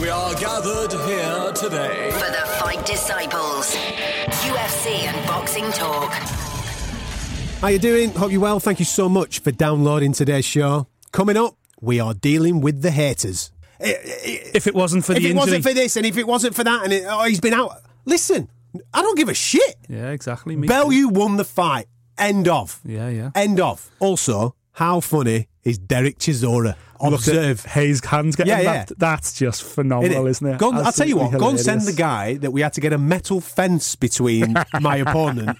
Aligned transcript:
We 0.00 0.10
are 0.10 0.34
gathered 0.34 0.92
here 0.92 1.52
today 1.52 2.10
For 2.10 2.26
the 2.30 2.46
Fight 2.60 2.84
Disciples. 2.84 3.74
UFC 3.74 5.04
and 5.04 5.26
boxing 5.26 5.64
talk. 5.72 6.12
How 7.62 7.68
you 7.68 7.78
doing? 7.78 8.10
Hope 8.10 8.30
you're 8.30 8.40
well. 8.42 8.60
Thank 8.60 8.78
you 8.78 8.84
so 8.84 9.08
much 9.08 9.38
for 9.38 9.52
downloading 9.52 10.12
today's 10.12 10.44
show. 10.44 10.86
Coming 11.12 11.38
up, 11.38 11.56
we 11.80 11.98
are 11.98 12.12
dealing 12.12 12.60
with 12.60 12.82
the 12.82 12.90
haters. 12.90 13.50
Eh, 13.80 13.88
eh, 13.88 14.10
eh, 14.24 14.38
if 14.54 14.66
it 14.66 14.74
wasn't 14.74 15.06
for 15.06 15.12
if 15.12 15.18
the 15.20 15.28
it 15.28 15.30
injury. 15.30 15.38
wasn't 15.38 15.64
for 15.64 15.72
this 15.72 15.96
and 15.96 16.04
if 16.04 16.18
it 16.18 16.26
wasn't 16.26 16.54
for 16.54 16.64
that 16.64 16.84
and 16.84 16.92
it, 16.92 17.04
oh, 17.08 17.24
he's 17.24 17.40
been 17.40 17.54
out. 17.54 17.72
Listen, 18.04 18.50
I 18.92 19.00
don't 19.00 19.16
give 19.16 19.30
a 19.30 19.34
shit. 19.34 19.76
yeah, 19.88 20.10
exactly. 20.10 20.56
Me 20.56 20.68
Bellew 20.68 21.08
won 21.08 21.36
the 21.38 21.44
fight. 21.44 21.86
End 22.18 22.48
of. 22.48 22.80
Yeah, 22.84 23.08
yeah. 23.08 23.30
End 23.34 23.60
of. 23.60 23.90
Also, 23.98 24.54
how 24.72 25.00
funny 25.00 25.48
is 25.66 25.78
Derek 25.78 26.18
Chisora? 26.18 26.76
Observe. 26.98 27.62
Haye's 27.66 28.02
hands 28.04 28.36
getting 28.36 28.52
Yeah, 28.52 28.60
yeah. 28.60 28.72
wrapped. 28.72 28.98
That's 28.98 29.34
just 29.34 29.62
phenomenal, 29.62 30.26
isn't 30.26 30.46
it? 30.46 30.56
Go 30.58 30.70
and- 30.70 30.78
I'll 30.78 30.92
tell 30.92 31.06
you 31.06 31.16
what, 31.16 31.24
Absolutely 31.26 31.44
go 31.46 31.50
and 31.50 31.60
send 31.60 31.82
the 31.82 31.92
guy 31.92 32.34
that 32.38 32.50
we 32.52 32.62
had 32.62 32.72
to 32.72 32.80
get 32.80 32.94
a 32.94 32.98
metal 32.98 33.42
fence 33.42 33.94
between 33.96 34.54
my 34.80 34.96
opponent. 35.06 35.58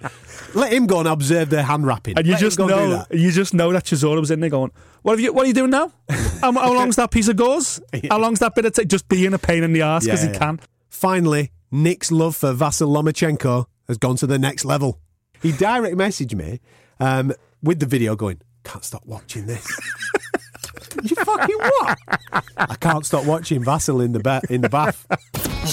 Let 0.54 0.72
him 0.72 0.86
go 0.86 1.00
and 1.00 1.08
observe 1.08 1.50
the 1.50 1.62
hand 1.62 1.86
wrapping. 1.86 2.16
And 2.16 2.26
you 2.26 2.32
Let 2.32 2.40
just 2.40 2.58
and 2.58 2.68
know, 2.70 2.90
that. 2.90 3.14
you 3.14 3.30
just 3.32 3.52
know 3.52 3.70
that 3.72 3.84
Chisora 3.84 4.18
was 4.18 4.30
in 4.30 4.40
there 4.40 4.48
going, 4.48 4.70
"What 5.02 5.12
have 5.12 5.20
you? 5.20 5.32
What 5.34 5.44
are 5.44 5.48
you 5.48 5.52
doing 5.54 5.70
now? 5.70 5.92
how, 6.40 6.52
how 6.52 6.72
long's 6.72 6.96
that 6.96 7.10
piece 7.10 7.28
of 7.28 7.36
gauze? 7.36 7.80
How 8.08 8.18
long's 8.18 8.38
that 8.38 8.54
bit 8.54 8.64
of 8.64 8.72
tape? 8.72 8.88
Just 8.88 9.06
being 9.08 9.34
a 9.34 9.38
pain 9.38 9.62
in 9.62 9.74
the 9.74 9.82
ass 9.82 10.04
because 10.04 10.24
Yeah, 10.24 10.32
he 10.32 10.38
can." 10.38 10.60
Finally, 10.88 11.50
Nick's 11.70 12.10
love 12.10 12.34
for 12.34 12.54
Vasil 12.54 12.88
Lomachenko 12.88 13.66
has 13.88 13.98
gone 13.98 14.16
to 14.16 14.26
the 14.26 14.38
next 14.38 14.64
level. 14.64 15.00
He 15.42 15.52
direct 15.52 15.96
messaged 15.96 16.34
me 16.34 16.60
um, 16.98 17.34
with 17.62 17.80
the 17.80 17.86
video 17.86 18.16
going, 18.16 18.40
can't 18.66 18.84
stop 18.84 19.06
watching 19.06 19.46
this. 19.46 19.64
you 21.02 21.14
fucking 21.16 21.56
what? 21.56 21.98
I 22.56 22.74
can't 22.80 23.06
stop 23.06 23.24
watching 23.24 23.62
Vasil 23.62 24.04
in 24.04 24.12
the, 24.12 24.18
ba- 24.18 24.42
in 24.50 24.60
the 24.60 24.68
bath. 24.68 25.06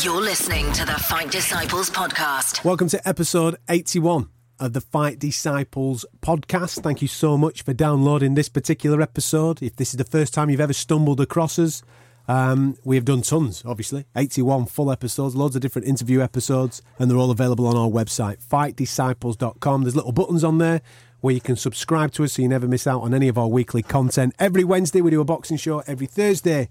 You're 0.03 0.21
listening 0.21 0.71
to 0.73 0.85
the 0.85 0.93
Fight 0.93 1.31
Disciples 1.31 1.89
podcast. 1.89 2.63
Welcome 2.63 2.89
to 2.89 3.07
episode 3.07 3.55
81 3.67 4.29
of 4.59 4.73
the 4.73 4.81
Fight 4.81 5.17
Disciples 5.17 6.05
podcast. 6.21 6.83
Thank 6.83 7.01
you 7.01 7.07
so 7.07 7.35
much 7.35 7.63
for 7.63 7.73
downloading 7.73 8.35
this 8.35 8.47
particular 8.47 9.01
episode. 9.01 9.63
If 9.63 9.75
this 9.75 9.89
is 9.89 9.97
the 9.97 10.03
first 10.03 10.33
time 10.33 10.51
you've 10.51 10.61
ever 10.61 10.73
stumbled 10.73 11.19
across 11.19 11.57
us, 11.57 11.81
um, 12.27 12.77
we 12.85 12.95
have 12.95 13.05
done 13.05 13.23
tons, 13.23 13.63
obviously. 13.65 14.05
81 14.15 14.67
full 14.67 14.91
episodes, 14.91 15.35
loads 15.35 15.55
of 15.55 15.63
different 15.63 15.87
interview 15.87 16.21
episodes, 16.21 16.83
and 16.99 17.09
they're 17.09 17.17
all 17.17 17.31
available 17.31 17.65
on 17.65 17.75
our 17.75 17.89
website, 17.89 18.37
fightdisciples.com. 18.45 19.81
There's 19.81 19.95
little 19.95 20.11
buttons 20.11 20.43
on 20.43 20.59
there 20.59 20.81
where 21.23 21.33
you 21.33 21.39
can 21.39 21.55
subscribe 21.55 22.11
to 22.11 22.21
us 22.25 22.33
so 22.33 22.41
you 22.41 22.49
never 22.49 22.67
miss 22.67 22.85
out 22.85 22.99
on 22.99 23.13
any 23.13 23.29
of 23.29 23.37
our 23.37 23.47
weekly 23.47 23.81
content. 23.81 24.35
Every 24.39 24.65
Wednesday, 24.65 24.99
we 24.99 25.09
do 25.09 25.21
a 25.21 25.23
boxing 25.23 25.55
show. 25.55 25.79
Every 25.87 26.05
Thursday, 26.05 26.67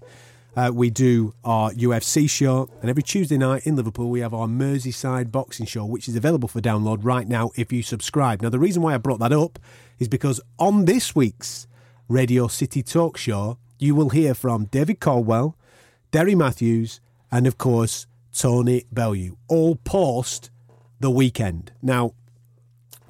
uh, 0.55 0.69
we 0.71 0.91
do 0.91 1.33
our 1.43 1.71
UFC 1.71 2.29
show, 2.29 2.69
and 2.79 2.87
every 2.87 3.01
Tuesday 3.01 3.35
night 3.35 3.65
in 3.65 3.75
Liverpool, 3.75 4.11
we 4.11 4.19
have 4.19 4.31
our 4.31 4.45
Merseyside 4.45 5.31
boxing 5.31 5.65
show, 5.65 5.85
which 5.85 6.07
is 6.07 6.15
available 6.15 6.47
for 6.47 6.61
download 6.61 6.99
right 7.01 7.27
now 7.27 7.49
if 7.55 7.73
you 7.73 7.81
subscribe. 7.81 8.43
Now, 8.43 8.49
the 8.49 8.59
reason 8.59 8.83
why 8.83 8.93
I 8.93 8.99
brought 8.99 9.19
that 9.21 9.33
up 9.33 9.57
is 9.97 10.07
because 10.07 10.39
on 10.59 10.85
this 10.85 11.15
week's 11.15 11.65
Radio 12.07 12.47
City 12.47 12.83
Talk 12.83 13.17
Show, 13.17 13.57
you 13.79 13.95
will 13.95 14.09
hear 14.09 14.35
from 14.35 14.65
David 14.65 14.99
Coldwell, 14.99 15.57
Derry 16.11 16.35
Matthews, 16.35 17.01
and 17.31 17.47
of 17.47 17.57
course, 17.57 18.05
Tony 18.31 18.85
Bellew, 18.91 19.35
all 19.47 19.77
post 19.77 20.51
the 20.99 21.09
weekend. 21.09 21.71
Now, 21.81 22.13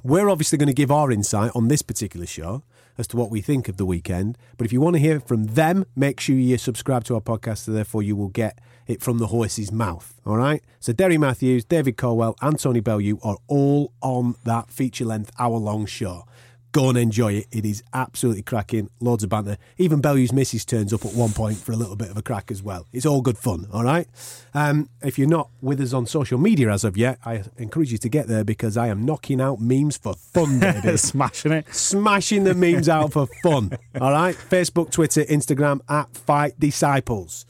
we're 0.03 0.30
obviously 0.30 0.58
going 0.58 0.68
to 0.68 0.74
give 0.74 0.91
our 0.91 1.12
insight 1.12 1.52
on 1.56 1.69
this 1.69 1.81
particular 1.81 2.25
show 2.25 2.64
as 2.97 3.08
to 3.08 3.18
what 3.18 3.31
we 3.31 3.41
think 3.41 3.68
of 3.68 3.78
the 3.78 3.86
weekend. 3.86 4.38
But 4.58 4.66
if 4.66 4.74
you 4.74 4.81
want 4.81 4.96
to 4.96 5.00
hear 5.00 5.19
from 5.19 5.46
them, 5.46 5.86
make 5.96 6.19
sure 6.19 6.36
you 6.36 6.58
subscribe 6.58 7.06
to 7.06 7.16
our 7.16 7.22
podcast, 7.22 7.59
so 7.59 7.72
therefore 7.72 8.03
you 8.03 8.16
will 8.16 8.28
get 8.28 8.59
it 8.86 9.02
from 9.02 9.18
the 9.18 9.28
horse's 9.28 9.72
mouth. 9.72 10.19
All 10.25 10.38
right? 10.38 10.62
So 10.80 10.94
Derry 10.94 11.18
Matthews, 11.18 11.63
David 11.66 11.97
Coldwell, 11.97 12.36
and 12.42 12.59
Tony 12.59 12.81
Bellew 12.81 13.18
are 13.24 13.38
all 13.47 13.94
on 14.02 14.36
that 14.44 14.69
feature 14.69 15.06
length 15.06 15.31
hour 15.40 15.58
long 15.58 15.86
show. 15.86 16.25
Go 16.74 16.90
and 16.90 16.98
enjoy 16.98 17.34
it. 17.34 17.46
It 17.52 17.66
is 17.66 17.84
absolutely 17.94 18.42
cracking. 18.42 18.90
Loads 19.00 19.24
of 19.24 19.30
banter. 19.30 19.58
Even 19.78 20.02
Bellew's 20.02 20.34
missus 20.34 20.66
turns 20.66 20.92
up 20.92 21.06
at 21.06 21.14
one 21.14 21.30
point 21.30 21.58
for 21.58 21.72
a 21.72 21.76
little 21.76 21.96
bit 21.96 22.10
of 22.10 22.18
a 22.18 22.24
crack 22.24 22.50
as 22.50 22.64
well. 22.64 22.88
It's 22.92 23.06
all 23.06 23.22
good 23.22 23.38
fun, 23.38 23.68
all 23.72 23.84
right? 23.84 24.08
Um, 24.56 24.90
if 25.04 25.20
you're 25.20 25.28
not 25.30 25.52
with 25.62 25.80
us 25.80 25.94
on 25.94 26.08
social 26.08 26.40
media 26.40 26.72
as 26.72 26.84
of 26.84 26.98
yet, 26.98 27.20
I 27.24 27.44
encourage 27.58 27.92
you 27.92 28.00
to 28.00 28.10
get 28.10 28.26
there 28.28 28.44
because 28.44 28.76
I 28.76 28.88
am 28.88 29.06
knocking 29.06 29.40
out 29.40 29.62
memes 29.62 29.98
for 29.98 30.16
fun, 30.16 30.60
baby. 30.62 30.98
Smashing 30.98 31.52
it. 31.52 31.72
Smashing 31.72 32.44
the 32.44 32.56
memes 32.56 32.90
out 32.90 33.14
for 33.14 33.28
fun, 33.44 33.78
all 34.02 34.12
right? 34.12 34.36
Facebook, 34.36 34.90
Twitter, 34.90 35.24
Instagram, 35.26 35.80
at 35.88 36.10
Fight 36.18 36.60
Disciples. 36.60 37.46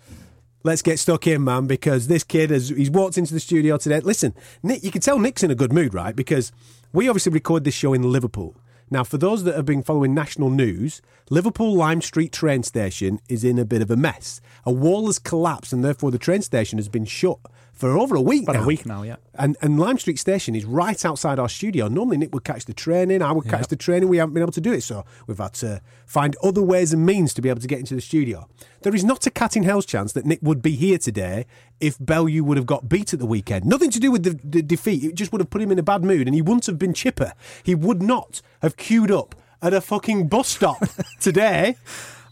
Let's 0.66 0.82
get 0.82 1.00
stuck 1.00 1.28
in, 1.28 1.46
man, 1.46 1.66
because 1.66 2.08
this 2.08 2.26
kid 2.26 2.50
has 2.50 2.68
he's 2.68 2.92
walked 2.92 3.18
into 3.18 3.34
the 3.34 3.40
studio 3.40 3.78
today. 3.78 4.02
Listen, 4.02 4.34
Nick, 4.62 4.84
you 4.84 4.92
can 4.92 5.00
tell 5.00 5.18
Nick's 5.18 5.44
in 5.44 5.52
a 5.52 5.56
good 5.56 5.72
mood, 5.72 5.94
right? 5.94 6.14
Because 6.14 6.52
we 6.92 7.08
obviously 7.08 7.32
record 7.32 7.64
this 7.64 7.74
show 7.74 7.94
in 7.94 8.04
Liverpool. 8.04 8.56
Now, 8.94 9.04
for 9.04 9.18
those 9.18 9.44
that 9.46 9.56
have 9.56 9.66
been 9.66 9.82
following 9.82 10.14
national 10.14 10.52
news, 10.52 11.02
Liverpool 11.32 11.74
Lime 11.74 12.00
Street 12.00 12.32
train 12.32 12.62
station 12.62 13.20
is 13.28 13.44
in 13.44 13.58
a 13.58 13.66
bit 13.66 13.82
of 13.82 13.90
a 13.90 13.96
mess. 13.96 14.40
A 14.68 14.72
wall 14.72 15.08
has 15.08 15.18
collapsed, 15.18 15.74
and 15.74 15.84
therefore 15.84 16.12
the 16.12 16.20
train 16.20 16.44
station 16.44 16.78
has 16.78 16.90
been 16.90 17.06
shut 17.06 17.40
for 17.74 17.98
over 17.98 18.16
a 18.16 18.22
week 18.22 18.44
About 18.44 18.56
now. 18.56 18.64
a 18.64 18.66
week 18.68 18.86
now, 18.86 19.02
yeah. 19.02 19.16
And, 19.34 19.58
and 19.62 19.80
Lime 19.80 19.98
Street 19.98 20.20
Station 20.20 20.56
is 20.56 20.64
right 20.64 21.04
outside 21.04 21.40
our 21.40 21.50
studio. 21.50 21.88
Normally, 21.88 22.18
Nick 22.18 22.34
would 22.34 22.44
catch 22.44 22.66
the 22.66 22.74
train 22.74 23.10
in, 23.12 23.22
I 23.22 23.32
would 23.32 23.46
catch 23.46 23.62
Yep. 23.62 23.68
the 23.70 23.76
train 23.76 24.04
in. 24.04 24.10
We 24.10 24.18
haven't 24.18 24.36
been 24.36 24.44
able 24.44 24.52
to 24.54 24.62
do 24.62 24.72
it, 24.72 24.82
so 24.82 25.04
we've 25.28 25.38
had 25.40 25.54
to 25.56 25.82
find 26.06 26.36
other 26.44 26.62
ways 26.62 26.94
and 26.94 27.06
means 27.06 27.34
to 27.34 27.42
be 27.42 27.50
able 27.50 27.62
to 27.62 27.68
get 27.68 27.80
into 27.80 27.96
the 27.96 28.02
studio. 28.02 28.48
There 28.84 28.94
is 28.94 29.04
not 29.04 29.26
a 29.26 29.32
cat 29.32 29.58
in 29.58 29.64
hell's 29.64 29.86
chance 29.88 30.14
that 30.14 30.26
Nick 30.26 30.40
would 30.44 30.62
be 30.62 30.76
here 30.76 30.98
today 31.00 31.46
if 31.82 31.98
Bellew 32.00 32.44
would 32.44 32.58
have 32.58 32.68
got 32.68 32.88
beat 32.88 33.12
at 33.14 33.20
the 33.20 33.26
weekend. 33.26 33.66
Nothing 33.66 33.90
to 33.92 34.00
do 34.00 34.12
with 34.12 34.24
the, 34.24 34.40
the 34.44 34.62
defeat. 34.62 35.04
It 35.04 35.16
just 35.16 35.32
would 35.32 35.42
have 35.42 35.50
put 35.50 35.62
him 35.62 35.72
in 35.72 35.80
a 35.80 35.84
bad 35.84 36.04
mood, 36.04 36.28
and 36.28 36.36
he 36.36 36.42
wouldn't 36.42 36.68
have 36.68 36.78
been 36.78 36.94
chipper. 36.94 37.34
He 37.64 37.74
would 37.76 38.02
not 38.04 38.42
have 38.62 38.78
queued 38.78 39.12
up 39.12 39.34
at 39.64 39.74
a 39.74 39.82
fucking 39.82 40.28
bus 40.28 40.48
stop 40.50 40.78
today. 41.20 41.76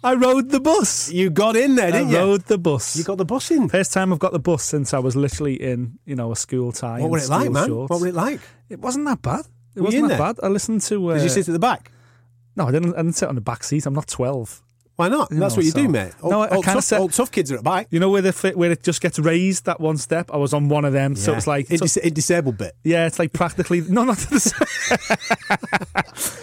I 0.03 0.15
rode 0.15 0.49
the 0.49 0.59
bus. 0.59 1.11
You 1.11 1.29
got 1.29 1.55
in 1.55 1.75
there, 1.75 1.91
didn't 1.91 2.09
you? 2.09 2.17
I 2.17 2.21
rode 2.21 2.45
the 2.45 2.57
bus. 2.57 2.95
You 2.95 3.03
got 3.03 3.17
the 3.17 3.25
bus 3.25 3.51
in. 3.51 3.69
First 3.69 3.93
time 3.93 4.11
I've 4.11 4.19
got 4.19 4.31
the 4.31 4.39
bus 4.39 4.63
since 4.63 4.93
I 4.93 4.99
was 4.99 5.15
literally 5.15 5.61
in, 5.61 5.99
you 6.05 6.15
know, 6.15 6.31
a 6.31 6.35
school 6.35 6.71
tie. 6.71 6.99
What 6.99 7.03
and 7.03 7.11
was 7.11 7.25
it 7.25 7.31
like, 7.31 7.41
school 7.41 7.53
man? 7.53 7.67
shorts. 7.67 7.89
What 7.91 8.01
was 8.01 8.09
it 8.09 8.15
like? 8.15 8.39
It 8.69 8.79
wasn't 8.79 9.05
that 9.05 9.21
bad. 9.21 9.45
It 9.75 9.81
Were 9.81 9.91
you 9.91 10.01
wasn't 10.01 10.03
in 10.03 10.07
that 10.09 10.37
bad. 10.37 10.45
I 10.45 10.47
listened 10.49 10.81
to. 10.81 11.11
Uh, 11.11 11.13
Did 11.15 11.23
you 11.23 11.29
sit 11.29 11.47
at 11.47 11.53
the 11.53 11.59
back? 11.59 11.91
No, 12.55 12.67
I 12.67 12.71
didn't. 12.71 12.93
I 12.95 12.97
didn't 12.97 13.13
sit 13.13 13.29
on 13.29 13.35
the 13.35 13.41
back 13.41 13.63
seat. 13.63 13.85
I'm 13.85 13.93
not 13.93 14.07
twelve. 14.07 14.61
Why 15.01 15.07
not? 15.09 15.29
That's 15.31 15.55
what 15.55 15.65
you 15.65 15.71
so- 15.71 15.79
do, 15.81 15.87
mate. 15.87 16.11
Old, 16.21 16.31
No, 16.31 16.41
I- 16.41 16.45
I 16.45 16.49
kinda 16.61 16.81
tough, 16.81 16.93
old 16.93 17.13
tough 17.13 17.31
kids 17.31 17.51
are 17.51 17.57
at 17.57 17.63
back. 17.63 17.87
You 17.89 17.99
know 17.99 18.09
where 18.09 18.21
the 18.21 18.31
where 18.55 18.71
it 18.71 18.83
just 18.83 19.01
gets 19.01 19.17
raised 19.17 19.65
that 19.65 19.79
one 19.81 19.97
step. 19.97 20.29
I 20.31 20.37
was 20.37 20.53
on 20.53 20.69
one 20.69 20.85
of 20.85 20.93
them, 20.93 21.15
so 21.15 21.33
it's 21.33 21.47
like 21.47 21.71
it, 21.71 21.79
so- 21.79 21.85
dis- 21.85 21.97
it 21.97 22.13
disabled 22.13 22.57
bit. 22.57 22.75
yeah, 22.83 23.07
it's 23.07 23.17
like 23.19 23.33
practically 23.33 23.81
no, 23.89 24.03
not 24.03 24.17
the 24.17 24.39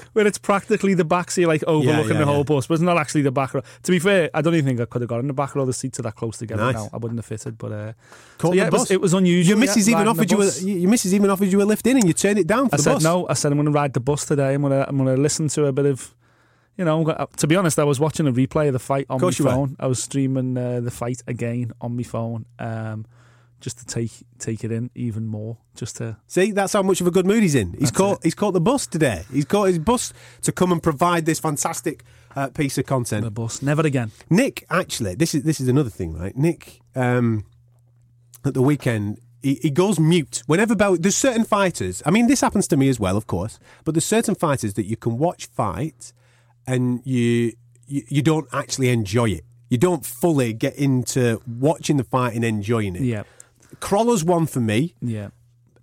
where 0.12 0.26
it's 0.26 0.38
practically 0.38 0.94
the 0.94 1.04
back, 1.04 1.30
so 1.30 1.40
you're 1.40 1.48
like 1.48 1.62
overlooking 1.64 2.12
yeah, 2.14 2.18
the 2.18 2.24
whole 2.26 2.38
yeah. 2.38 2.42
bus, 2.44 2.66
but 2.66 2.74
it's 2.74 2.82
not 2.82 2.96
actually 2.98 3.22
the 3.22 3.30
back 3.30 3.54
row. 3.54 3.62
To 3.84 3.90
be 3.92 3.98
fair, 3.98 4.30
I 4.34 4.42
don't 4.42 4.54
even 4.54 4.66
think 4.66 4.80
I 4.80 4.84
could 4.86 5.02
have 5.02 5.08
got 5.08 5.20
in 5.20 5.26
the 5.28 5.32
back 5.32 5.54
row. 5.54 5.64
The 5.64 5.72
seats 5.72 5.98
are 6.00 6.02
that 6.02 6.16
close 6.16 6.38
together 6.38 6.62
Nice. 6.64 6.74
now. 6.74 6.90
I 6.92 6.96
wouldn't 6.96 7.18
have 7.18 7.26
fitted, 7.26 7.58
but 7.58 7.72
uh, 7.72 7.92
so 8.40 8.52
yeah, 8.52 8.66
it 8.66 8.72
was, 8.72 8.90
it 8.90 9.00
was 9.00 9.14
unusual. 9.14 9.50
Your 9.50 9.56
missus 9.58 9.88
yeah, 9.88 9.96
even 9.96 10.08
offered 10.08 10.30
you 10.30 10.42
a, 10.42 10.50
your 10.64 10.90
missus 10.90 11.14
even 11.14 11.30
offered 11.30 11.48
you 11.52 11.62
a 11.62 11.64
lift 11.64 11.86
in, 11.86 11.96
and 11.96 12.06
you 12.06 12.12
turned 12.12 12.38
it 12.38 12.46
down 12.46 12.68
for 12.68 12.74
I 12.76 12.78
said 12.78 12.92
bus. 12.94 13.02
no. 13.04 13.28
I 13.28 13.34
said 13.34 13.52
I'm 13.52 13.58
going 13.58 13.66
to 13.66 13.72
ride 13.72 13.92
the 13.94 14.00
bus 14.00 14.24
today. 14.24 14.54
I'm 14.54 14.62
going 14.62 14.72
to 14.72 14.88
I'm 14.88 14.96
going 14.96 15.14
to 15.14 15.20
listen 15.20 15.48
to 15.48 15.66
a 15.66 15.72
bit 15.72 15.86
of, 15.86 16.14
you 16.78 16.84
know. 16.84 17.04
Gonna, 17.04 17.28
be 17.46 17.56
honest, 17.56 17.78
I 17.78 17.84
was 17.84 18.00
watching 18.00 18.26
a 18.26 18.32
replay 18.32 18.68
of 18.68 18.72
the 18.72 18.78
fight 18.78 19.06
on 19.10 19.20
my 19.20 19.30
you 19.36 19.44
were. 19.44 19.50
phone. 19.50 19.76
I 19.78 19.86
was 19.86 20.02
streaming 20.02 20.56
uh, 20.56 20.80
the 20.80 20.90
fight 20.90 21.22
again 21.26 21.72
on 21.80 21.96
my 21.96 22.02
phone, 22.04 22.46
um, 22.58 23.04
just 23.60 23.78
to 23.80 23.86
take 23.86 24.12
take 24.38 24.64
it 24.64 24.72
in 24.72 24.90
even 24.94 25.26
more. 25.26 25.58
Just 25.74 25.96
to 25.96 26.16
See, 26.26 26.52
that's 26.52 26.72
how 26.72 26.82
much 26.82 27.00
of 27.00 27.06
a 27.06 27.10
good 27.10 27.26
mood 27.26 27.42
he's 27.42 27.54
in. 27.54 27.74
He's 27.74 27.90
caught. 27.90 28.18
it. 28.18 28.24
He's 28.24 28.34
caught 28.34 28.52
the 28.52 28.60
bus 28.60 28.86
today. 28.86 29.24
He's 29.32 29.44
caught 29.44 29.64
his 29.64 29.78
bus 29.78 30.12
to 30.42 30.52
come 30.52 30.72
and 30.72 30.82
provide 30.82 31.26
this 31.26 31.38
fantastic 31.40 32.04
uh, 32.34 32.48
piece 32.48 32.78
of 32.78 32.86
content. 32.86 33.24
the 33.24 33.30
bus. 33.30 33.60
Never 33.62 33.82
again. 33.82 34.12
Nick, 34.30 34.64
actually, 34.70 35.14
this 35.16 35.34
is 35.34 35.42
this 35.42 35.60
is 35.60 35.68
another 35.68 35.90
thing, 35.90 36.14
right? 36.16 36.36
Nick, 36.36 36.80
um, 36.94 37.44
at 38.44 38.54
the 38.54 38.62
weekend, 38.62 39.20
he, 39.42 39.54
he 39.62 39.70
goes 39.70 39.98
mute 39.98 40.42
whenever 40.46 40.74
Bell. 40.74 40.96
There's 40.96 41.16
certain 41.16 41.44
fighters. 41.44 42.02
I 42.06 42.10
mean, 42.10 42.26
this 42.26 42.40
happens 42.40 42.66
to 42.68 42.76
me 42.76 42.88
as 42.88 42.98
well, 43.00 43.16
of 43.16 43.26
course. 43.26 43.58
But 43.84 43.94
there's 43.94 44.04
certain 44.04 44.34
fighters 44.34 44.74
that 44.74 44.86
you 44.86 44.96
can 44.96 45.18
watch 45.18 45.46
fight, 45.46 46.12
and 46.68 47.00
you 47.04 47.52
you, 47.86 48.02
you 48.08 48.22
don't 48.22 48.46
actually 48.52 48.90
enjoy 48.90 49.30
it. 49.30 49.44
You 49.70 49.78
don't 49.78 50.04
fully 50.04 50.52
get 50.52 50.76
into 50.76 51.40
watching 51.46 51.96
the 51.96 52.04
fight 52.04 52.34
and 52.34 52.44
enjoying 52.44 52.94
it. 52.96 53.02
Yeah, 53.02 53.24
Crawler's 53.80 54.24
one 54.24 54.46
for 54.46 54.60
me. 54.60 54.94
yeah. 55.00 55.28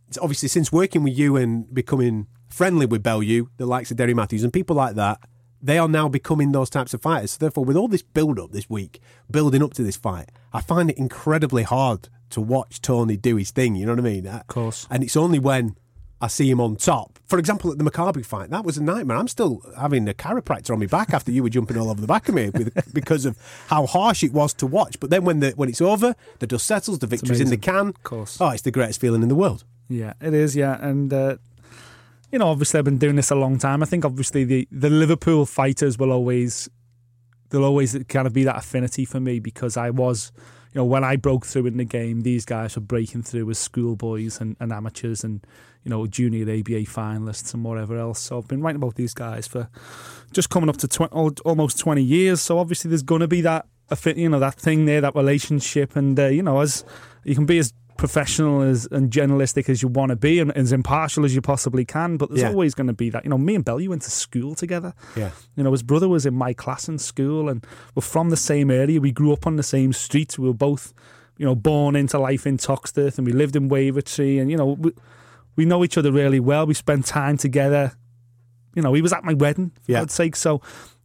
It's 0.07 0.19
obviously 0.19 0.49
since 0.49 0.71
working 0.71 1.01
with 1.03 1.17
you 1.17 1.35
and 1.35 1.73
becoming 1.73 2.27
friendly 2.47 2.85
with 2.85 3.01
Bellew, 3.01 3.49
the 3.57 3.65
likes 3.65 3.89
of 3.91 3.97
Derry 3.97 4.13
Matthews 4.13 4.43
and 4.43 4.53
people 4.53 4.75
like 4.75 4.95
that, 4.95 5.19
they 5.61 5.79
are 5.79 5.87
now 5.87 6.07
becoming 6.07 6.51
those 6.51 6.69
types 6.69 6.93
of 6.93 7.01
fighters. 7.01 7.31
So 7.31 7.37
therefore, 7.39 7.65
with 7.65 7.75
all 7.75 7.87
this 7.87 8.03
build 8.03 8.39
up 8.39 8.51
this 8.51 8.69
week, 8.69 9.01
building 9.29 9.63
up 9.63 9.73
to 9.73 9.83
this 9.83 9.97
fight, 9.97 10.29
I 10.53 10.61
find 10.61 10.91
it 10.91 10.97
incredibly 10.97 11.63
hard 11.63 12.07
to 12.29 12.39
watch 12.39 12.81
Tony 12.81 13.17
do 13.17 13.35
his 13.35 13.49
thing. 13.51 13.75
You 13.75 13.87
know 13.87 13.93
what 13.93 13.99
I 13.99 14.03
mean? 14.03 14.27
Of 14.27 14.45
course. 14.47 14.87
And 14.91 15.03
it's 15.03 15.17
only 15.17 15.39
when 15.39 15.75
I 16.21 16.27
see 16.27 16.49
him 16.49 16.61
on 16.61 16.77
top. 16.77 17.19
For 17.25 17.39
example, 17.39 17.71
at 17.71 17.77
the 17.77 17.83
Makabu 17.83 18.25
fight, 18.25 18.49
that 18.51 18.63
was 18.63 18.77
a 18.77 18.83
nightmare. 18.83 19.17
I'm 19.17 19.27
still 19.27 19.61
having 19.77 20.07
a 20.07 20.13
chiropractor 20.13 20.71
on 20.71 20.79
my 20.79 20.85
back 20.85 21.13
after 21.13 21.31
you 21.31 21.43
were 21.43 21.49
jumping 21.49 21.77
all 21.77 21.89
over 21.89 21.99
the 21.99 22.07
back 22.07 22.29
of 22.29 22.35
me 22.35 22.49
with, 22.49 22.73
because 22.93 23.25
of 23.25 23.37
how 23.67 23.85
harsh 23.85 24.23
it 24.23 24.31
was 24.31 24.53
to 24.55 24.67
watch. 24.67 24.99
But 24.99 25.09
then 25.09 25.25
when 25.25 25.39
the 25.39 25.51
when 25.51 25.69
it's 25.69 25.81
over, 25.81 26.15
the 26.39 26.47
dust 26.47 26.65
settles, 26.65 26.99
the 26.99 27.07
victory's 27.07 27.41
in 27.41 27.49
the 27.49 27.57
can. 27.57 27.89
Of 27.89 28.03
course. 28.03 28.39
Oh, 28.39 28.49
it's 28.49 28.61
the 28.61 28.71
greatest 28.71 29.01
feeling 29.01 29.23
in 29.23 29.29
the 29.29 29.35
world. 29.35 29.65
Yeah, 29.89 30.13
it 30.21 30.33
is. 30.33 30.55
Yeah, 30.55 30.77
and 30.81 31.13
uh, 31.13 31.37
you 32.31 32.39
know, 32.39 32.47
obviously, 32.47 32.77
I've 32.77 32.85
been 32.85 32.97
doing 32.97 33.15
this 33.15 33.31
a 33.31 33.35
long 33.35 33.57
time. 33.57 33.83
I 33.83 33.85
think 33.85 34.05
obviously 34.05 34.43
the 34.45 34.67
the 34.71 34.89
Liverpool 34.89 35.45
fighters 35.45 35.97
will 35.97 36.11
always 36.11 36.69
there'll 37.49 37.65
always 37.65 37.97
kind 38.09 38.27
of 38.27 38.33
be 38.33 38.43
that 38.43 38.57
affinity 38.57 39.05
for 39.05 39.19
me 39.19 39.39
because 39.39 39.77
I 39.77 39.89
was, 39.89 40.31
you 40.73 40.79
know, 40.79 40.85
when 40.85 41.03
I 41.03 41.15
broke 41.15 41.45
through 41.45 41.67
in 41.67 41.77
the 41.77 41.85
game, 41.85 42.21
these 42.21 42.45
guys 42.45 42.75
were 42.75 42.81
breaking 42.81 43.23
through 43.23 43.49
as 43.49 43.59
schoolboys 43.59 44.41
and, 44.41 44.55
and 44.59 44.73
amateurs 44.73 45.23
and 45.23 45.45
you 45.85 45.89
know 45.91 46.05
junior 46.07 46.43
ABA 46.43 46.83
finalists 46.91 47.53
and 47.53 47.63
whatever 47.63 47.97
else. 47.97 48.19
So 48.19 48.39
I've 48.39 48.47
been 48.49 48.61
writing 48.61 48.81
about 48.81 48.95
these 48.95 49.13
guys 49.13 49.47
for 49.47 49.69
just 50.33 50.49
coming 50.49 50.67
up 50.69 50.77
to 50.77 51.05
almost 51.45 51.79
twenty 51.79 52.03
years. 52.03 52.41
So 52.41 52.57
obviously, 52.59 52.89
there's 52.89 53.03
going 53.03 53.21
to 53.21 53.27
be 53.29 53.41
that 53.41 53.65
you 54.17 54.27
know 54.29 54.39
that 54.39 54.55
thing 54.55 54.85
there, 54.85 54.99
that 55.01 55.15
relationship, 55.15 55.95
and 55.95 56.19
uh, 56.19 56.25
you 56.25 56.43
know, 56.43 56.59
as 56.59 56.83
you 57.23 57.35
can 57.35 57.45
be 57.45 57.59
as 57.59 57.71
professional 57.97 58.61
as 58.61 58.87
and 58.91 59.09
journalistic 59.09 59.69
as 59.69 59.81
you 59.81 59.87
want 59.87 60.09
to 60.09 60.17
be 60.17 60.39
and 60.41 60.51
as 60.57 60.73
impartial 60.73 61.23
as 61.23 61.33
you 61.33 61.41
possibly 61.41 61.85
can 61.85 62.17
but 62.17 62.27
there's 62.27 62.41
Yeah. 62.41 62.49
always 62.49 62.73
going 62.75 62.87
to 62.87 62.93
be 62.93 63.09
that 63.11 63.23
you 63.23 63.29
know 63.29 63.37
me 63.37 63.55
and 63.55 63.63
Bellew 63.63 63.89
went 63.89 64.01
to 64.01 64.11
school 64.11 64.53
together 64.53 64.93
Yeah. 65.15 65.31
you 65.55 65.63
know 65.63 65.71
his 65.71 65.81
brother 65.81 66.09
was 66.09 66.25
in 66.25 66.33
my 66.33 66.51
class 66.51 66.89
in 66.89 66.97
school 66.99 67.47
and 67.47 67.65
we're 67.95 68.01
from 68.01 68.31
the 68.31 68.35
same 68.37 68.69
area 68.69 68.99
we 68.99 69.13
grew 69.13 69.31
up 69.31 69.47
on 69.47 69.55
the 69.55 69.63
same 69.63 69.93
streets 69.93 70.37
we 70.37 70.45
were 70.49 70.53
both 70.53 70.93
you 71.37 71.45
know 71.45 71.55
born 71.55 71.95
into 71.95 72.19
life 72.19 72.45
in 72.45 72.57
Toxteth 72.57 73.17
and 73.17 73.25
we 73.25 73.31
lived 73.31 73.55
in 73.55 73.69
Wavertree 73.69 74.41
and 74.41 74.51
you 74.51 74.57
know 74.57 74.73
we, 74.77 74.91
we 75.55 75.65
know 75.65 75.83
each 75.83 75.97
other 75.97 76.11
really 76.11 76.39
well 76.39 76.65
we 76.65 76.73
spend 76.73 77.05
time 77.05 77.37
together 77.37 77.93
you 78.75 78.81
know 78.81 78.93
he 78.93 79.01
was 79.01 79.13
at 79.13 79.23
my 79.23 79.33
wedding 79.33 79.71
for 79.83 79.91
Yeah. 79.91 79.99
God's 79.99 80.13
sake 80.13 80.35
so 80.35 80.61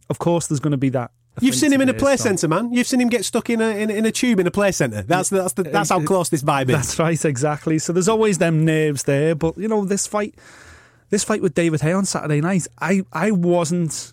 of 0.09 0.19
course 0.19 0.47
there's 0.47 0.59
going 0.59 0.71
to 0.71 0.77
be 0.77 0.89
that 0.89 1.11
You've 1.39 1.55
seen 1.55 1.71
him 1.71 1.79
in 1.79 1.87
a 1.87 1.93
play 1.93 2.17
so- 2.17 2.23
centre, 2.25 2.49
man. 2.49 2.73
You've 2.73 2.85
seen 2.85 2.99
him 2.99 3.07
get 3.07 3.23
stuck 3.23 3.49
in 3.49 3.61
a 3.61 3.69
in, 3.69 3.89
in 3.89 4.05
a 4.05 4.11
tube 4.11 4.41
in 4.41 4.47
a 4.47 4.51
play 4.51 4.73
centre. 4.73 5.01
That's 5.01 5.29
the, 5.29 5.37
that's 5.37 5.53
the, 5.53 5.63
that's 5.63 5.89
how 5.89 6.01
close 6.03 6.27
this 6.27 6.43
vibe 6.43 6.63
is. 6.63 6.75
That's 6.75 6.99
right, 6.99 7.23
exactly. 7.25 7.79
So 7.79 7.93
there's 7.93 8.09
always 8.09 8.37
them 8.37 8.65
nerves 8.65 9.03
there, 9.03 9.33
but 9.33 9.57
you 9.57 9.69
know 9.69 9.85
this 9.85 10.05
fight, 10.05 10.35
this 11.09 11.23
fight 11.23 11.41
with 11.41 11.53
David 11.53 11.79
Haye 11.79 11.93
on 11.93 12.03
Saturday 12.03 12.41
night, 12.41 12.67
I 12.81 13.03
I 13.13 13.31
wasn't, 13.31 14.11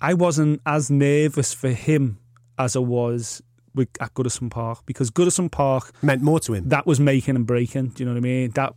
I 0.00 0.14
wasn't 0.14 0.62
as 0.64 0.90
nervous 0.90 1.52
for 1.52 1.68
him 1.68 2.18
as 2.58 2.74
I 2.74 2.80
was 2.80 3.42
with 3.74 3.88
at 4.00 4.14
Goodison 4.14 4.50
Park 4.50 4.78
because 4.86 5.10
Goodison 5.10 5.50
Park 5.50 5.92
Meant 6.02 6.22
more 6.22 6.40
to 6.40 6.54
him. 6.54 6.70
that 6.70 6.86
was 6.86 6.98
making 6.98 7.36
and 7.36 7.46
breaking. 7.46 7.88
Do 7.88 8.02
you 8.02 8.06
know 8.08 8.14
what 8.14 8.18
I 8.18 8.22
mean? 8.22 8.50
That 8.52 8.74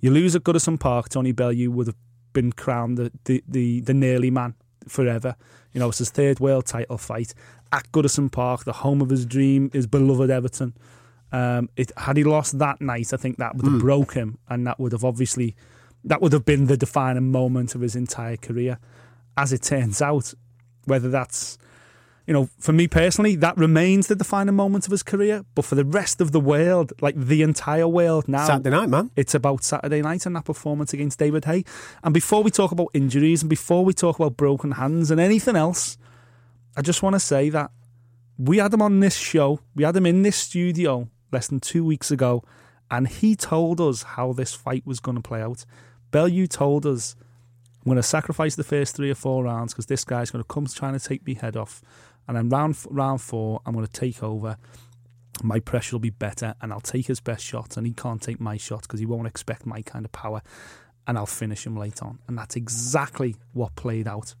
you 0.00 0.10
lose 0.10 0.34
at 0.34 0.42
Goodison 0.42 0.78
Park, 0.78 1.08
Tony 1.08 1.32
Bellew 1.32 1.70
would 1.70 1.88
have 1.88 1.96
been 2.32 2.52
crowned 2.52 2.98
the 2.98 3.12
the 3.24 3.42
the, 3.48 3.80
the 3.80 3.94
nearly 3.94 4.30
man 4.30 4.54
forever. 4.88 5.36
You 5.72 5.80
know, 5.80 5.88
it's 5.88 5.98
his 5.98 6.10
third 6.10 6.40
world 6.40 6.66
title 6.66 6.98
fight 6.98 7.34
at 7.72 7.90
Goodison 7.92 8.30
Park, 8.30 8.64
the 8.64 8.72
home 8.72 9.00
of 9.00 9.10
his 9.10 9.24
dream, 9.24 9.70
his 9.72 9.86
beloved 9.86 10.30
Everton. 10.30 10.74
Um, 11.32 11.68
it 11.76 11.92
had 11.96 12.16
he 12.16 12.24
lost 12.24 12.58
that 12.58 12.80
night, 12.80 13.12
I 13.12 13.16
think 13.16 13.36
that 13.36 13.54
would 13.56 13.70
have 13.70 13.80
broke 13.80 14.14
him, 14.14 14.38
and 14.48 14.66
that 14.66 14.80
would 14.80 14.92
have 14.92 15.04
obviously 15.04 15.54
that 16.04 16.20
would 16.20 16.32
have 16.32 16.44
been 16.44 16.66
the 16.66 16.76
defining 16.76 17.30
moment 17.30 17.74
of 17.74 17.82
his 17.82 17.94
entire 17.94 18.36
career. 18.36 18.78
As 19.36 19.52
it 19.52 19.62
turns 19.62 20.02
out, 20.02 20.34
whether 20.86 21.08
that's 21.08 21.56
you 22.30 22.34
know, 22.34 22.48
for 22.60 22.72
me 22.72 22.86
personally, 22.86 23.34
that 23.34 23.56
remains 23.56 24.06
the 24.06 24.14
defining 24.14 24.54
moment 24.54 24.86
of 24.86 24.92
his 24.92 25.02
career. 25.02 25.44
But 25.56 25.64
for 25.64 25.74
the 25.74 25.84
rest 25.84 26.20
of 26.20 26.30
the 26.30 26.38
world, 26.38 26.92
like 27.00 27.16
the 27.16 27.42
entire 27.42 27.88
world 27.88 28.28
now, 28.28 28.46
Saturday 28.46 28.70
night, 28.70 28.88
man. 28.88 29.10
it's 29.16 29.34
about 29.34 29.64
Saturday 29.64 30.00
night 30.00 30.26
and 30.26 30.36
that 30.36 30.44
performance 30.44 30.92
against 30.92 31.18
David 31.18 31.44
Haye. 31.44 31.64
And 32.04 32.14
before 32.14 32.44
we 32.44 32.52
talk 32.52 32.70
about 32.70 32.86
injuries 32.94 33.42
and 33.42 33.50
before 33.50 33.84
we 33.84 33.92
talk 33.92 34.20
about 34.20 34.36
broken 34.36 34.70
hands 34.70 35.10
and 35.10 35.20
anything 35.20 35.56
else, 35.56 35.98
I 36.76 36.82
just 36.82 37.02
want 37.02 37.14
to 37.14 37.20
say 37.20 37.50
that 37.50 37.72
we 38.38 38.58
had 38.58 38.72
him 38.72 38.82
on 38.82 39.00
this 39.00 39.16
show, 39.16 39.58
we 39.74 39.82
had 39.82 39.96
him 39.96 40.06
in 40.06 40.22
this 40.22 40.36
studio 40.36 41.08
less 41.32 41.48
than 41.48 41.58
two 41.58 41.84
weeks 41.84 42.12
ago, 42.12 42.44
and 42.92 43.08
he 43.08 43.34
told 43.34 43.80
us 43.80 44.04
how 44.04 44.32
this 44.34 44.54
fight 44.54 44.86
was 44.86 45.00
going 45.00 45.16
to 45.16 45.20
play 45.20 45.42
out. 45.42 45.64
Bellew 46.12 46.46
told 46.46 46.86
us, 46.86 47.16
I'm 47.80 47.86
going 47.86 47.96
to 47.96 48.04
sacrifice 48.04 48.54
the 48.54 48.62
first 48.62 48.94
three 48.94 49.10
or 49.10 49.16
four 49.16 49.42
rounds 49.42 49.72
because 49.72 49.86
this 49.86 50.04
guy's 50.04 50.30
going 50.30 50.44
to 50.44 50.48
come 50.48 50.66
trying 50.66 50.96
to 50.96 51.04
take 51.04 51.26
me 51.26 51.34
head 51.34 51.56
off. 51.56 51.82
And 52.30 52.36
then 52.36 52.48
round 52.48 52.76
round 52.90 53.20
four, 53.20 53.60
I'm 53.66 53.74
going 53.74 53.84
to 53.84 53.90
take 53.90 54.22
over. 54.22 54.56
My 55.42 55.58
pressure 55.58 55.96
will 55.96 56.00
be 56.00 56.10
better, 56.10 56.54
and 56.62 56.72
I'll 56.72 56.80
take 56.80 57.08
his 57.08 57.18
best 57.18 57.44
shots, 57.44 57.76
and 57.76 57.84
he 57.84 57.92
can't 57.92 58.22
take 58.22 58.38
my 58.38 58.56
shots 58.56 58.86
because 58.86 59.00
he 59.00 59.06
won't 59.06 59.26
expect 59.26 59.66
my 59.66 59.82
kind 59.82 60.04
of 60.04 60.12
power, 60.12 60.40
and 61.08 61.18
I'll 61.18 61.26
finish 61.26 61.66
him 61.66 61.76
late 61.76 62.00
on. 62.02 62.20
And 62.28 62.38
that's 62.38 62.54
exactly 62.54 63.34
what 63.52 63.74
played 63.74 64.06
out. 64.06 64.36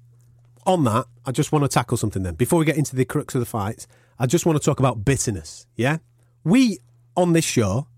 On 0.66 0.84
that, 0.84 1.06
I 1.26 1.32
just 1.32 1.50
want 1.50 1.64
to 1.64 1.68
tackle 1.68 1.96
something 1.96 2.22
then. 2.22 2.34
Before 2.34 2.60
we 2.60 2.64
get 2.64 2.76
into 2.76 2.94
the 2.94 3.04
crux 3.04 3.34
of 3.34 3.40
the 3.40 3.46
fight, 3.46 3.88
I 4.20 4.26
just 4.26 4.46
want 4.46 4.56
to 4.56 4.64
talk 4.64 4.78
about 4.78 5.04
bitterness. 5.04 5.66
Yeah? 5.74 5.98
We, 6.44 6.78
on 7.16 7.32
this 7.32 7.44
show, 7.44 7.88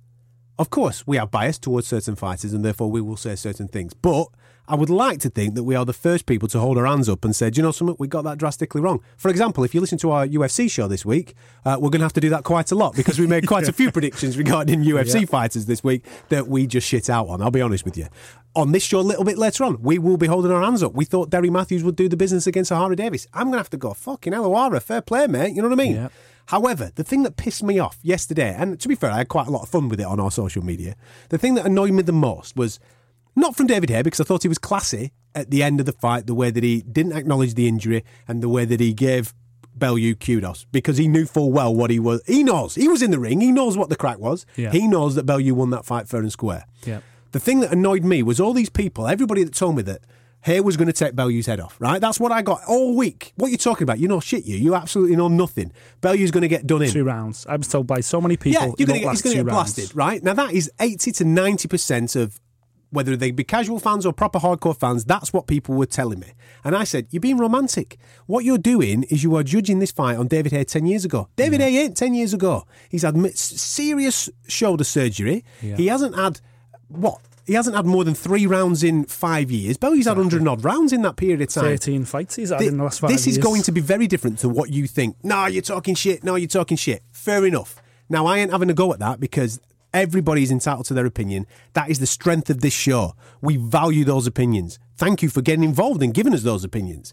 of 0.59 0.71
course, 0.71 1.07
we 1.07 1.19
are 1.19 1.27
biased 1.27 1.63
towards 1.65 1.87
certain 1.87 2.17
fighters 2.17 2.55
and 2.55 2.65
therefore 2.65 2.91
we 2.91 3.03
will 3.03 3.19
say 3.19 3.35
certain 3.35 3.69
things. 3.69 3.93
But 3.93 4.29
I 4.73 4.75
would 4.75 4.89
like 4.89 5.21
to 5.21 5.29
think 5.29 5.55
that 5.55 5.65
we 5.65 5.75
are 5.75 5.85
the 5.85 5.93
first 5.93 6.25
people 6.25 6.49
to 6.49 6.59
hold 6.59 6.79
our 6.79 6.87
hands 6.87 7.07
up 7.07 7.27
and 7.27 7.37
say, 7.37 7.51
do 7.51 7.59
you 7.59 7.63
know 7.63 7.73
something? 7.73 7.95
We 7.99 8.09
got 8.09 8.25
that 8.25 8.39
drastically 8.39 8.81
wrong. 8.81 9.03
For 9.19 9.29
example, 9.29 9.65
if 9.65 9.75
you 9.75 9.83
listen 9.83 9.99
to 9.99 10.11
our 10.13 10.27
UFC 10.27 10.71
show 10.71 10.89
this 10.89 11.05
week, 11.05 11.35
uh, 11.67 11.77
we're 11.79 11.91
going 11.91 12.01
to 12.01 12.07
have 12.07 12.15
to 12.15 12.23
do 12.23 12.31
that 12.31 12.43
quite 12.43 12.73
a 12.73 12.75
lot 12.75 12.97
because 12.97 13.19
we 13.19 13.27
made 13.27 13.47
quite 13.47 13.69
a 13.69 13.73
few 13.75 13.93
predictions 13.93 14.39
regarding 14.39 14.81
UFC 14.83 15.29
fighters 15.29 15.67
this 15.67 15.85
week 15.85 16.07
that 16.31 16.49
we 16.49 16.67
just 16.67 16.89
shit 16.89 17.11
out 17.11 17.29
on. 17.29 17.43
I'll 17.43 17.51
be 17.51 17.61
honest 17.61 17.85
with 17.85 17.99
you. 17.99 18.07
On 18.57 18.73
this 18.73 18.83
show, 18.83 19.01
a 19.01 19.03
little 19.03 19.25
bit 19.25 19.37
later 19.37 19.63
on, 19.63 19.83
we 19.83 19.99
will 19.99 20.17
be 20.17 20.27
holding 20.27 20.51
our 20.51 20.63
hands 20.63 20.83
up. 20.83 20.95
We 20.95 21.05
thought 21.05 21.29
Derry 21.29 21.51
Matthews 21.51 21.85
would 21.85 21.97
do 21.97 22.09
the 22.09 22.17
business 22.17 22.47
against 22.47 22.73
Ohara 22.73 22.97
Davies. 22.97 23.29
I'm 23.35 23.49
going 23.49 23.53
to 23.53 23.59
have 23.59 23.71
to 23.71 23.77
go, 23.77 23.93
fucking 23.93 24.33
hell, 24.33 24.49
Ohara, 24.49 24.81
fair 24.81 25.03
play, 25.03 25.27
mate. 25.27 25.55
You 25.55 25.61
know 25.61 25.69
what 25.69 25.79
I 25.79 25.85
mean? 25.85 25.97
Yeah. 25.97 26.09
However, 26.47 26.93
the 26.95 27.05
thing 27.05 27.25
that 27.25 27.37
pissed 27.37 27.63
me 27.63 27.79
off 27.79 27.99
yesterday, 28.03 28.55
and 28.57 28.81
to 28.81 28.89
be 28.89 28.95
fair, 28.95 29.11
I 29.11 29.19
had 29.19 29.29
quite 29.29 29.49
a 29.49 29.51
lot 29.51 29.65
of 29.65 29.69
fun 29.69 29.91
with 29.91 30.01
it 30.01 30.07
on 30.07 30.19
our 30.19 30.31
social 30.31 30.65
media. 30.65 30.97
The 31.29 31.37
thing 31.37 31.57
that 31.57 31.67
annoyed 31.67 31.93
me 31.93 32.03
the 32.03 32.13
most 32.13 32.57
was 32.57 32.81
not 33.35 33.57
from 33.57 33.67
David 33.67 33.91
Haye 33.91 34.03
because 34.03 34.21
I 34.21 34.25
thought 34.25 34.43
he 34.43 34.49
was 34.49 34.59
classy 34.59 35.13
at 35.35 35.51
the 35.51 35.63
end 35.63 35.81
of 35.81 35.87
the 35.87 35.93
fight, 35.93 36.27
the 36.27 36.35
way 36.35 36.51
that 36.51 36.63
he 36.63 36.83
didn't 36.83 37.13
acknowledge 37.13 37.55
the 37.55 37.69
injury 37.69 38.05
and 38.29 38.43
the 38.43 38.49
way 38.49 38.65
that 38.65 38.81
he 38.81 38.93
gave 38.93 39.35
Bellew 39.75 40.15
kudos 40.15 40.67
because 40.71 40.99
he 40.99 41.09
knew 41.09 41.25
full 41.25 41.51
well 41.51 41.75
what 41.75 41.91
he 41.91 41.99
was. 41.99 42.23
He 42.27 42.43
knows 42.43 42.75
he 42.75 42.89
was 42.89 43.03
in 43.03 43.11
the 43.11 43.19
ring. 43.19 43.41
He 43.41 43.53
knows 43.53 43.77
what 43.77 43.89
the 43.89 43.97
crack 43.97 44.19
was. 44.19 44.45
Yeah. 44.57 44.71
He 44.71 44.87
knows 44.87 45.15
that 45.15 45.25
Bellew 45.25 45.55
won 45.55 45.71
that 45.71 45.85
fight 45.85 46.09
fair 46.09 46.21
and 46.21 46.31
square. 46.31 46.67
Yeah. 46.85 47.01
The 47.33 47.41
thing 47.41 47.61
that 47.61 47.73
annoyed 47.73 48.05
me 48.05 48.23
was 48.23 48.39
all 48.39 48.53
these 48.53 48.69
people, 48.69 49.09
everybody 49.09 49.43
that 49.45 49.55
told 49.55 49.77
me 49.77 49.83
that 49.85 50.03
Haye 50.43 50.61
was 50.61 50.77
going 50.77 50.89
to 50.89 50.93
take 50.93 51.15
Bellew's 51.15 51.47
head 51.47 51.61
off, 51.61 51.81
right? 51.81 52.01
That's 52.01 52.19
what 52.19 52.33
I 52.33 52.43
got 52.43 52.61
all 52.67 52.97
week. 52.97 53.33
What 53.37 53.51
you 53.53 53.57
talking 53.57 53.85
about? 53.85 54.01
You 54.01 54.09
know 54.09 54.19
shit, 54.21 54.45
you. 54.45 54.57
You 54.57 54.75
absolutely 54.75 55.17
know 55.17 55.29
nothing. 55.29 55.73
Bellew's 56.01 56.33
going 56.33 56.43
to 56.43 56.49
get 56.49 56.67
done 56.67 56.83
in. 56.83 56.91
Two 56.91 57.05
rounds. 57.05 57.47
I 57.47 57.57
was 57.57 57.69
told 57.69 57.87
by 57.87 58.01
so 58.01 58.21
many 58.21 58.37
people. 58.37 58.61
Yeah, 58.61 58.73
you're 58.77 58.87
gonna 58.87 58.99
get, 58.99 59.11
he's 59.11 59.23
going 59.23 59.37
to 59.37 59.45
get 59.45 59.53
rounds. 59.53 59.75
blasted, 59.75 59.97
right? 59.97 60.23
Now 60.23 60.35
that 60.35 60.53
is 60.53 60.71
80 60.81 61.13
to 61.13 61.25
90% 61.25 62.17
of 62.21 62.41
whether 62.93 63.17
they 63.17 63.31
be 63.31 63.43
casual 63.43 63.81
fans 63.81 64.07
or 64.07 64.13
proper 64.13 64.39
hardcore 64.39 64.79
fans, 64.79 65.05
that's 65.05 65.33
what 65.33 65.47
people 65.47 65.75
were 65.75 65.87
telling 65.87 66.21
me. 66.21 66.29
And 66.63 66.77
I 66.77 66.85
said, 66.85 67.07
You're 67.11 67.21
being 67.21 67.39
romantic. 67.39 67.97
What 68.27 68.45
you're 68.45 68.59
doing 68.59 69.03
is 69.05 69.25
you 69.25 69.35
are 69.37 69.43
judging 69.43 69.79
this 69.79 69.91
fight 69.91 70.17
on 70.17 70.29
David 70.29 70.53
Haye 70.53 70.65
10 70.65 70.87
years 70.87 71.05
ago. 71.05 71.29
David 71.37 71.61
Haye 71.61 71.79
ain't 71.79 71.97
10 71.97 72.15
years 72.15 72.33
ago. 72.35 72.67
He's 72.91 73.03
had 73.03 73.17
serious 73.37 74.29
shoulder 74.47 74.85
surgery. 74.85 75.45
He 75.61 75.87
hasn't 75.87 76.15
had, 76.15 76.41
what? 76.89 77.21
He 77.47 77.55
hasn't 77.55 77.75
had 77.75 77.87
more 77.87 78.05
than 78.05 78.15
three 78.15 78.47
rounds 78.47 78.85
in 78.85 79.05
five 79.05 79.51
years. 79.51 79.77
Bellew's 79.77 80.07
had 80.07 80.17
100 80.17 80.41
and 80.41 80.49
odd 80.49 80.63
rounds 80.63 80.93
in 80.93 81.03
that 81.03 81.17
period 81.17 81.41
of 81.41 81.49
time. 81.49 81.65
13 81.65 82.05
fights 82.05 82.37
he's 82.37 82.51
had 82.51 82.61
in 82.61 82.77
the 82.77 82.85
last 82.85 83.01
five 83.01 83.11
this 83.11 83.23
is 83.27 83.37
years. 83.37 83.45
going 83.45 83.63
to 83.63 83.73
be 83.73 83.81
very 83.81 84.07
different 84.07 84.39
to 84.41 84.49
what 84.49 84.71
you 84.71 84.87
think. 84.87 85.17
No, 85.25 85.47
you're 85.47 85.63
talking 85.63 85.97
shit. 85.97 86.23
No, 86.23 86.37
you're 86.37 86.47
talking 86.47 86.77
shit. 86.77 87.03
Fair 87.11 87.45
enough. 87.45 87.83
Now, 88.09 88.27
I 88.27 88.39
ain't 88.39 88.53
having 88.53 88.71
a 88.71 88.75
go 88.75 88.93
at 88.93 89.01
that 89.01 89.19
because 89.19 89.61
everybody's 89.95 90.51
entitled 90.51 90.87
to 90.87 90.95
their 90.95 91.07
opinion. 91.07 91.47
That 91.75 91.91
is 91.91 91.99
the 91.99 92.07
strength 92.07 92.51
of 92.51 92.61
this 92.61 92.73
show. 92.73 93.15
We 93.41 93.57
value 93.57 94.05
those 94.05 94.27
opinions. 94.27 94.79
Thank 94.97 95.23
you 95.23 95.29
for 95.29 95.43
getting 95.43 95.65
involved 95.65 96.03
and 96.03 96.13
giving 96.15 96.35
us 96.35 96.43
those 96.43 96.65
opinions. 96.65 97.13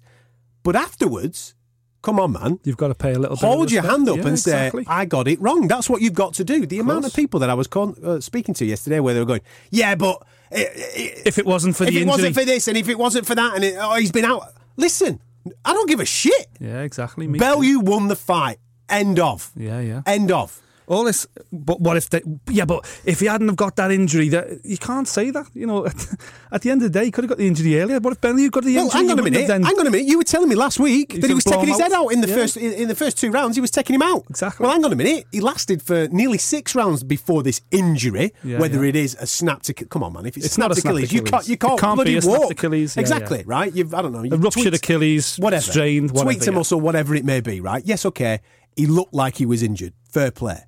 But 0.64 0.76
afterwards, 0.76 1.56
come 2.02 2.20
on, 2.20 2.34
man. 2.34 2.60
You've 2.64 2.78
got 2.78 2.90
to 2.90 2.96
pay 2.96 3.14
a 3.14 3.20
little 3.20 3.36
bit 3.38 3.46
Hold 3.46 3.72
your 3.72 3.84
hand 3.84 4.08
up 4.10 4.18
Yeah, 4.18 4.22
and 4.24 4.32
exactly. 4.32 4.84
say, 4.84 4.92
I 4.92 5.06
got 5.06 5.28
it 5.28 5.40
wrong. 5.42 5.68
That's 5.68 5.90
what 5.90 6.02
you've 6.02 6.14
got 6.14 6.34
to 6.36 6.44
do. 6.44 6.66
The 6.66 6.80
amount 6.80 7.02
course. 7.04 7.14
of 7.14 7.16
people 7.16 7.40
that 7.42 7.50
I 7.50 7.54
was 7.54 7.68
con- 7.68 7.96
uh, 8.04 8.20
speaking 8.20 8.54
to 8.56 8.66
yesterday 8.66 9.00
where 9.00 9.14
they 9.14 9.20
were 9.20 9.26
going, 9.26 9.42
yeah, 9.72 9.96
but 9.96 10.22
i- 10.52 10.56
i- 10.58 11.14
If 11.26 11.38
it 11.38 11.46
wasn't 11.46 11.76
for 11.76 11.84
the 11.86 11.90
if 11.92 11.96
it 11.96 12.02
injury. 12.02 12.10
wasn't 12.12 12.36
for 12.36 12.46
this 12.46 12.68
and 12.68 12.78
if 12.78 12.90
it 12.90 12.98
wasn't 12.98 13.26
for 13.26 13.36
that 13.36 13.56
and 13.56 13.64
it, 13.64 13.76
oh, 13.80 13.96
he's 13.96 14.12
been 14.12 14.26
out. 14.26 14.44
Listen, 14.78 15.20
I 15.66 15.74
don't 15.74 15.88
give 15.90 16.00
a 16.00 16.06
shit. 16.06 16.48
yeah, 16.60 16.82
exactly. 16.82 17.28
me 17.28 17.40
too. 17.40 17.44
Bellew 17.44 17.80
won 17.80 18.08
the 18.08 18.16
fight. 18.16 18.60
End 18.88 19.20
of. 19.20 19.52
Yeah, 19.56 19.80
yeah. 19.80 20.02
End 20.06 20.32
of. 20.32 20.62
All 20.90 21.04
this, 21.04 21.28
but 21.54 21.80
what 21.80 21.98
if 21.98 22.10
they? 22.10 22.22
Yeah, 22.50 22.66
but 22.66 22.84
if 23.06 23.20
he 23.20 23.28
hadn't 23.28 23.48
have 23.48 23.56
got 23.56 23.76
that 23.76 23.92
injury, 23.92 24.28
that 24.30 24.66
you 24.66 24.78
can't 24.78 25.08
say 25.08 25.30
that. 25.30 25.46
You 25.54 25.68
know, 25.68 25.86
at 26.52 26.62
the 26.64 26.72
end 26.72 26.82
of 26.82 26.92
the 26.92 27.00
day, 27.00 27.06
he 27.06 27.12
could 27.12 27.24
have 27.26 27.30
got 27.30 27.38
the 27.38 27.46
injury 27.48 27.80
earlier. 27.80 28.00
What 28.00 28.14
if 28.14 28.22
Bellew 28.22 28.50
got 28.50 28.64
the 28.64 28.76
Well, 28.76 28.86
injury? 28.86 29.00
hang 29.02 29.12
on 29.12 29.20
a 29.20 29.22
minute. 29.22 29.48
Then, 29.48 29.62
Hang 29.62 29.80
on 29.80 29.86
a 29.86 29.92
minute. 29.92 30.08
You 30.08 30.18
were 30.18 30.24
telling 30.24 30.50
me 30.50 30.56
last 30.56 30.80
week 30.80 31.14
that 31.22 31.28
he 31.28 31.34
was 31.36 31.44
taking 31.44 31.68
his 31.68 31.80
head 31.80 31.92
out. 31.94 32.08
in 32.12 32.22
the 32.22 32.28
Yeah. 32.28 32.36
first 32.36 32.58
in, 32.58 32.74
in 32.74 32.88
the 32.88 32.96
first 32.96 33.20
two 33.20 33.30
rounds. 33.30 33.56
He 33.56 33.62
was 33.62 33.70
taking 33.70 33.94
him 33.94 34.02
out. 34.02 34.24
Exactly. 34.32 34.64
Well, 34.64 34.74
hang 34.74 34.84
on 34.84 34.92
a 34.92 34.96
minute. 34.96 35.26
He 35.32 35.42
lasted 35.42 35.84
for 35.84 36.08
nearly 36.08 36.40
six 36.40 36.74
rounds 36.74 37.04
before 37.04 37.44
this 37.44 37.62
injury. 37.70 38.34
Yeah, 38.44 38.58
whether 38.60 38.82
yeah. 38.84 38.90
it 38.90 38.96
is 38.96 39.16
a 39.20 39.28
snapped 39.28 39.70
Achilles, 39.70 39.90
come 39.92 40.02
on, 40.02 40.14
man. 40.14 40.26
If 40.26 40.38
it's, 40.38 40.48
It's 40.48 40.58
not 40.58 40.74
snapped 40.74 40.78
a 40.80 40.82
snapped 40.82 40.94
Achilles, 40.98 41.14
you 41.14 41.20
Achilles. 41.22 41.32
can't 41.32 41.48
you 41.50 41.58
can't, 41.58 41.80
can't 41.80 42.04
be 42.04 42.20
bloody 42.20 42.28
walk. 42.28 42.52
Achilles. 42.52 42.98
Exactly 42.98 43.44
right. 43.46 43.72
You've 43.76 43.94
I 43.94 44.02
don't 44.02 44.12
know. 44.12 44.22
a 44.22 44.28
You've 44.28 44.44
ruptured 44.44 44.64
tweaked- 44.64 44.78
Achilles, 44.78 45.36
whatever, 45.38 45.62
strained, 45.62 46.10
whatever. 46.12 46.24
tweaked 46.32 46.48
a 46.48 46.52
muscle, 46.52 46.82
whatever 46.82 47.14
it 47.14 47.26
may 47.26 47.42
be. 47.42 47.62
Right? 47.62 47.84
Yes, 47.86 48.08
okay. 48.08 48.40
He 48.76 48.86
looked 48.88 49.14
like 49.14 49.36
he 49.38 49.46
was 49.46 49.62
injured. 49.62 49.94
Fair 50.10 50.32
play, 50.32 50.64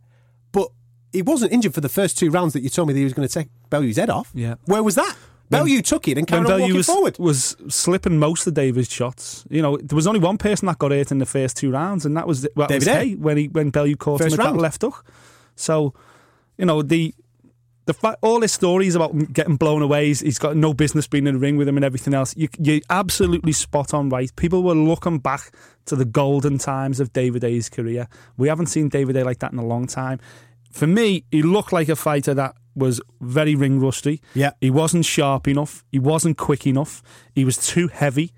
he 1.12 1.22
wasn't 1.22 1.52
injured 1.52 1.74
for 1.74 1.82
the 1.82 1.90
first 1.90 2.18
two 2.18 2.30
rounds 2.30 2.54
that 2.54 2.62
you 2.62 2.70
told 2.70 2.88
me 2.88 2.94
that 2.94 3.00
he 3.00 3.04
was 3.04 3.14
going 3.14 3.28
to 3.28 3.34
take 3.34 3.48
Bellew's 3.70 3.98
head 3.98 4.10
off. 4.10 4.32
Yeah. 4.34 4.56
Where 4.66 4.84
was 4.84 4.96
that? 4.96 5.16
Bellew 5.52 5.82
took 5.82 6.08
it 6.08 6.18
and 6.18 6.26
carried 6.26 6.50
on 6.50 6.62
walking 6.62 6.78
was, 6.78 6.86
forward. 6.86 7.20
was 7.20 7.58
slipping 7.68 8.18
most 8.18 8.48
of 8.48 8.54
David's 8.54 8.92
shots. 8.92 9.46
You 9.50 9.62
know, 9.62 9.78
there 9.78 9.96
was 9.98 10.08
only 10.08 10.22
one 10.22 10.38
person 10.38 10.66
that 10.68 10.80
got 10.80 10.92
hurt 10.92 11.12
in 11.12 11.18
the 11.18 11.26
first 11.26 11.58
two 11.58 11.72
rounds, 11.72 12.06
and 12.06 12.16
that 12.16 12.26
was 12.26 12.44
that 12.44 12.56
David 12.56 12.76
was 12.76 12.88
Haye. 12.88 13.16
When 13.16 13.38
he 13.38 13.48
when 13.50 13.70
Bellew 13.70 13.96
caught 13.98 14.20
First 14.20 14.28
him 14.28 14.38
with 14.38 14.46
round. 14.46 14.58
that 14.58 14.62
left 14.62 14.82
hook. 14.82 15.06
So, 15.56 15.94
you 16.58 16.66
know 16.66 16.82
the. 16.82 17.14
The 17.86 17.96
fact, 17.96 18.20
all 18.22 18.40
his 18.42 18.52
stories 18.52 18.94
about 18.94 19.12
him 19.12 19.26
getting 19.26 19.56
blown 19.56 19.82
away, 19.82 20.06
he's, 20.06 20.20
he's 20.20 20.38
got 20.38 20.56
no 20.56 20.72
business 20.72 21.08
being 21.08 21.26
in 21.26 21.34
the 21.34 21.40
ring 21.40 21.58
with 21.58 21.68
him 21.68 21.78
and 21.78 21.84
everything 21.84 22.14
else. 22.14 22.38
You, 22.38 22.48
you're 22.60 22.80
absolutely 22.92 23.54
spot 23.54 23.92
on, 23.96 24.08
right? 24.10 24.34
People 24.36 24.62
were 24.62 24.76
looking 24.76 25.18
back 25.18 25.52
to 25.86 25.96
the 25.96 26.06
golden 26.06 26.60
times 26.60 27.00
of 27.00 27.12
David 27.12 27.42
Haye's 27.42 27.70
career. 27.70 28.08
We 28.38 28.50
haven't 28.50 28.68
seen 28.68 28.88
David 28.88 29.16
Haye 29.16 29.24
like 29.24 29.40
that 29.40 29.52
in 29.52 29.58
a 29.58 29.66
long 29.66 29.88
time. 29.88 30.20
For 30.72 30.88
me, 30.88 31.26
he 31.32 31.42
looked 31.42 31.74
like 31.74 31.90
a 31.90 31.96
fighter 31.96 32.34
that 32.34 32.56
was 32.76 33.02
very 33.20 33.56
ring 33.56 33.80
rusty. 33.80 34.22
Yeah. 34.34 34.52
He 34.62 34.70
wasn't 34.70 35.06
sharp 35.06 35.48
enough. 35.48 35.84
He 35.92 36.00
wasn't 36.00 36.38
quick 36.38 36.66
enough. 36.66 37.04
He 37.36 37.46
was 37.46 37.58
too 37.58 37.88
heavy. 37.88 38.32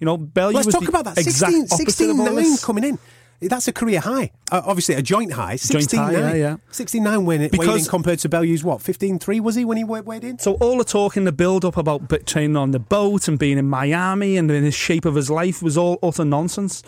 You 0.00 0.04
know, 0.04 0.16
Bellew 0.16 0.52
Let's 0.52 0.68
talk 0.68 0.88
about 0.88 1.04
that. 1.06 1.18
exact 1.18 1.52
16, 1.52 1.64
opposite 1.64 1.84
16 1.86 2.10
of 2.10 2.20
all 2.20 2.26
9 2.26 2.34
this. 2.34 2.64
coming 2.64 2.84
in. 2.84 2.98
That's 3.40 3.68
a 3.68 3.72
career 3.72 4.00
high. 4.00 4.32
Uh, 4.50 4.62
obviously, 4.64 4.94
a 4.94 5.02
joint 5.02 5.32
high. 5.32 5.56
Joint 5.56 5.82
16 5.90 6.00
high, 6.00 6.12
yeah, 6.12 6.34
yeah. 6.34 6.56
69 6.70 7.24
when 7.26 7.42
it 7.42 7.56
weighed 7.56 7.68
in 7.68 7.84
compared 7.84 8.18
to 8.20 8.28
Bellew's 8.30 8.64
what? 8.64 8.80
15 8.80 9.18
3 9.18 9.40
was 9.40 9.54
he 9.54 9.64
when 9.64 9.76
he 9.76 9.84
weighed 9.84 10.24
in? 10.24 10.38
So 10.38 10.54
all 10.54 10.78
the 10.78 10.84
talk 10.84 11.16
in 11.18 11.24
the 11.24 11.32
build 11.32 11.64
up 11.64 11.76
about 11.76 12.08
training 12.26 12.56
on 12.56 12.70
the 12.70 12.78
boat 12.78 13.28
and 13.28 13.38
being 13.38 13.58
in 13.58 13.68
Miami 13.68 14.38
and 14.38 14.50
in 14.50 14.64
the 14.64 14.70
shape 14.70 15.04
of 15.04 15.14
his 15.14 15.30
life 15.30 15.62
was 15.62 15.76
all 15.76 15.98
utter 16.02 16.24
nonsense. 16.24 16.82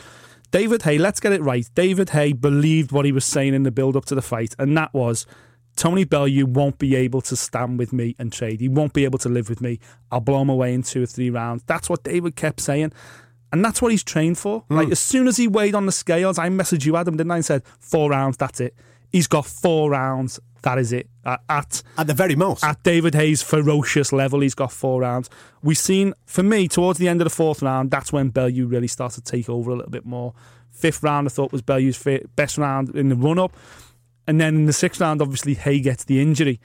David 0.50 0.82
Haye, 0.82 0.98
let's 0.98 1.20
get 1.20 1.32
it 1.32 1.42
right. 1.42 1.68
David 1.74 2.10
Haye 2.10 2.32
believed 2.32 2.92
what 2.92 3.04
he 3.04 3.12
was 3.12 3.24
saying 3.24 3.54
in 3.54 3.64
the 3.64 3.70
build 3.70 3.96
up 3.96 4.06
to 4.06 4.14
the 4.14 4.22
fight, 4.22 4.54
and 4.58 4.76
that 4.76 4.92
was 4.94 5.26
Tony 5.76 6.04
Bellew 6.04 6.44
won't 6.44 6.78
be 6.78 6.96
able 6.96 7.20
to 7.22 7.36
stand 7.36 7.78
with 7.78 7.92
me 7.92 8.16
and 8.18 8.32
trade. 8.32 8.60
He 8.60 8.68
won't 8.68 8.92
be 8.92 9.04
able 9.04 9.18
to 9.20 9.28
live 9.28 9.48
with 9.48 9.60
me. 9.60 9.78
I'll 10.10 10.20
blow 10.20 10.42
him 10.42 10.48
away 10.48 10.74
in 10.74 10.82
two 10.82 11.04
or 11.04 11.06
three 11.06 11.30
rounds. 11.30 11.62
That's 11.66 11.88
what 11.88 12.02
David 12.02 12.34
kept 12.34 12.60
saying. 12.60 12.92
And 13.52 13.64
that's 13.64 13.80
what 13.80 13.92
he's 13.92 14.02
trained 14.02 14.38
for. 14.38 14.60
Hmm. 14.68 14.76
Like 14.76 14.90
as 14.90 14.98
soon 14.98 15.28
as 15.28 15.36
he 15.36 15.46
weighed 15.46 15.76
on 15.76 15.86
the 15.86 15.92
scales, 15.92 16.38
I 16.38 16.48
messaged 16.48 16.84
you, 16.84 16.96
Adam, 16.96 17.16
didn't 17.16 17.30
I? 17.30 17.36
And 17.36 17.44
said, 17.44 17.62
four 17.78 18.10
rounds, 18.10 18.36
that's 18.36 18.60
it. 18.60 18.74
He's 19.10 19.28
got 19.28 19.46
four 19.46 19.90
rounds. 19.90 20.40
That 20.62 20.78
is 20.78 20.92
it. 20.92 21.08
At, 21.24 21.40
at 21.48 21.82
At 21.96 22.06
the 22.06 22.14
very 22.14 22.34
most. 22.34 22.64
at 22.64 22.82
David 22.82 23.14
Haye's 23.14 23.42
ferocious 23.42 24.12
level, 24.12 24.40
he's 24.40 24.54
got 24.54 24.72
four 24.72 25.02
rounds. 25.02 25.30
We've 25.62 25.78
seen, 25.78 26.14
for 26.26 26.42
me, 26.42 26.68
towards 26.68 26.98
the 26.98 27.08
end 27.08 27.20
of 27.20 27.26
the 27.26 27.34
fourth 27.34 27.62
round, 27.62 27.90
that's 27.90 28.12
when 28.12 28.30
Bellew 28.30 28.66
really 28.66 28.88
started 28.88 29.24
to 29.24 29.30
take 29.30 29.48
over 29.48 29.70
a 29.70 29.76
little 29.76 29.90
bit 29.90 30.04
more. 30.04 30.34
Fifth 30.70 31.02
round, 31.02 31.26
I 31.26 31.30
thought 31.30 31.52
was 31.52 31.62
Bellew's 31.62 32.02
best 32.36 32.58
round 32.58 32.94
in 32.96 33.08
the 33.08 33.16
run 33.16 33.38
up. 33.38 33.56
And 34.26 34.40
then 34.40 34.54
in 34.56 34.66
the 34.66 34.72
sixth 34.72 35.00
round, 35.00 35.22
obviously, 35.22 35.54
Haye 35.54 35.80
gets 35.80 36.04
the 36.04 36.20
injury. 36.20 36.60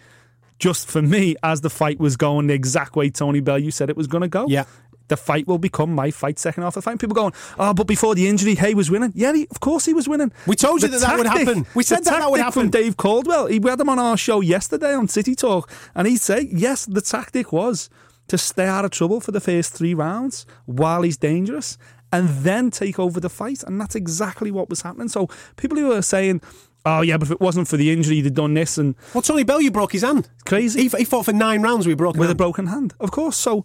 Just 0.60 0.88
for 0.88 1.02
me, 1.02 1.36
as 1.44 1.62
the 1.62 1.70
fight 1.70 2.00
was 2.00 2.16
going 2.16 2.48
the 2.48 2.54
exact 2.54 2.96
way 2.96 3.10
Tony 3.10 3.40
Bellew 3.40 3.72
said 3.72 3.90
it 3.90 3.98
was 3.98 4.08
going 4.08 4.22
to 4.22 4.28
go. 4.28 4.46
Yeah. 4.48 4.66
The 5.10 5.18
fight 5.18 5.48
will 5.48 5.58
become 5.58 5.94
my 5.94 6.12
fight 6.12 6.40
second 6.40 6.64
half 6.64 6.78
of 6.78 6.84
the 6.84 6.90
fight. 6.90 7.00
People 7.00 7.16
going, 7.16 7.34
oh, 7.60 7.74
but 7.74 7.88
before 7.88 8.16
the 8.16 8.28
injury, 8.28 8.56
Haye 8.56 8.74
was 8.74 8.90
winning. 8.90 9.12
Yeah, 9.14 9.34
he, 9.34 9.48
of 9.52 9.60
course 9.60 9.86
he 9.86 9.94
was 9.94 10.08
winning. 10.08 10.32
We 10.48 10.56
told 10.56 10.82
you 10.82 10.88
The 10.88 11.00
that 11.00 11.08
that 11.08 11.18
would 11.18 11.28
happen. 11.28 11.66
We 11.76 11.84
said 11.84 12.06
that 12.06 12.20
that 12.20 12.32
would 12.32 12.38
tactic 12.38 12.54
From 12.54 12.64
happen. 12.68 12.82
Dave 12.82 12.98
Coldwell, 12.98 13.48
he 13.48 13.60
we 13.60 13.70
had 13.70 13.80
him 13.80 13.90
on 13.90 14.00
our 14.00 14.18
show 14.18 14.42
yesterday 14.42 14.94
on 14.94 15.08
City 15.08 15.36
Talk, 15.36 15.70
and 15.94 16.08
he'd 16.08 16.22
say, 16.22 16.48
yes, 16.52 16.86
the 16.86 17.02
tactic 17.02 17.52
was 17.52 17.90
to 18.28 18.38
stay 18.38 18.66
out 18.66 18.86
of 18.86 18.92
trouble 18.92 19.20
for 19.20 19.32
the 19.32 19.42
first 19.42 19.74
three 19.74 19.94
rounds 19.94 20.46
while 20.66 21.02
he's 21.02 21.18
dangerous, 21.18 21.78
and 22.12 22.30
then 22.30 22.72
take 22.72 22.98
over 22.98 23.20
the 23.20 23.30
fight, 23.30 23.62
and 23.64 23.82
that's 23.82 23.96
exactly 23.96 24.52
what 24.52 24.70
was 24.70 24.82
happening. 24.84 25.10
So 25.10 25.28
people 25.58 25.78
who 25.78 25.92
are 25.92 26.02
saying. 26.02 26.42
Oh 26.86 27.00
yeah, 27.00 27.16
but 27.16 27.28
if 27.28 27.32
it 27.32 27.40
wasn't 27.40 27.70
for 27.70 27.78
the 27.78 27.94
injury, 27.94 28.16
he'd 28.16 28.26
have 28.26 28.34
done 28.34 28.56
this 28.56 28.78
and 28.78 28.96
well, 29.14 29.22
Tony 29.22 29.44
Bellew 29.44 29.72
broke 29.72 29.94
his 29.94 30.02
hand. 30.02 30.28
crazy 30.46 30.90
He, 30.90 30.98
he 30.98 31.06
fought 31.06 31.24
for 31.24 31.32
nine 31.32 31.62
rounds 31.62 31.88
with 31.88 31.94
a 31.94 31.96
broken 31.96 32.20
with 32.20 32.30
a 32.30 32.36
broken 32.36 32.68
hand, 32.68 32.94
of 33.00 33.10
course. 33.10 33.38
So 33.38 33.64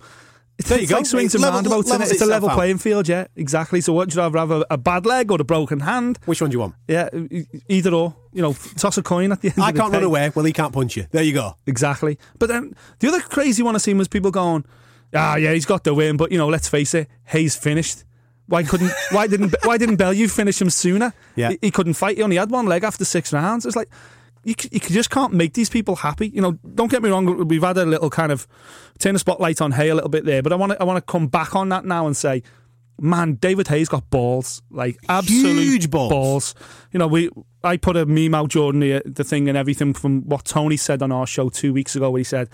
it's, 0.58 0.68
There 0.68 0.80
you 0.80 0.86
go. 0.86 0.96
like 0.96 1.06
swings 1.06 1.34
and 1.34 1.42
level- 1.42 1.70
roundabouts. 1.70 2.10
It's 2.10 2.20
a 2.20 2.26
level 2.26 2.50
out. 2.50 2.56
playing 2.56 2.78
field, 2.78 3.08
yeah, 3.08 3.26
exactly. 3.36 3.80
So 3.80 3.92
what 3.92 4.08
would 4.08 4.14
you 4.14 4.20
rather 4.20 4.38
have 4.38 4.50
a, 4.50 4.66
a 4.70 4.76
bad 4.76 5.06
leg 5.06 5.30
or 5.30 5.40
a 5.40 5.44
broken 5.44 5.80
hand? 5.80 6.18
Which 6.26 6.40
one 6.40 6.50
do 6.50 6.54
you 6.56 6.60
want? 6.60 6.74
Yeah, 6.88 7.08
either 7.68 7.94
or. 7.94 8.14
You 8.32 8.42
know, 8.42 8.52
toss 8.76 8.98
a 8.98 9.02
coin 9.02 9.32
at 9.32 9.40
the 9.40 9.48
end. 9.48 9.60
I 9.60 9.72
can't 9.72 9.92
run 9.92 10.04
away. 10.04 10.30
Well, 10.34 10.44
he 10.44 10.52
can't 10.52 10.72
punch 10.72 10.96
you. 10.96 11.06
There 11.10 11.22
you 11.22 11.32
go. 11.32 11.56
Exactly. 11.66 12.18
But 12.38 12.48
then 12.48 12.74
the 13.00 13.08
other 13.08 13.20
crazy 13.20 13.62
one 13.62 13.74
I 13.74 13.78
seen 13.78 13.98
was 13.98 14.06
people 14.06 14.30
going, 14.30 14.64
"Ah, 15.14 15.36
yeah, 15.36 15.52
he's 15.54 15.64
got 15.66 15.82
the 15.82 15.94
win." 15.94 16.16
But 16.16 16.30
you 16.30 16.38
know, 16.38 16.46
let's 16.48 16.68
face 16.68 16.92
it, 16.94 17.08
Haye's 17.24 17.56
finished. 17.56 18.04
Why 18.46 18.62
couldn't? 18.62 18.92
why 19.10 19.26
didn't? 19.26 19.54
Why 19.64 19.78
didn't 19.78 19.96
Bellew 19.96 20.28
finish 20.28 20.60
him 20.60 20.70
sooner? 20.70 21.14
Yeah. 21.36 21.50
he, 21.50 21.58
he 21.62 21.70
couldn't 21.70 21.94
fight. 21.94 22.16
He 22.18 22.22
only 22.22 22.36
had 22.36 22.50
one 22.50 22.66
leg 22.66 22.84
after 22.84 23.04
six 23.04 23.32
rounds. 23.32 23.64
It's 23.66 23.76
like. 23.76 23.88
You, 24.48 24.54
you 24.70 24.80
just 24.80 25.10
can't 25.10 25.34
make 25.34 25.52
these 25.52 25.68
people 25.68 25.96
happy. 25.96 26.28
You 26.28 26.40
know, 26.40 26.52
don't 26.74 26.90
get 26.90 27.02
me 27.02 27.10
wrong. 27.10 27.46
We've 27.46 27.62
had 27.62 27.76
a 27.76 27.84
little 27.84 28.08
kind 28.08 28.32
of 28.32 28.46
turn 28.98 29.12
the 29.12 29.18
spotlight 29.18 29.60
on 29.60 29.72
Haye 29.72 29.90
a 29.90 29.94
little 29.94 30.08
bit 30.08 30.24
there, 30.24 30.42
but 30.42 30.54
I 30.54 30.56
want 30.56 30.72
to 30.72 30.80
I 30.80 30.84
want 30.84 30.96
to 30.96 31.12
come 31.12 31.26
back 31.26 31.54
on 31.54 31.68
that 31.68 31.84
now 31.84 32.06
and 32.06 32.16
say, 32.16 32.42
man, 32.98 33.34
David 33.34 33.68
Haye's 33.68 33.90
got 33.90 34.08
balls, 34.08 34.62
like 34.70 34.96
absolute 35.06 35.62
Huge 35.62 35.90
balls. 35.90 36.54
You 36.92 36.98
know, 36.98 37.06
we 37.08 37.28
I 37.62 37.76
put 37.76 37.96
a 37.98 38.06
meme 38.06 38.34
out, 38.34 38.48
Jordan, 38.48 38.80
the, 38.80 39.02
the 39.04 39.22
thing 39.22 39.48
and 39.48 39.58
everything 39.58 39.92
from 39.92 40.22
what 40.22 40.46
Tony 40.46 40.78
said 40.78 41.02
on 41.02 41.12
our 41.12 41.26
show 41.26 41.50
two 41.50 41.74
weeks 41.74 41.94
ago, 41.94 42.10
where 42.10 42.20
he 42.20 42.24
said 42.24 42.48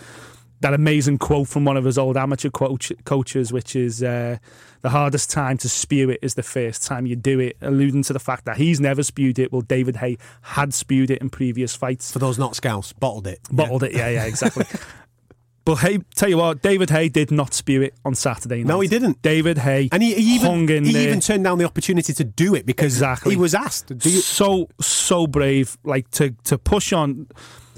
that 0.60 0.72
amazing 0.74 1.18
quote 1.18 1.48
from 1.48 1.64
one 1.64 1.76
of 1.76 1.84
his 1.84 1.98
old 1.98 2.16
amateur 2.16 2.48
coach, 2.50 2.90
coaches, 3.04 3.52
which 3.52 3.76
is 3.76 4.02
uh, 4.02 4.38
the 4.80 4.90
hardest 4.90 5.30
time 5.30 5.58
to 5.58 5.68
spew 5.68 6.08
it 6.10 6.18
is 6.22 6.34
the 6.34 6.42
first 6.42 6.82
time 6.84 7.04
you 7.06 7.16
do 7.16 7.38
it, 7.40 7.56
alluding 7.60 8.02
to 8.04 8.12
the 8.12 8.18
fact 8.18 8.44
that 8.46 8.56
he's 8.56 8.80
never 8.80 9.02
spewed 9.02 9.38
it. 9.38 9.52
Well, 9.52 9.60
David 9.62 9.96
Haye 9.96 10.16
had 10.42 10.72
spewed 10.72 11.10
it 11.10 11.20
in 11.20 11.28
previous 11.30 11.74
fights 11.76 12.12
For 12.12 12.18
those 12.18 12.38
not 12.38 12.56
scouts, 12.56 12.92
bottled 12.94 13.26
it. 13.26 13.40
bottled 13.50 13.82
it. 13.82 13.92
Yeah, 13.92 14.08
yeah, 14.08 14.24
exactly. 14.24 14.64
but 15.66 15.76
hey, 15.76 15.98
tell 16.14 16.28
you 16.30 16.38
what, 16.38 16.62
David 16.62 16.88
Haye 16.90 17.08
did 17.08 17.30
not 17.30 17.52
spew 17.52 17.82
it 17.82 17.94
on 18.04 18.14
Saturday 18.14 18.58
night. 18.58 18.66
No, 18.66 18.80
he 18.80 18.88
didn't. 18.88 19.20
David 19.22 19.58
Haye 19.58 19.88
And 19.92 20.02
he, 20.02 20.14
he 20.14 20.34
even 20.36 20.46
hung 20.50 20.68
in 20.70 20.84
he 20.84 20.92
there. 20.92 21.08
even 21.08 21.20
turned 21.20 21.44
down 21.44 21.58
the 21.58 21.64
opportunity 21.66 22.12
to 22.14 22.24
do 22.24 22.54
it 22.54 22.64
because 22.64 22.94
Exactly. 22.94 23.32
he 23.34 23.36
was 23.36 23.54
asked. 23.54 23.92
So 24.02 24.68
so 24.80 25.26
brave, 25.26 25.76
like 25.84 26.10
to 26.12 26.30
to 26.44 26.56
push 26.58 26.92
on. 26.92 27.26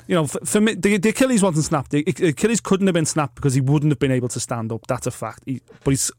You 0.06 0.14
know, 0.14 0.26
for, 0.26 0.38
for 0.44 0.60
me, 0.60 0.74
the, 0.74 0.98
the 0.98 1.08
Achilles 1.08 1.42
wasn't 1.42 1.64
snapped. 1.64 1.90
The 1.90 2.04
Achilles 2.06 2.60
couldn't 2.60 2.86
have 2.86 2.94
been 2.94 3.06
snapped 3.06 3.34
because 3.34 3.54
he 3.54 3.60
wouldn't 3.60 3.90
have 3.90 3.98
been 3.98 4.12
able 4.12 4.28
to 4.28 4.40
stand 4.40 4.70
up. 4.72 4.86
That's 4.86 5.06
a 5.06 5.10
fact. 5.10 5.42
He, 5.46 5.60
but 5.84 5.90
he's 5.90 6.10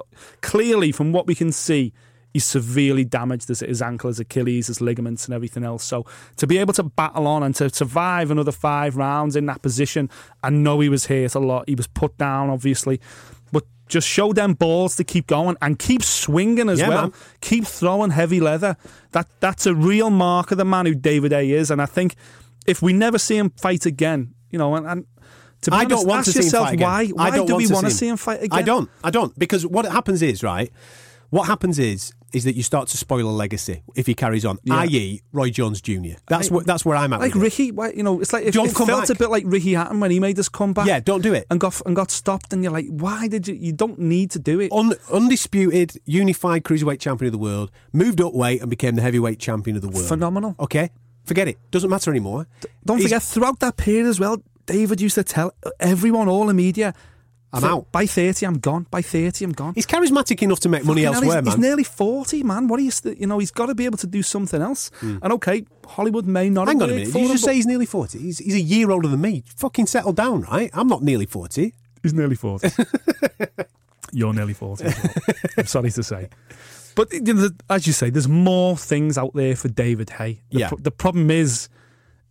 clearly, 0.41 0.91
from 0.91 1.12
what 1.13 1.27
we 1.27 1.36
can 1.36 1.51
see, 1.51 1.94
He's 2.34 2.46
severely 2.46 3.03
damaged 3.03 3.48
his, 3.48 3.62
his 3.62 3.82
ankle, 3.82 4.10
his 4.10 4.20
Achilles, 4.20 4.67
his 4.67 4.79
ligaments, 4.79 5.25
and 5.25 5.34
everything 5.34 5.63
else. 5.63 5.84
So 5.84 6.06
to 6.36 6.46
be 6.46 6.60
able 6.60 6.74
to 6.74 6.84
battle 6.84 7.25
on 7.25 7.41
and 7.41 7.56
to 7.56 7.67
survive 7.74 8.29
another 8.29 8.51
five 8.51 8.96
rounds 8.96 9.36
in 9.36 9.48
that 9.48 9.63
position, 9.63 10.08
I 10.44 10.51
know 10.51 10.79
he 10.82 10.88
was 10.88 11.08
hurt 11.08 11.34
a 11.34 11.39
lot. 11.39 11.67
He 11.67 11.74
was 11.74 11.88
put 11.88 12.15
down, 12.20 12.51
obviously, 12.51 13.01
but 13.51 13.63
just 13.88 14.08
show 14.08 14.34
them 14.34 14.53
balls 14.53 14.98
to 14.98 15.03
keep 15.03 15.25
going 15.25 15.58
and 15.63 15.79
keep 15.79 16.03
swinging 16.03 16.70
as 16.70 16.79
Yeah, 16.79 16.89
well. 16.89 17.01
man. 17.03 17.13
Keep 17.41 17.65
throwing 17.65 18.12
heavy 18.12 18.39
leather. 18.39 18.77
That 19.13 19.27
that's 19.39 19.65
a 19.65 19.74
real 19.74 20.12
mark 20.12 20.51
of 20.51 20.60
the 20.60 20.65
man 20.65 20.86
who 20.86 20.94
David 20.94 21.32
Haye 21.32 21.51
is, 21.51 21.72
and 21.72 21.82
I 21.82 21.88
think 21.88 22.13
if 22.67 22.81
we 22.81 22.93
never 22.93 23.17
see 23.17 23.38
him 23.38 23.50
fight 23.51 23.86
again, 23.86 24.33
you 24.51 24.59
know, 24.59 24.75
and. 24.75 24.86
and 24.88 25.05
to 25.63 25.71
be 25.71 25.75
I 25.75 25.79
honest, 25.86 25.89
don't 25.89 26.07
want 26.07 26.19
ask 26.27 26.31
to 26.33 26.38
yourself 26.43 26.67
why. 26.79 27.07
Why 27.07 27.39
want 27.39 27.57
we 27.57 27.67
want 27.67 27.86
to 27.88 27.91
see 27.91 28.07
him. 28.07 28.15
fight 28.17 28.43
again? 28.43 28.59
I 28.59 28.62
don't. 28.62 28.89
I 29.03 29.09
don't. 29.09 29.38
Because 29.39 29.65
what 29.65 29.86
happens 29.86 30.21
is, 30.21 30.43
right, 30.43 30.71
what 31.31 31.47
happens 31.47 31.79
is, 31.79 32.13
is 32.31 32.43
that 32.43 32.55
you 32.55 32.62
start 32.62 32.88
to 32.89 32.97
spoil 32.97 33.27
a 33.27 33.31
legacy 33.31 33.81
if 33.95 34.05
he 34.05 34.13
carries 34.13 34.45
on, 34.45 34.59
Yeah. 34.65 34.81
i.e., 34.81 35.21
Roy 35.31 35.50
Jones 35.50 35.81
Jr. 35.81 36.19
That's, 36.27 36.51
what, 36.51 36.67
that's 36.67 36.86
where 36.86 36.95
I'm 36.95 37.12
at. 37.12 37.21
Like. 37.21 37.33
Ricky, 37.33 37.71
why- 37.71 37.91
you 37.93 38.03
know, 38.03 38.21
it's 38.21 38.33
like 38.33 38.45
it, 38.45 38.53
Don't 38.53 38.67
it 38.69 38.75
come 38.75 38.86
felt 38.86 39.07
back. 39.07 39.09
a 39.09 39.15
bit 39.17 39.31
like 39.31 39.45
Ricky 39.47 39.74
Hatton 39.74 40.00
when 40.00 40.12
he 40.12 40.19
made 40.19 40.36
this 40.36 40.47
comeback. 40.47 40.86
Yeah, 40.86 41.00
don't 41.00 41.21
do 41.24 41.33
it. 41.33 41.47
and 41.50 41.59
got 41.59 41.81
and 41.88 41.95
got 41.95 42.12
stopped, 42.12 42.53
and 42.53 42.62
you're 42.62 42.71
like, 42.71 42.86
why 42.89 43.27
did 43.27 43.47
you? 43.47 43.55
You 43.55 43.74
don't 43.74 43.97
need 43.97 44.29
to 44.31 44.39
do 44.39 44.59
it. 44.59 44.71
Un- 44.71 44.93
undisputed, 45.12 46.00
unified 46.05 46.63
cruiserweight 46.63 47.00
champion 47.00 47.27
of 47.27 47.31
the 47.31 47.38
world, 47.43 47.71
moved 47.93 48.21
up 48.21 48.33
weight 48.36 48.62
and 48.62 48.69
became 48.69 48.93
the 48.95 49.01
heavyweight 49.01 49.39
champion 49.39 49.75
of 49.75 49.81
the 49.81 49.89
world. 49.89 50.07
Phenomenal. 50.07 50.55
Okay, 50.59 50.91
forget 51.27 51.48
it. 51.48 51.57
Doesn't 51.72 51.89
matter 51.89 52.10
anymore. 52.12 52.48
Don't 52.86 52.98
He's- 52.98 53.10
forget, 53.10 53.24
throughout 53.24 53.60
that 53.60 53.77
period 53.77 54.07
as 54.07 54.19
well, 54.19 54.41
David 54.65 55.00
used 55.01 55.15
to 55.15 55.24
tell 55.24 55.53
everyone, 55.79 56.27
all 56.27 56.46
the 56.48 56.53
media, 56.53 56.93
I'm 57.53 57.62
"For- 57.62 57.67
out." 57.67 57.91
By 57.91 58.05
thirty, 58.05 58.46
I'm 58.46 58.57
gone. 58.60 58.86
By 58.91 59.01
thirty, 59.01 59.46
I'm 59.46 59.53
gone. 59.53 59.74
He's 59.75 59.86
charismatic 59.86 60.41
enough 60.41 60.60
to 60.62 60.69
make 60.69 60.84
money 60.84 61.03
Fucking 61.03 61.13
hell, 61.13 61.24
elsewhere, 61.24 61.38
he's, 61.41 61.46
man. 61.46 61.51
He's 61.53 61.62
nearly 61.67 61.84
forty, 61.84 62.43
man. 62.43 62.67
What 62.67 62.79
are 62.79 62.84
you? 62.84 62.91
St- 62.91 63.17
you 63.19 63.27
know, 63.27 63.39
he's 63.39 63.51
got 63.51 63.67
to 63.67 63.75
be 63.75 63.86
able 63.86 63.98
to 64.00 64.07
do 64.07 64.22
something 64.22 64.62
else. 64.62 64.91
Hmm. 65.00 65.17
And 65.22 65.31
okay, 65.34 65.65
Hollywood 65.88 66.25
may 66.25 66.50
not. 66.50 66.67
Hang 66.67 66.79
have 66.79 66.84
on 66.84 66.89
a 66.89 66.93
worked 66.93 67.00
minute. 67.00 67.12
for 67.13 67.19
Did 67.19 67.27
you 67.27 67.34
just 67.36 67.46
say 67.46 67.55
he's 67.55 67.65
nearly 67.65 67.86
40? 67.86 68.19
He's, 68.19 68.39
he's 68.39 68.55
a 68.55 68.60
year 68.62 68.91
older 68.91 69.07
than 69.07 69.22
me. 69.22 69.43
Fucking 69.55 69.86
settle 69.88 70.12
down, 70.13 70.41
right? 70.41 70.69
I'm 70.74 70.88
not 70.89 71.01
nearly 71.03 71.25
40. 71.25 71.74
he's 72.03 72.13
nearly 72.13 72.36
forty? 72.36 72.69
You're 74.13 74.34
nearly 74.34 74.53
forty. 74.53 74.86
as 74.86 74.98
well. 74.98 75.36
I'm 75.57 75.65
sorry 75.67 75.91
to 75.91 76.03
say. 76.03 76.29
But 76.98 77.13
you 77.13 77.34
know, 77.34 77.50
as 77.70 77.88
you 77.88 77.94
say, 77.94 78.10
there's 78.10 78.27
more 78.27 78.75
things 78.75 79.18
out 79.18 79.34
there 79.36 79.56
for 79.56 79.70
David 79.70 80.10
Haye. 80.10 80.42
The, 80.51 80.60
Yeah. 80.60 80.70
pro- 80.70 80.80
the 80.80 80.92
problem 80.92 81.32
is, 81.32 81.70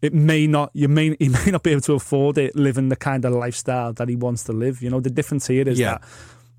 it 0.02 0.12
may 0.12 0.46
not. 0.46 0.70
You 0.74 0.88
may 0.88 1.16
he 1.18 1.28
may 1.38 1.50
not 1.52 1.62
be 1.62 1.70
able 1.70 1.80
to 1.82 1.94
afford 1.94 2.36
it, 2.36 2.54
living 2.56 2.88
the 2.90 2.96
kind 2.96 3.24
of 3.24 3.32
lifestyle 3.32 3.92
that 3.94 4.08
he 4.08 4.16
wants 4.16 4.42
to 4.44 4.52
live. 4.52 4.82
You 4.82 4.90
know, 4.90 5.00
the 5.00 5.08
difference 5.10 5.46
here 5.46 5.66
is 5.68 5.78
Yeah. 5.78 5.92
that 5.98 6.02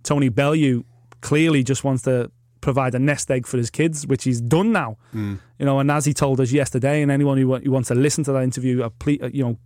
Tony 0.04 0.30
Bellew 0.30 0.86
clearly 1.22 1.64
just 1.64 1.84
wants 1.84 2.04
to 2.04 2.32
provide 2.62 2.96
a 2.96 3.00
nest 3.00 3.30
egg 3.32 3.46
for 3.48 3.58
his 3.58 3.70
kids, 3.70 4.06
which 4.08 4.24
he's 4.24 4.42
done 4.42 4.72
now. 4.72 4.98
Mm. 5.14 5.40
You 5.60 5.66
know, 5.66 5.80
and 5.80 5.90
as 5.92 6.06
he 6.06 6.14
told 6.14 6.40
us 6.40 6.52
yesterday, 6.52 7.02
and 7.02 7.12
anyone 7.12 7.38
who, 7.38 7.56
who 7.58 7.72
wants 7.72 7.88
to 7.90 7.96
listen 7.96 8.24
to 8.26 8.32
that 8.34 8.44
interview, 8.44 8.84
uh, 8.84 8.90
ple- 9.00 9.18
uh, 9.24 9.30
you 9.34 9.44
know, 9.44 9.58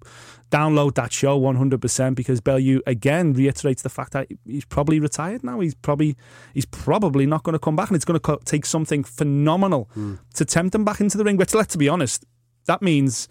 download 0.52 0.96
that 0.96 1.12
show 1.14 1.40
100% 1.40 2.16
because 2.16 2.42
Bellew 2.42 2.82
again 2.86 3.34
reiterates 3.34 3.82
the 3.82 3.90
fact 3.90 4.12
that 4.14 4.28
he's 4.46 4.66
probably 4.66 5.00
retired 5.00 5.44
now. 5.44 5.60
He's 5.60 5.76
probably 5.76 6.16
he's 6.54 6.66
probably 6.66 7.26
not 7.26 7.44
going 7.44 7.54
to 7.54 7.60
come 7.60 7.76
back, 7.76 7.90
and 7.90 7.96
it's 7.96 8.06
going 8.06 8.20
to 8.20 8.40
take 8.46 8.66
something 8.66 9.04
phenomenal 9.04 9.90
Mm. 9.98 10.20
to 10.36 10.46
tempt 10.46 10.76
him 10.76 10.84
back 10.86 11.00
into 11.02 11.18
the 11.18 11.24
ring. 11.24 11.38
Which, 11.38 11.54
let's 11.54 11.76
be 11.76 11.90
honest, 11.90 12.26
that 12.66 12.82
means. 12.82 13.28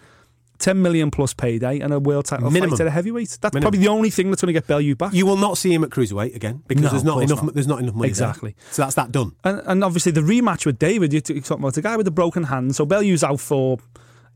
10 0.60 0.80
million 0.80 1.10
plus 1.10 1.34
payday 1.34 1.80
and 1.80 1.92
a 1.92 1.98
world 1.98 2.26
title 2.26 2.50
Minimum. 2.50 2.70
fight 2.76 2.82
at 2.82 2.86
a 2.86 2.90
heavyweight. 2.90 3.38
That's 3.40 3.54
Minimum. 3.54 3.62
probably 3.62 3.78
the 3.80 3.88
only 3.88 4.10
thing 4.10 4.30
that's 4.30 4.42
going 4.42 4.48
to 4.48 4.52
get 4.52 4.66
Bellew 4.68 4.94
back. 4.94 5.12
You 5.12 5.26
will 5.26 5.36
not 5.36 5.58
see 5.58 5.72
him 5.74 5.82
at 5.82 5.90
cruiserweight 5.90 6.36
again 6.36 6.62
because 6.68 6.84
No, 6.84 6.90
there's 6.90 7.04
not 7.04 7.22
enough. 7.22 7.42
not. 7.42 7.54
There's 7.54 7.66
not 7.66 7.78
enough 7.80 7.94
money. 7.94 8.08
there. 8.08 8.10
Exactly. 8.10 8.54
So 8.70 8.82
that's 8.82 8.94
that 8.94 9.10
done. 9.10 9.32
And, 9.42 9.60
and 9.66 9.82
obviously 9.82 10.12
the 10.12 10.20
rematch 10.20 10.64
with 10.66 10.78
David, 10.78 11.12
you're 11.12 11.22
talking 11.22 11.52
about 11.52 11.74
the 11.74 11.82
guy 11.82 11.96
with 11.96 12.04
the 12.04 12.10
broken 12.12 12.44
hand. 12.44 12.76
So 12.76 12.84
Bellew's 12.86 13.24
out 13.24 13.40
for, 13.40 13.78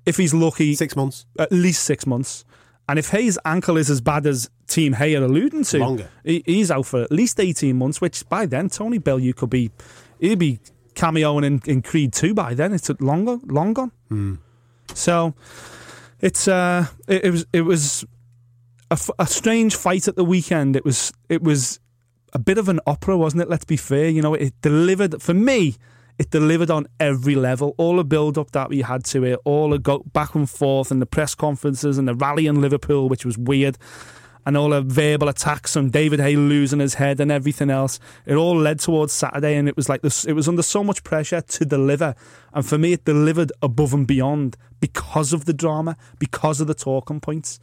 if 0.06 0.16
he's 0.16 0.34
lucky, 0.34 0.74
Six 0.74 0.96
months. 0.96 1.26
at 1.38 1.52
least 1.52 1.84
six 1.84 2.06
months. 2.06 2.44
And 2.88 2.98
if 2.98 3.10
Haye's 3.10 3.38
ankle 3.46 3.76
is 3.78 3.88
as 3.88 4.00
bad 4.02 4.26
as 4.26 4.50
Team 4.66 4.92
Haye 4.94 5.14
are 5.16 5.24
alluding 5.24 5.64
to, 5.64 5.78
Longer. 5.78 6.08
he's 6.22 6.70
out 6.70 6.84
for 6.84 7.02
at 7.02 7.10
least 7.12 7.40
18 7.40 7.76
months, 7.76 8.00
which 8.02 8.28
by 8.28 8.44
then, 8.44 8.68
Tony 8.68 8.98
Bellew 8.98 9.32
could 9.32 9.48
be, 9.48 9.70
he'd 10.20 10.38
be 10.38 10.58
cameoing 10.94 11.44
in, 11.46 11.62
in 11.66 11.80
Creed 11.82 12.12
2 12.12 12.34
by 12.34 12.52
then. 12.54 12.72
It's 12.74 12.90
long, 13.00 13.40
long 13.46 13.72
gone. 13.72 13.90
Hmm. 14.08 14.34
So 14.92 15.32
it's, 16.20 16.48
uh, 16.48 16.86
it, 17.08 17.24
it 17.24 17.30
was, 17.30 17.46
it 17.52 17.62
was 17.62 18.04
a, 18.90 18.98
a 19.18 19.26
strange 19.26 19.76
fight 19.76 20.08
at 20.08 20.16
the 20.16 20.24
weekend. 20.24 20.76
It 20.76 20.84
was, 20.84 21.12
it 21.28 21.42
was 21.42 21.80
a 22.32 22.38
bit 22.38 22.58
of 22.58 22.68
an 22.68 22.80
opera, 22.86 23.16
wasn't 23.16 23.42
it? 23.42 23.48
Let's 23.48 23.64
be 23.64 23.76
fair. 23.76 24.08
You 24.08 24.22
know, 24.22 24.34
it 24.34 24.54
delivered, 24.60 25.22
for 25.22 25.34
me, 25.34 25.76
it 26.18 26.30
delivered 26.30 26.70
on 26.70 26.86
every 27.00 27.34
level. 27.34 27.74
All 27.78 27.96
the 27.96 28.04
build 28.04 28.38
up 28.38 28.52
that 28.52 28.68
we 28.68 28.82
had 28.82 29.04
to 29.06 29.24
it, 29.24 29.40
all 29.44 29.70
the 29.70 29.78
go 29.78 29.98
back 30.12 30.34
and 30.34 30.48
forth, 30.48 30.90
and 30.90 31.02
the 31.02 31.06
press 31.06 31.34
conferences, 31.34 31.98
and 31.98 32.06
the 32.06 32.14
rally 32.14 32.46
in 32.46 32.60
Liverpool, 32.60 33.08
which 33.08 33.24
was 33.24 33.36
weird, 33.36 33.78
and 34.46 34.56
all 34.56 34.70
the 34.70 34.82
verbal 34.82 35.28
attacks 35.28 35.76
on 35.76 35.90
David 35.90 36.20
Haye 36.20 36.36
losing 36.36 36.80
his 36.80 36.94
head 36.94 37.20
and 37.20 37.32
everything 37.32 37.70
else. 37.70 37.98
It 38.26 38.34
all 38.34 38.56
led 38.56 38.80
towards 38.80 39.12
Saturday, 39.12 39.56
and 39.56 39.68
it 39.68 39.76
was 39.76 39.88
like 39.88 40.02
this. 40.02 40.24
It 40.24 40.32
was 40.32 40.48
under 40.48 40.62
so 40.62 40.84
much 40.84 41.04
pressure 41.04 41.40
to 41.40 41.64
deliver, 41.64 42.14
and 42.52 42.64
for 42.64 42.78
me, 42.78 42.92
it 42.92 43.04
delivered 43.04 43.52
above 43.62 43.94
and 43.94 44.06
beyond 44.06 44.56
because 44.80 45.32
of 45.32 45.46
the 45.46 45.54
drama, 45.54 45.96
because 46.18 46.60
of 46.60 46.66
the 46.66 46.74
talking 46.74 47.20
points. 47.20 47.58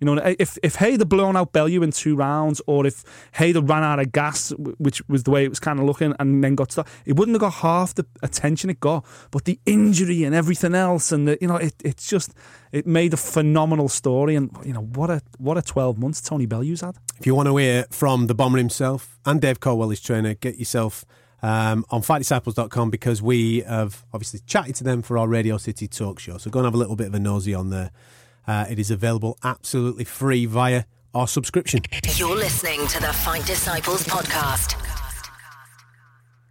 You 0.00 0.06
know, 0.06 0.34
if 0.38 0.58
if 0.62 0.76
Hayder 0.76 1.04
blown 1.04 1.36
out 1.36 1.52
Bellew 1.52 1.82
in 1.82 1.90
two 1.90 2.16
rounds, 2.16 2.60
or 2.66 2.86
if 2.86 3.04
Hayder 3.34 3.60
ran 3.60 3.82
out 3.82 4.00
of 4.00 4.12
gas, 4.12 4.50
which 4.78 5.06
was 5.08 5.24
the 5.24 5.30
way 5.30 5.44
it 5.44 5.48
was 5.50 5.60
kind 5.60 5.78
of 5.78 5.84
looking, 5.84 6.14
and 6.18 6.42
then 6.42 6.54
got 6.54 6.72
stuck, 6.72 6.88
it 7.04 7.16
wouldn't 7.16 7.34
have 7.34 7.40
got 7.40 7.54
half 7.54 7.94
the 7.94 8.06
attention 8.22 8.70
it 8.70 8.80
got. 8.80 9.04
But 9.30 9.44
the 9.44 9.60
injury 9.66 10.24
and 10.24 10.34
everything 10.34 10.74
else, 10.74 11.12
and 11.12 11.28
the, 11.28 11.38
you 11.40 11.48
know, 11.48 11.56
it 11.56 11.74
it's 11.84 12.08
just 12.08 12.34
it 12.72 12.86
made 12.86 13.12
a 13.12 13.18
phenomenal 13.18 13.88
story. 13.88 14.34
And 14.36 14.50
you 14.64 14.72
know, 14.72 14.82
what 14.82 15.10
a 15.10 15.20
what 15.38 15.58
a 15.58 15.62
twelve 15.62 15.98
months 15.98 16.20
Tony 16.20 16.46
Bellew's 16.46 16.80
had. 16.80 16.96
If 17.18 17.26
you 17.26 17.34
want 17.34 17.48
to 17.48 17.56
hear 17.58 17.84
from 17.90 18.26
the 18.26 18.34
bomber 18.34 18.58
himself 18.58 19.18
and 19.26 19.40
Dave 19.40 19.60
Coldwell, 19.60 19.90
his 19.90 20.00
trainer, 20.00 20.34
get 20.34 20.56
yourself 20.56 21.04
um, 21.42 21.84
on 21.90 22.02
fightdisciples.com 22.02 22.90
because 22.90 23.22
we 23.22 23.60
have 23.60 24.04
obviously 24.12 24.40
chatted 24.46 24.74
to 24.76 24.84
them 24.84 25.02
for 25.02 25.18
our 25.18 25.28
Radio 25.28 25.56
City 25.56 25.88
talk 25.88 26.18
show. 26.18 26.38
So 26.38 26.50
go 26.50 26.60
and 26.60 26.66
have 26.66 26.74
a 26.74 26.78
little 26.78 26.96
bit 26.96 27.08
of 27.08 27.14
a 27.14 27.18
nosy 27.18 27.54
on 27.54 27.70
there. 27.70 27.90
Uh, 28.46 28.66
it 28.68 28.78
is 28.78 28.90
available 28.90 29.38
absolutely 29.44 30.04
free 30.04 30.46
via 30.46 30.84
our 31.14 31.26
subscription. 31.28 31.82
You're 32.16 32.36
listening 32.36 32.86
to 32.88 33.00
the 33.00 33.12
Fight 33.12 33.44
Disciples 33.46 34.04
podcast. 34.04 34.76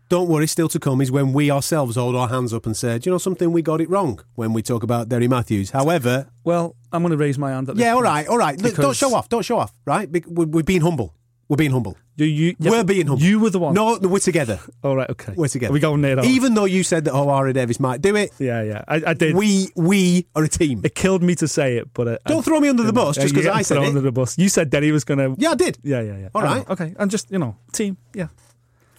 Don't 0.10 0.28
worry, 0.28 0.48
still 0.48 0.68
to 0.70 0.80
come 0.80 1.02
is 1.02 1.12
when 1.12 1.34
we 1.34 1.52
ourselves 1.52 1.96
hold 1.96 2.16
our 2.16 2.28
hands 2.30 2.52
up 2.52 2.66
and 2.66 2.76
say, 2.76 2.98
Do 2.98 3.10
you 3.10 3.14
know 3.14 3.20
something? 3.20 3.52
We 3.52 3.62
got 3.62 3.80
it 3.80 3.90
wrong 3.92 4.20
when 4.34 4.54
we 4.54 4.64
talk 4.64 4.82
about 4.82 5.08
Derry 5.08 5.28
Matthews. 5.28 5.70
However, 5.70 6.28
Well, 6.44 6.76
I'm 6.92 7.04
going 7.04 7.12
to 7.12 7.18
raise 7.18 7.38
my 7.38 7.52
hand. 7.52 7.70
At 7.70 7.76
this 7.76 7.86
yeah, 7.86 7.94
all 7.94 8.02
right, 8.02 8.28
all 8.28 8.38
right. 8.40 8.60
Look, 8.60 8.76
don't 8.76 8.96
show 8.96 9.14
off. 9.14 9.30
Don't 9.30 9.46
show 9.46 9.60
off, 9.60 9.72
right? 9.86 10.10
We're, 10.28 10.48
we're 10.48 10.64
being 10.64 10.82
humble. 10.82 11.14
We're 11.50 11.58
being 11.58 11.72
humble. 11.72 11.98
You, 12.16 12.26
you, 12.28 12.56
we're 12.60 12.84
being 12.84 13.08
humble. 13.08 13.24
You 13.24 13.40
were 13.40 13.50
the 13.50 13.58
one. 13.58 13.74
No, 13.74 13.96
no, 13.96 14.08
we're 14.08 14.20
together. 14.20 14.60
All 14.84 14.96
right. 14.96 15.10
Okay. 15.10 15.34
We're 15.36 15.48
together. 15.48 15.74
We 15.74 15.80
going 15.80 16.02
there? 16.04 16.24
Even 16.24 16.54
though 16.54 16.66
you 16.66 16.84
said 16.84 17.06
that 17.06 17.14
Ohara 17.16 17.52
Davies 17.54 17.80
might 17.80 18.02
do 18.02 18.16
it, 18.16 18.32
Yeah, 18.38 18.62
yeah. 18.62 18.84
I, 18.88 19.02
I 19.08 19.14
did. 19.16 19.36
we 19.36 19.70
we 19.76 20.28
are 20.36 20.44
a 20.44 20.48
team. 20.48 20.82
it 20.84 20.94
killed 20.94 21.24
me 21.24 21.34
to 21.36 21.48
say 21.48 21.78
it, 21.78 21.92
but 21.94 22.08
uh, 22.08 22.18
Don't 22.28 22.40
I, 22.40 22.42
throw 22.44 22.60
me 22.60 22.70
under 22.70 22.84
the 22.84 22.94
bus 22.94 23.16
just 23.16 23.30
because 23.34 23.46
get 23.46 23.56
I 23.56 23.64
said 23.64 23.78
it. 23.78 23.88
under 23.88 24.00
the 24.02 24.12
bus. 24.12 24.38
You 24.38 24.48
said 24.48 24.70
Denny 24.70 24.92
was 24.92 25.04
going 25.04 25.18
to. 25.18 25.42
Yeah, 25.42 25.52
I 25.52 25.56
did. 25.56 25.80
Yeah, 25.82 26.02
yeah, 26.02 26.18
yeah. 26.18 26.30
All 26.36 26.42
know. 26.42 26.48
right. 26.48 26.70
Okay. 26.70 26.94
And 27.00 27.10
just 27.10 27.32
you 27.32 27.40
know, 27.40 27.56
team. 27.74 27.98
Yeah. 28.14 28.28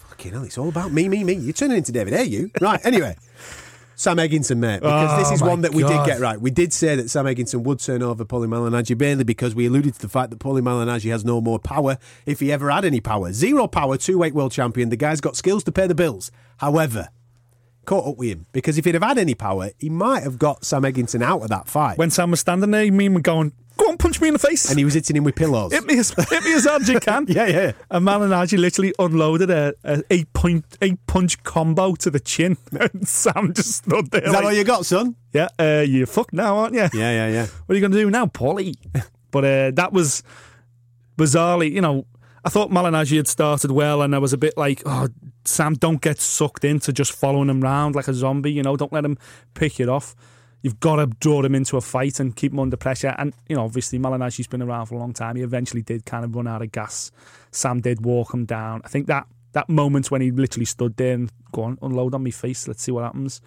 Fucking 0.09 0.33
hell, 0.33 0.43
it's 0.43 0.59
all 0.59 0.69
about 0.69 0.91
me, 0.93 1.09
me, 1.09 1.23
me. 1.23 1.35
You're 1.35 1.53
turning 1.53 1.77
into 1.77 1.93
David, 1.93 2.15
are 2.15 2.25
you? 2.25 2.51
Right, 2.61 2.85
anyway. 2.85 3.17
Sam 4.01 4.17
Eggington, 4.17 4.57
mate, 4.57 4.81
because 4.81 5.19
this 5.19 5.29
Oh, 5.31 5.35
is 5.35 5.43
one 5.43 5.61
that 5.61 5.75
we 5.75 5.83
God. 5.83 6.07
did 6.07 6.11
get 6.15 6.21
right. 6.21 6.41
We 6.41 6.51
did 6.51 6.73
say 6.73 6.97
that 6.97 7.11
Sam 7.11 7.27
Eggington 7.27 7.65
would 7.65 7.81
turn 7.81 8.03
over 8.03 8.25
Paulie 8.25 8.47
Malignaggi 8.49 8.97
Bailey 8.97 9.25
because 9.25 9.55
we 9.55 9.67
alluded 9.67 9.93
to 9.93 10.01
the 10.01 10.09
fact 10.09 10.31
that 10.31 10.39
Paulie 10.39 10.63
Malignaggi 10.63 11.11
has 11.11 11.23
no 11.23 11.43
more 11.43 11.59
power 11.59 11.99
if 12.25 12.41
he 12.41 12.51
ever 12.51 12.71
had 12.71 12.87
any 12.87 13.03
power. 13.03 13.31
Zero 13.35 13.67
power, 13.67 13.99
two 13.99 14.17
weight 14.17 14.33
world 14.33 14.53
champion. 14.53 14.89
The 14.89 14.97
guy's 14.97 15.21
got 15.21 15.37
skills 15.37 15.63
to 15.65 15.73
pay 15.73 15.87
the 15.87 15.95
bills. 15.95 16.33
However, 16.61 17.11
caught 17.85 18.07
up 18.09 18.17
with 18.17 18.31
him 18.31 18.47
because 18.53 18.79
if 18.79 18.87
he'd 18.87 18.95
have 18.95 19.03
had 19.03 19.19
any 19.19 19.35
power, 19.35 19.69
he 19.79 19.91
might 19.91 20.23
have 20.23 20.39
got 20.39 20.65
Sam 20.65 20.83
Eggington 20.85 21.23
out 21.23 21.43
of 21.43 21.51
that 21.51 21.69
fight. 21.69 21.99
When 21.99 22.09
Sam 22.09 22.31
was 22.31 22.41
standing 22.41 22.71
there, 22.71 22.91
me 22.91 23.05
and 23.05 23.15
were 23.17 23.21
going, 23.21 23.53
"Go 23.91 23.95
on, 23.95 23.99
punch 23.99 24.21
me 24.21 24.29
in 24.29 24.35
the 24.35 24.39
face." 24.39 24.71
and 24.71 24.79
he 24.79 24.85
was 24.85 24.95
hitting 24.95 25.17
him 25.17 25.25
with 25.25 25.35
pillows. 25.35 25.73
hit 25.73 25.85
me 25.85 25.99
as 25.99 26.11
hit 26.11 26.45
me 26.45 26.55
as 26.55 26.65
hard 26.65 26.83
as 26.83 26.89
you 26.89 27.01
can. 27.01 27.27
Yeah, 27.31 27.47
yeah. 27.47 27.73
And 27.91 28.07
Malignaggi 28.07 28.59
literally 28.59 28.93
unloaded 28.99 29.51
a, 29.51 29.75
a 29.85 30.03
eight 30.11 30.33
point 30.33 30.65
eight 30.81 31.05
punch 31.07 31.43
combo 31.43 31.95
to 31.97 32.11
the 32.11 32.21
chin, 32.21 32.57
and 32.73 33.07
Sam 33.07 33.53
just 33.53 33.77
stood 33.77 34.11
there. 34.11 34.23
Is 34.23 34.33
that 34.33 34.39
like, 34.39 34.45
all 34.45 34.53
you 34.53 34.65
got, 34.65 34.87
son? 34.87 35.17
Yeah, 35.33 35.49
uh, 35.59 35.85
you 35.87 36.07
fucked 36.07 36.33
now, 36.33 36.59
aren't 36.59 36.75
you? 36.75 36.89
Yeah, 36.93 37.11
yeah, 37.11 37.29
yeah. 37.29 37.47
What 37.67 37.73
are 37.73 37.75
you 37.75 37.81
going 37.81 37.93
to 37.93 37.99
do 37.99 38.11
now, 38.11 38.27
Paulie? 38.27 38.75
but 39.31 39.45
uh, 39.45 39.71
that 39.73 39.93
was 39.93 40.23
bizarrely, 41.17 41.71
you 41.71 41.81
know, 41.81 42.07
I 42.45 42.49
thought 42.49 42.71
Malignaggi 42.71 43.17
had 43.17 43.29
started 43.29 43.71
well, 43.71 44.03
and 44.03 44.15
I 44.15 44.19
was 44.19 44.33
a 44.33 44.39
bit 44.39 44.57
like, 44.57 44.83
oh, 44.87 45.09
Sam, 45.45 45.75
don't 45.75 46.01
get 46.01 46.21
sucked 46.21 46.65
into 46.65 46.93
just 46.93 47.13
following 47.13 47.51
him 47.51 47.61
round 47.61 47.95
like 47.95 48.09
a 48.09 48.15
zombie, 48.15 48.53
you 48.53 48.63
know, 48.63 48.77
don't 48.77 48.93
let 48.93 49.05
him 49.05 49.19
pick 49.55 49.79
it 49.79 49.89
off. 49.89 50.15
You've 50.63 50.79
got 50.81 50.97
to 50.97 51.07
draw 51.07 51.43
him 51.43 51.55
into 51.55 51.77
a 51.77 51.81
fight 51.81 52.21
and 52.21 52.37
keep 52.37 52.53
him 52.53 52.59
under 52.59 52.77
pressure. 52.77 53.15
And, 53.19 53.33
you 53.49 53.57
know, 53.57 53.65
obviously, 53.65 53.99
Malignaggi's 53.99 54.47
been 54.47 54.61
around 54.63 54.87
for 54.87 54.95
a 54.95 54.99
long 54.99 55.15
time. 55.15 55.37
He 55.37 55.43
eventually 55.43 55.81
did 55.83 56.05
kind 56.05 56.25
of 56.25 56.35
run 56.35 56.47
out 56.47 56.61
of 56.63 56.71
gas. 56.71 57.11
Sam 57.51 57.81
did 57.81 58.05
walk 58.05 58.35
him 58.35 58.45
down. 58.45 58.83
I 58.85 58.89
think 58.89 59.07
that 59.07 59.27
that 59.53 59.69
moment 59.69 60.11
when 60.11 60.21
he 60.21 60.31
literally 60.31 60.67
stood 60.67 60.97
there 60.97 61.15
and 61.15 61.33
go 61.53 61.63
on, 61.63 61.79
unload 61.83 62.15
on 62.15 62.23
my 62.23 62.31
face. 62.31 62.69
Let's 62.69 62.83
see 62.83 62.93
what 62.93 63.05
happens. 63.05 63.41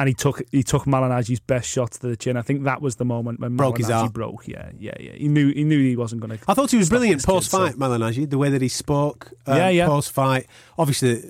And 0.00 0.06
he 0.08 0.14
took 0.14 0.42
he 0.52 0.62
took 0.62 0.84
Malignaggi's 0.84 1.40
best 1.40 1.68
shot 1.68 1.90
to 1.92 2.00
the 2.08 2.16
chin. 2.16 2.36
I 2.36 2.42
think 2.42 2.62
that 2.64 2.80
was 2.82 2.96
the 2.96 3.04
moment 3.04 3.40
when 3.40 3.56
Broke 3.56 3.78
his 3.78 3.90
arm. 3.90 4.10
broke. 4.10 4.46
Yeah, 4.46 4.70
yeah, 4.78 4.94
yeah. 5.00 5.12
He 5.12 5.26
knew 5.26 5.52
he 5.52 5.64
knew 5.64 5.78
he 5.78 5.96
wasn't 5.96 6.20
going 6.20 6.38
to. 6.38 6.44
I 6.46 6.54
thought 6.54 6.70
he 6.70 6.76
was 6.76 6.88
brilliant 6.88 7.24
post 7.24 7.50
fight, 7.50 7.72
so- 7.72 7.78
Malignaggi. 7.78 8.28
The 8.30 8.38
way 8.38 8.48
that 8.50 8.62
he 8.62 8.68
spoke, 8.68 9.32
uh, 9.46 9.54
Yeah, 9.56 9.68
yeah. 9.70 9.86
post 9.86 10.12
fight. 10.12 10.46
Obviously, 10.78 11.22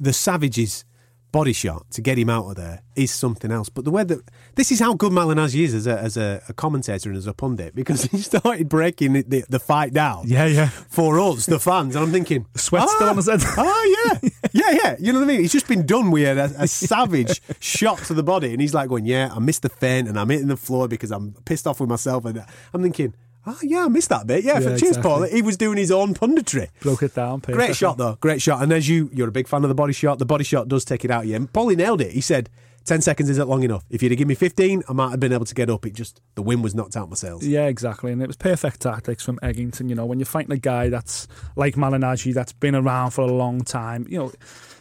the 0.00 0.12
Savage's 0.12 0.84
body 1.32 1.52
shot 1.52 1.90
to 1.90 2.00
get 2.00 2.18
him 2.18 2.30
out 2.30 2.48
of 2.48 2.56
there 2.56 2.82
is 2.94 3.10
something 3.10 3.50
else. 3.50 3.68
But 3.68 3.84
the 3.84 3.90
way 3.90 4.04
that 4.04 4.22
this 4.54 4.72
is 4.72 4.80
how 4.80 4.94
good 4.94 5.12
Malignaggi 5.12 5.64
is 5.64 5.74
as 5.74 5.86
a, 5.86 5.98
as 5.98 6.16
a, 6.16 6.42
a 6.48 6.54
commentator 6.54 7.10
and 7.10 7.18
as 7.18 7.26
a 7.26 7.34
pundit 7.34 7.74
because 7.74 8.04
he 8.10 8.18
started 8.18 8.68
breaking 8.68 9.12
the, 9.12 9.22
the, 9.22 9.44
the 9.48 9.58
fight 9.58 9.92
down. 9.92 10.24
Yeah, 10.26 10.46
yeah. 10.46 10.68
For 10.68 11.20
us, 11.20 11.46
the 11.46 11.58
fans, 11.58 11.94
and 11.94 12.04
I'm 12.04 12.12
thinking, 12.12 12.46
Sweat 12.54 12.84
ah, 12.84 12.86
still 12.86 13.08
on 13.08 13.16
his 13.16 13.28
head. 13.28 13.42
Oh 13.58 14.18
yeah, 14.22 14.30
yeah, 14.52 14.70
yeah. 14.70 14.96
You 14.98 15.12
know 15.12 15.20
what 15.20 15.26
I 15.26 15.28
mean? 15.28 15.40
He's 15.40 15.52
just 15.52 15.68
been 15.68 15.86
done 15.86 16.10
with 16.10 16.38
a, 16.38 16.54
a 16.58 16.68
savage 16.68 17.40
shot 17.60 17.98
to 18.04 18.14
the 18.14 18.22
body, 18.22 18.52
and 18.52 18.60
he's 18.60 18.74
like 18.74 18.88
going, 18.88 19.04
"Yeah, 19.04 19.30
I 19.32 19.38
missed 19.38 19.62
the 19.62 19.68
feint, 19.68 20.08
and 20.08 20.18
I'm 20.18 20.28
hitting 20.28 20.48
the 20.48 20.56
floor 20.56 20.88
because 20.88 21.10
I'm 21.10 21.32
pissed 21.44 21.66
off 21.66 21.80
with 21.80 21.88
myself." 21.88 22.24
And 22.24 22.44
I'm 22.72 22.82
thinking, 22.82 23.14
"Oh 23.46 23.58
yeah, 23.62 23.84
I 23.84 23.88
missed 23.88 24.08
that 24.08 24.26
bit." 24.26 24.44
Yeah, 24.44 24.54
Yeah, 24.54 24.60
for 24.60 24.68
cheers, 24.70 24.82
exactly. 24.96 25.02
Paul. 25.02 25.22
He 25.22 25.42
was 25.42 25.56
doing 25.56 25.78
his 25.78 25.90
own 25.90 26.14
punditry. 26.14 26.68
Broke 26.80 27.02
it 27.02 27.14
down. 27.14 27.40
Great 27.40 27.76
shot 27.76 27.98
though, 27.98 28.16
great 28.20 28.42
shot. 28.42 28.62
And 28.62 28.72
as 28.72 28.88
you, 28.88 29.10
you're 29.12 29.28
a 29.28 29.32
big 29.32 29.48
fan 29.48 29.62
of 29.64 29.68
the 29.68 29.74
body 29.74 29.92
shot. 29.92 30.18
The 30.18 30.26
body 30.26 30.44
shot 30.44 30.68
does 30.68 30.84
take 30.84 31.04
it 31.04 31.10
out 31.10 31.24
of 31.24 31.28
you. 31.30 31.36
And 31.36 31.52
Paulie 31.52 31.76
nailed 31.76 32.00
it. 32.00 32.12
He 32.12 32.20
said. 32.20 32.50
10 32.86 33.00
seconds 33.02 33.28
isn't 33.28 33.48
long 33.48 33.64
enough. 33.64 33.84
If 33.90 34.02
you'd 34.02 34.12
have 34.12 34.18
given 34.18 34.28
me 34.28 34.36
15, 34.36 34.84
I 34.88 34.92
might 34.92 35.10
have 35.10 35.20
been 35.20 35.32
able 35.32 35.44
to 35.44 35.54
get 35.54 35.68
up. 35.68 35.84
It 35.84 35.92
just, 35.92 36.20
the 36.36 36.42
wind 36.42 36.62
was 36.62 36.74
knocked 36.74 36.96
out 36.96 37.10
my 37.10 37.16
sails. 37.16 37.44
Yeah, 37.44 37.66
exactly. 37.66 38.12
And 38.12 38.22
it 38.22 38.28
was 38.28 38.36
perfect 38.36 38.80
tactics 38.80 39.24
from 39.24 39.38
Eggington. 39.40 39.88
You 39.88 39.96
know, 39.96 40.06
when 40.06 40.20
you're 40.20 40.26
fighting 40.26 40.52
a 40.52 40.56
guy 40.56 40.88
that's 40.88 41.26
like 41.56 41.74
Malignaggi, 41.74 42.32
that's 42.32 42.52
been 42.52 42.76
around 42.76 43.10
for 43.10 43.22
a 43.22 43.26
long 43.26 43.62
time, 43.62 44.06
you 44.08 44.18
know, 44.18 44.32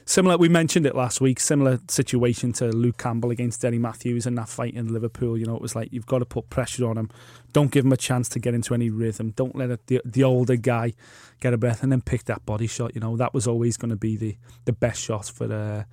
similar, 0.05 0.37
we 0.37 0.49
mentioned 0.49 0.85
it 0.85 0.95
last 0.95 1.19
week, 1.19 1.39
similar 1.39 1.79
situation 1.89 2.53
to 2.53 2.67
Luke 2.67 2.97
Campbell 2.97 3.31
against 3.31 3.61
Denny 3.61 3.79
Matthews 3.79 4.27
in 4.27 4.35
that 4.35 4.49
fight 4.49 4.75
in 4.75 4.93
Liverpool. 4.93 5.35
You 5.35 5.45
know, 5.45 5.55
it 5.55 5.61
was 5.61 5.75
like 5.75 5.91
you've 5.91 6.05
got 6.05 6.19
to 6.19 6.25
put 6.25 6.49
pressure 6.51 6.87
on 6.87 6.97
him. 6.97 7.09
Don't 7.53 7.71
give 7.71 7.85
him 7.85 7.91
a 7.91 7.97
chance 7.97 8.29
to 8.29 8.39
get 8.39 8.53
into 8.53 8.73
any 8.75 8.89
rhythm. 8.91 9.31
Don't 9.31 9.55
let 9.55 9.71
it, 9.71 9.87
the, 9.87 10.01
the 10.05 10.23
older 10.23 10.55
guy 10.55 10.93
get 11.39 11.53
a 11.53 11.57
breath 11.57 11.81
and 11.81 11.91
then 11.91 12.01
pick 12.01 12.25
that 12.25 12.45
body 12.45 12.67
shot. 12.67 12.93
You 12.93 13.01
know, 13.01 13.17
that 13.17 13.33
was 13.33 13.47
always 13.47 13.77
going 13.77 13.89
to 13.89 13.95
be 13.95 14.15
the, 14.15 14.37
the 14.65 14.73
best 14.73 15.01
shot 15.01 15.25
for 15.25 15.51
uh, 15.51 15.83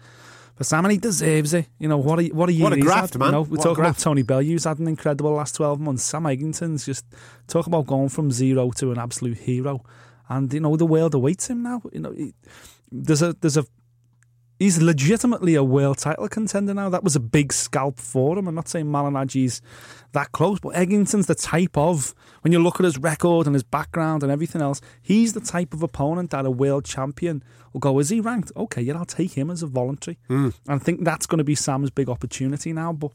for 0.54 0.64
Sam, 0.64 0.84
and 0.84 0.92
he 0.92 0.98
deserves 0.98 1.54
it. 1.54 1.66
You 1.78 1.88
know 1.88 1.98
what? 1.98 2.20
A, 2.20 2.28
what 2.28 2.48
a 2.48 2.52
year 2.52 2.64
What 2.64 2.72
a 2.72 2.76
he's 2.76 2.84
graft, 2.84 3.14
had. 3.14 3.20
man. 3.20 3.28
You 3.28 3.32
know, 3.32 3.42
we 3.42 3.58
talk 3.58 3.78
about. 3.78 3.98
Tony 3.98 4.22
Bellew's 4.22 4.64
had 4.64 4.78
an 4.78 4.88
incredible 4.88 5.32
last 5.32 5.54
12 5.56 5.80
months. 5.80 6.04
Sam 6.04 6.24
Eggington's 6.24 6.84
just 6.84 7.04
talk 7.48 7.66
about 7.66 7.86
going 7.86 8.08
from 8.08 8.30
zero 8.30 8.70
to 8.72 8.92
an 8.92 8.98
absolute 8.98 9.38
hero. 9.38 9.84
And, 10.28 10.52
you 10.52 10.60
know, 10.60 10.76
the 10.76 10.86
world 10.86 11.14
awaits 11.14 11.48
him 11.48 11.62
now. 11.62 11.82
You 11.92 12.00
know, 12.00 12.12
he, 12.12 12.34
there's 12.90 13.22
a, 13.22 13.32
there's 13.34 13.56
a, 13.56 13.64
he's 14.62 14.80
legitimately 14.80 15.56
a 15.56 15.64
world 15.64 15.98
title 15.98 16.28
contender 16.28 16.72
now. 16.72 16.88
That 16.88 17.02
was 17.02 17.16
a 17.16 17.20
big 17.20 17.52
scalp 17.52 17.98
for 17.98 18.38
him. 18.38 18.46
I'm 18.46 18.54
not 18.54 18.68
saying 18.68 18.86
Malignaggi's 18.86 19.60
that 20.12 20.30
close, 20.30 20.60
but 20.60 20.74
Eggington's 20.74 21.26
the 21.26 21.34
type 21.34 21.76
of, 21.76 22.14
when 22.42 22.52
you 22.52 22.62
look 22.62 22.78
at 22.78 22.84
his 22.84 22.96
record 22.96 23.46
and 23.46 23.54
his 23.54 23.64
background 23.64 24.22
and 24.22 24.30
everything 24.30 24.62
else, 24.62 24.80
he's 25.02 25.32
the 25.32 25.40
type 25.40 25.74
of 25.74 25.82
opponent 25.82 26.30
that 26.30 26.46
a 26.46 26.50
world 26.50 26.84
champion 26.84 27.42
will 27.72 27.80
go, 27.80 27.98
is 27.98 28.10
he 28.10 28.20
ranked? 28.20 28.52
Okay, 28.56 28.82
yeah, 28.82 28.96
I'll 28.96 29.04
take 29.04 29.32
him 29.32 29.50
as 29.50 29.62
a 29.62 29.66
voluntary. 29.66 30.18
Hmm. 30.28 30.50
And 30.68 30.76
I 30.76 30.78
think 30.78 31.04
that's 31.04 31.26
going 31.26 31.38
to 31.38 31.44
be 31.44 31.56
Sam's 31.56 31.90
big 31.90 32.08
opportunity 32.08 32.72
now. 32.72 32.92
But 32.92 33.10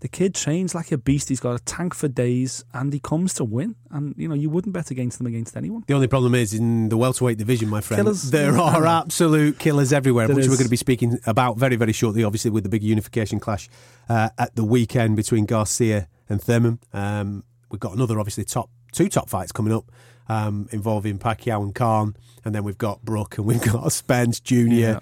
the 0.00 0.08
kid 0.08 0.34
trains 0.34 0.74
like 0.74 0.92
a 0.92 0.98
beast. 0.98 1.28
He's 1.28 1.40
got 1.40 1.54
a 1.54 1.64
tank 1.64 1.94
for 1.94 2.08
days 2.08 2.64
and 2.72 2.92
he 2.92 2.98
comes 2.98 3.34
to 3.34 3.44
win. 3.44 3.76
And, 3.90 4.14
you 4.16 4.28
know, 4.28 4.34
you 4.34 4.50
wouldn't 4.50 4.72
bet 4.72 4.90
against 4.90 5.20
him 5.20 5.26
against 5.26 5.56
anyone. 5.56 5.84
The 5.86 5.94
only 5.94 6.08
problem 6.08 6.34
is 6.34 6.54
in 6.54 6.88
the 6.88 6.96
welterweight 6.96 7.38
division, 7.38 7.68
my 7.68 7.80
friend, 7.80 8.02
Killers. 8.02 8.30
there 8.30 8.56
are 8.58 8.86
absolute 8.86 9.58
killers 9.58 9.92
everywhere, 9.92 10.26
There 10.26 10.36
which 10.36 10.46
we're 10.46 10.56
going 10.56 10.64
to 10.64 10.70
be 10.70 10.76
speaking 10.76 11.18
about 11.26 11.58
very, 11.58 11.76
very 11.76 11.92
shortly, 11.92 12.24
obviously, 12.24 12.50
with 12.50 12.64
the 12.64 12.70
big 12.70 12.82
unification 12.82 13.40
clash 13.40 13.68
uh, 14.08 14.30
at 14.38 14.56
the 14.56 14.64
weekend 14.64 15.16
between 15.16 15.46
Garcia 15.46 16.08
and 16.28 16.42
Thurman. 16.42 16.78
Um, 16.92 17.44
we've 17.70 17.80
got 17.80 17.94
another, 17.94 18.18
obviously, 18.18 18.44
top 18.44 18.70
two 18.92 19.08
top 19.08 19.28
fights 19.28 19.52
coming 19.52 19.72
up 19.72 19.90
um, 20.28 20.68
involving 20.70 21.18
Pacquiao 21.18 21.62
and 21.62 21.74
Khan, 21.74 22.16
and 22.44 22.54
then 22.54 22.64
we've 22.64 22.78
got 22.78 23.04
Brooke 23.04 23.36
and 23.36 23.46
we've 23.46 23.60
got 23.72 23.92
Spence 23.92 24.40
Jr. 24.40 24.54
Yeah. 24.54 25.00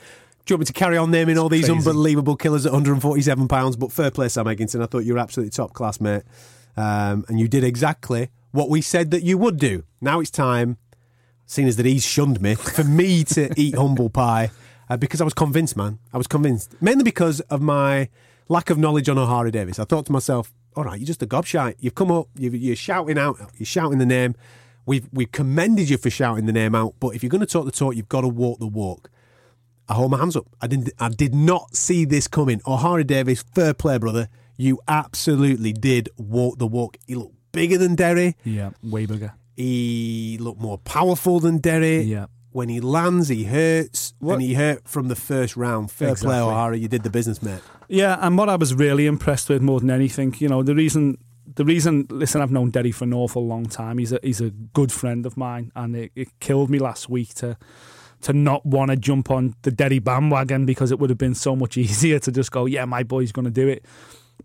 Do 0.48 0.54
you 0.54 0.56
want 0.56 0.60
me 0.60 0.64
to 0.64 0.72
carry 0.72 0.96
on 0.96 1.10
naming 1.10 1.36
all 1.36 1.50
these 1.50 1.66
crazy. 1.66 1.76
unbelievable 1.76 2.34
killers 2.34 2.64
at 2.64 2.72
147 2.72 3.48
pounds? 3.48 3.76
But 3.76 3.92
fair 3.92 4.10
play, 4.10 4.30
Sam 4.30 4.46
Eggington. 4.46 4.82
I 4.82 4.86
thought 4.86 5.00
you 5.00 5.12
were 5.12 5.18
absolutely 5.18 5.50
top 5.50 5.74
class, 5.74 6.00
mate. 6.00 6.22
Um, 6.74 7.26
and 7.28 7.38
you 7.38 7.48
did 7.48 7.64
exactly 7.64 8.30
what 8.52 8.70
we 8.70 8.80
said 8.80 9.10
that 9.10 9.22
you 9.22 9.36
would 9.36 9.58
do. 9.58 9.84
Now 10.00 10.20
it's 10.20 10.30
time, 10.30 10.78
seeing 11.44 11.68
as 11.68 11.76
that 11.76 11.84
he's 11.84 12.02
shunned 12.02 12.40
me, 12.40 12.54
for 12.54 12.82
me 12.82 13.24
to 13.24 13.52
eat 13.60 13.74
humble 13.74 14.08
pie 14.08 14.50
uh, 14.88 14.96
because 14.96 15.20
I 15.20 15.24
was 15.24 15.34
convinced, 15.34 15.76
man. 15.76 15.98
I 16.14 16.16
was 16.16 16.26
convinced. 16.26 16.74
Mainly 16.80 17.04
because 17.04 17.40
of 17.40 17.60
my 17.60 18.08
lack 18.48 18.70
of 18.70 18.78
knowledge 18.78 19.10
on 19.10 19.18
Ohara 19.18 19.52
Davies. 19.52 19.78
I 19.78 19.84
thought 19.84 20.06
to 20.06 20.12
myself, 20.12 20.54
all 20.74 20.84
right, 20.84 20.98
you're 20.98 21.06
just 21.06 21.22
a 21.22 21.26
gobshite. 21.26 21.74
You've 21.78 21.94
come 21.94 22.10
up, 22.10 22.28
you've, 22.34 22.54
you're 22.54 22.74
shouting 22.74 23.18
out, 23.18 23.36
you're 23.58 23.66
shouting 23.66 23.98
the 23.98 24.06
name. 24.06 24.34
We've, 24.86 25.06
we've 25.12 25.30
commended 25.30 25.90
you 25.90 25.98
for 25.98 26.08
shouting 26.08 26.46
the 26.46 26.54
name 26.54 26.74
out, 26.74 26.94
but 27.00 27.08
if 27.08 27.22
you're 27.22 27.28
going 27.28 27.42
to 27.42 27.46
talk 27.46 27.66
the 27.66 27.70
talk, 27.70 27.96
you've 27.96 28.08
got 28.08 28.22
to 28.22 28.28
walk 28.28 28.60
the 28.60 28.66
walk. 28.66 29.10
I 29.88 29.94
hold 29.94 30.10
my 30.10 30.18
hands 30.18 30.36
up. 30.36 30.46
I 30.60 30.66
didn't. 30.66 30.90
I 30.98 31.08
did 31.08 31.34
not 31.34 31.74
see 31.74 32.04
this 32.04 32.28
coming. 32.28 32.60
Ohara 32.60 33.06
Davies, 33.06 33.42
fair 33.54 33.72
play, 33.74 33.98
brother. 33.98 34.28
You 34.56 34.80
absolutely 34.88 35.72
did 35.72 36.08
walk 36.16 36.58
the 36.58 36.66
walk. 36.66 36.96
He 37.06 37.14
looked 37.14 37.34
bigger 37.52 37.78
than 37.78 37.94
Derry. 37.94 38.36
Yeah, 38.44 38.70
way 38.82 39.06
bigger. 39.06 39.34
He 39.56 40.36
looked 40.40 40.60
more 40.60 40.78
powerful 40.78 41.40
than 41.40 41.58
Derry. 41.58 42.02
Yeah. 42.02 42.26
When 42.50 42.68
he 42.68 42.80
lands, 42.80 43.28
he 43.28 43.44
hurts, 43.44 44.14
What- 44.20 44.34
and 44.34 44.42
he 44.42 44.54
hurt 44.54 44.88
from 44.88 45.08
the 45.08 45.14
first 45.16 45.56
round. 45.56 45.90
Fair 45.90 46.08
play, 46.08 46.12
Exactly. 46.12 46.38
Ohara. 46.38 46.80
You 46.80 46.88
did 46.88 47.02
the 47.02 47.10
business, 47.10 47.42
mate. 47.42 47.60
Yeah, 47.88 48.18
and 48.20 48.36
what 48.38 48.48
I 48.48 48.56
was 48.56 48.74
really 48.74 49.06
impressed 49.06 49.48
with 49.48 49.62
more 49.62 49.80
than 49.80 49.90
anything, 49.90 50.34
you 50.38 50.48
know, 50.48 50.62
the 50.62 50.74
reason, 50.74 51.18
the 51.54 51.64
reason, 51.64 52.06
listen, 52.10 52.40
I've 52.40 52.50
known 52.50 52.70
Derry 52.70 52.90
for 52.92 53.04
an 53.04 53.12
awful 53.14 53.46
long 53.46 53.66
time. 53.66 53.98
He's 53.98 54.12
a 54.12 54.18
he's 54.22 54.40
a 54.40 54.50
good 54.50 54.90
friend 54.92 55.26
of 55.26 55.36
mine, 55.36 55.72
and 55.76 55.94
it, 55.94 56.12
it 56.16 56.28
killed 56.40 56.70
me 56.70 56.78
last 56.78 57.08
week 57.08 57.34
to 57.34 57.56
to 58.22 58.32
not 58.32 58.64
want 58.66 58.90
to 58.90 58.96
jump 58.96 59.30
on 59.30 59.54
the 59.62 59.70
Derry 59.70 59.98
bandwagon 59.98 60.66
because 60.66 60.90
it 60.90 60.98
would 60.98 61.10
have 61.10 61.18
been 61.18 61.34
so 61.34 61.54
much 61.54 61.76
easier 61.78 62.18
to 62.20 62.32
just 62.32 62.50
go, 62.50 62.66
yeah, 62.66 62.84
my 62.84 63.02
boy's 63.02 63.32
going 63.32 63.44
to 63.44 63.50
do 63.50 63.68
it. 63.68 63.84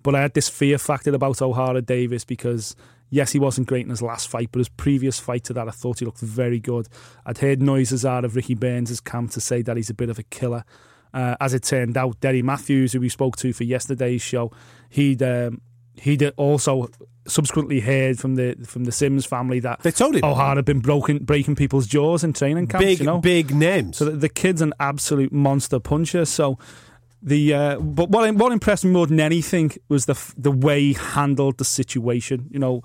But 0.02 0.16
I 0.16 0.22
had 0.22 0.34
this 0.34 0.50
fear 0.50 0.78
factor 0.78 1.14
about 1.14 1.38
Ohara 1.38 1.86
Davies 1.86 2.26
because 2.26 2.76
yes, 3.10 3.32
he 3.32 3.40
wasn't 3.40 3.68
great 3.68 3.86
in 3.86 3.92
his 3.92 4.02
last 4.02 4.28
fight, 4.28 4.50
but 4.52 4.58
his 4.58 4.70
previous 4.70 5.20
fight 5.20 5.44
to 5.46 5.54
that, 5.54 5.68
I 5.68 5.72
thought 5.72 6.00
he 6.00 6.06
looked 6.06 6.20
very 6.20 6.60
good. 6.60 6.88
I'd 7.26 7.38
heard 7.38 7.62
noises 7.62 8.06
out 8.06 8.26
of 8.26 8.36
Ricky 8.36 8.56
Burns' 8.56 9.00
camp 9.00 9.32
to 9.32 9.40
say 9.40 9.62
that 9.62 9.78
he's 9.78 9.92
a 9.92 9.94
bit 9.94 10.10
of 10.10 10.18
a 10.18 10.24
killer. 10.24 10.66
Uh, 11.14 11.36
as 11.40 11.54
it 11.54 11.62
turned 11.62 11.96
out, 11.96 12.20
Derry 12.22 12.42
Matthews, 12.42 12.94
who 12.94 13.00
we 13.00 13.10
spoke 13.10 13.36
to 13.38 13.54
for 13.54 13.66
yesterday's 13.66 14.24
show, 14.24 14.52
he'd 14.90 15.22
um, 15.22 15.62
he'd 15.96 16.24
also 16.38 16.90
subsequently 17.28 17.80
heard 17.80 18.20
from 18.20 18.36
the 18.36 18.56
from 18.66 18.84
the 18.84 18.92
Sims 18.92 19.26
family 19.26 19.60
that 19.62 19.82
They 19.82 19.92
told 19.92 20.16
him. 20.16 20.22
Ohara 20.22 20.58
had 20.58 20.66
been 20.66 20.80
broken 20.80 21.20
breaking 21.20 21.56
people's 21.56 21.88
jaws 21.88 22.24
in 22.24 22.34
training 22.34 22.68
camps. 22.68 22.86
big, 22.86 23.00
you 23.00 23.06
know? 23.06 23.20
big 23.20 23.54
names. 23.56 23.98
So 23.98 24.06
the, 24.06 24.12
the 24.12 24.30
kid's 24.30 24.62
an 24.62 24.74
absolute 24.80 25.32
monster 25.32 25.80
puncher. 25.80 26.26
So 26.26 26.58
the 27.22 27.54
uh, 27.54 27.80
but 27.80 28.10
what 28.10 28.34
what 28.36 28.52
impressed 28.52 28.86
me 28.86 28.92
more 28.92 29.08
than 29.08 29.20
anything 29.20 29.72
was 29.90 30.06
the 30.06 30.34
the 30.38 30.52
way 30.52 30.82
he 30.82 30.94
handled 30.94 31.58
the 31.58 31.66
situation. 31.66 32.50
You 32.52 32.60
know. 32.60 32.82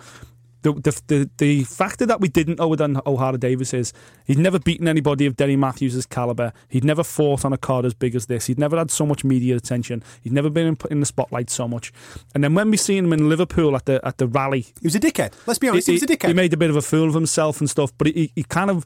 The, 0.62 0.72
the 0.72 1.00
the 1.06 1.30
the 1.38 1.64
factor 1.64 2.04
that 2.06 2.20
we 2.20 2.28
didn't 2.28 2.58
know 2.58 2.66
with 2.66 2.80
Ohara 2.80 3.38
Davies 3.38 3.72
is 3.72 3.92
he'd 4.24 4.38
never 4.38 4.58
beaten 4.58 4.88
anybody 4.88 5.24
of 5.26 5.36
Denny 5.36 5.54
Matthews' 5.54 6.04
caliber. 6.04 6.52
He'd 6.68 6.82
never 6.84 7.04
fought 7.04 7.44
on 7.44 7.52
a 7.52 7.56
card 7.58 7.84
as 7.84 7.94
big 7.94 8.16
as 8.16 8.26
this. 8.26 8.46
He'd 8.46 8.58
never 8.58 8.76
had 8.76 8.90
so 8.90 9.06
much 9.06 9.22
media 9.22 9.54
attention. 9.54 10.02
He'd 10.22 10.32
never 10.32 10.50
been 10.50 10.66
in, 10.66 10.76
in 10.90 11.00
the 11.00 11.06
spotlight 11.06 11.48
so 11.48 11.68
much. 11.68 11.92
And 12.34 12.42
then 12.42 12.54
when 12.54 12.70
we 12.72 12.76
seen 12.76 13.04
him 13.04 13.12
in 13.12 13.28
Liverpool 13.28 13.76
at 13.76 13.84
the 13.84 14.00
at 14.04 14.18
the 14.18 14.26
rally, 14.26 14.62
he 14.62 14.72
was 14.86 14.96
a 14.96 15.00
dickhead. 15.00 15.32
Let's 15.46 15.58
be 15.60 15.68
honest. 15.68 15.86
He, 15.86 15.92
was 15.92 16.02
a 16.02 16.06
dickhead. 16.06 16.28
he 16.28 16.34
made 16.34 16.52
a 16.52 16.56
bit 16.56 16.70
of 16.70 16.76
a 16.76 16.82
fool 16.82 17.06
of 17.08 17.14
himself 17.14 17.60
and 17.60 17.70
stuff, 17.70 17.92
but 17.96 18.08
he, 18.08 18.32
he 18.34 18.42
kind 18.42 18.70
of. 18.70 18.84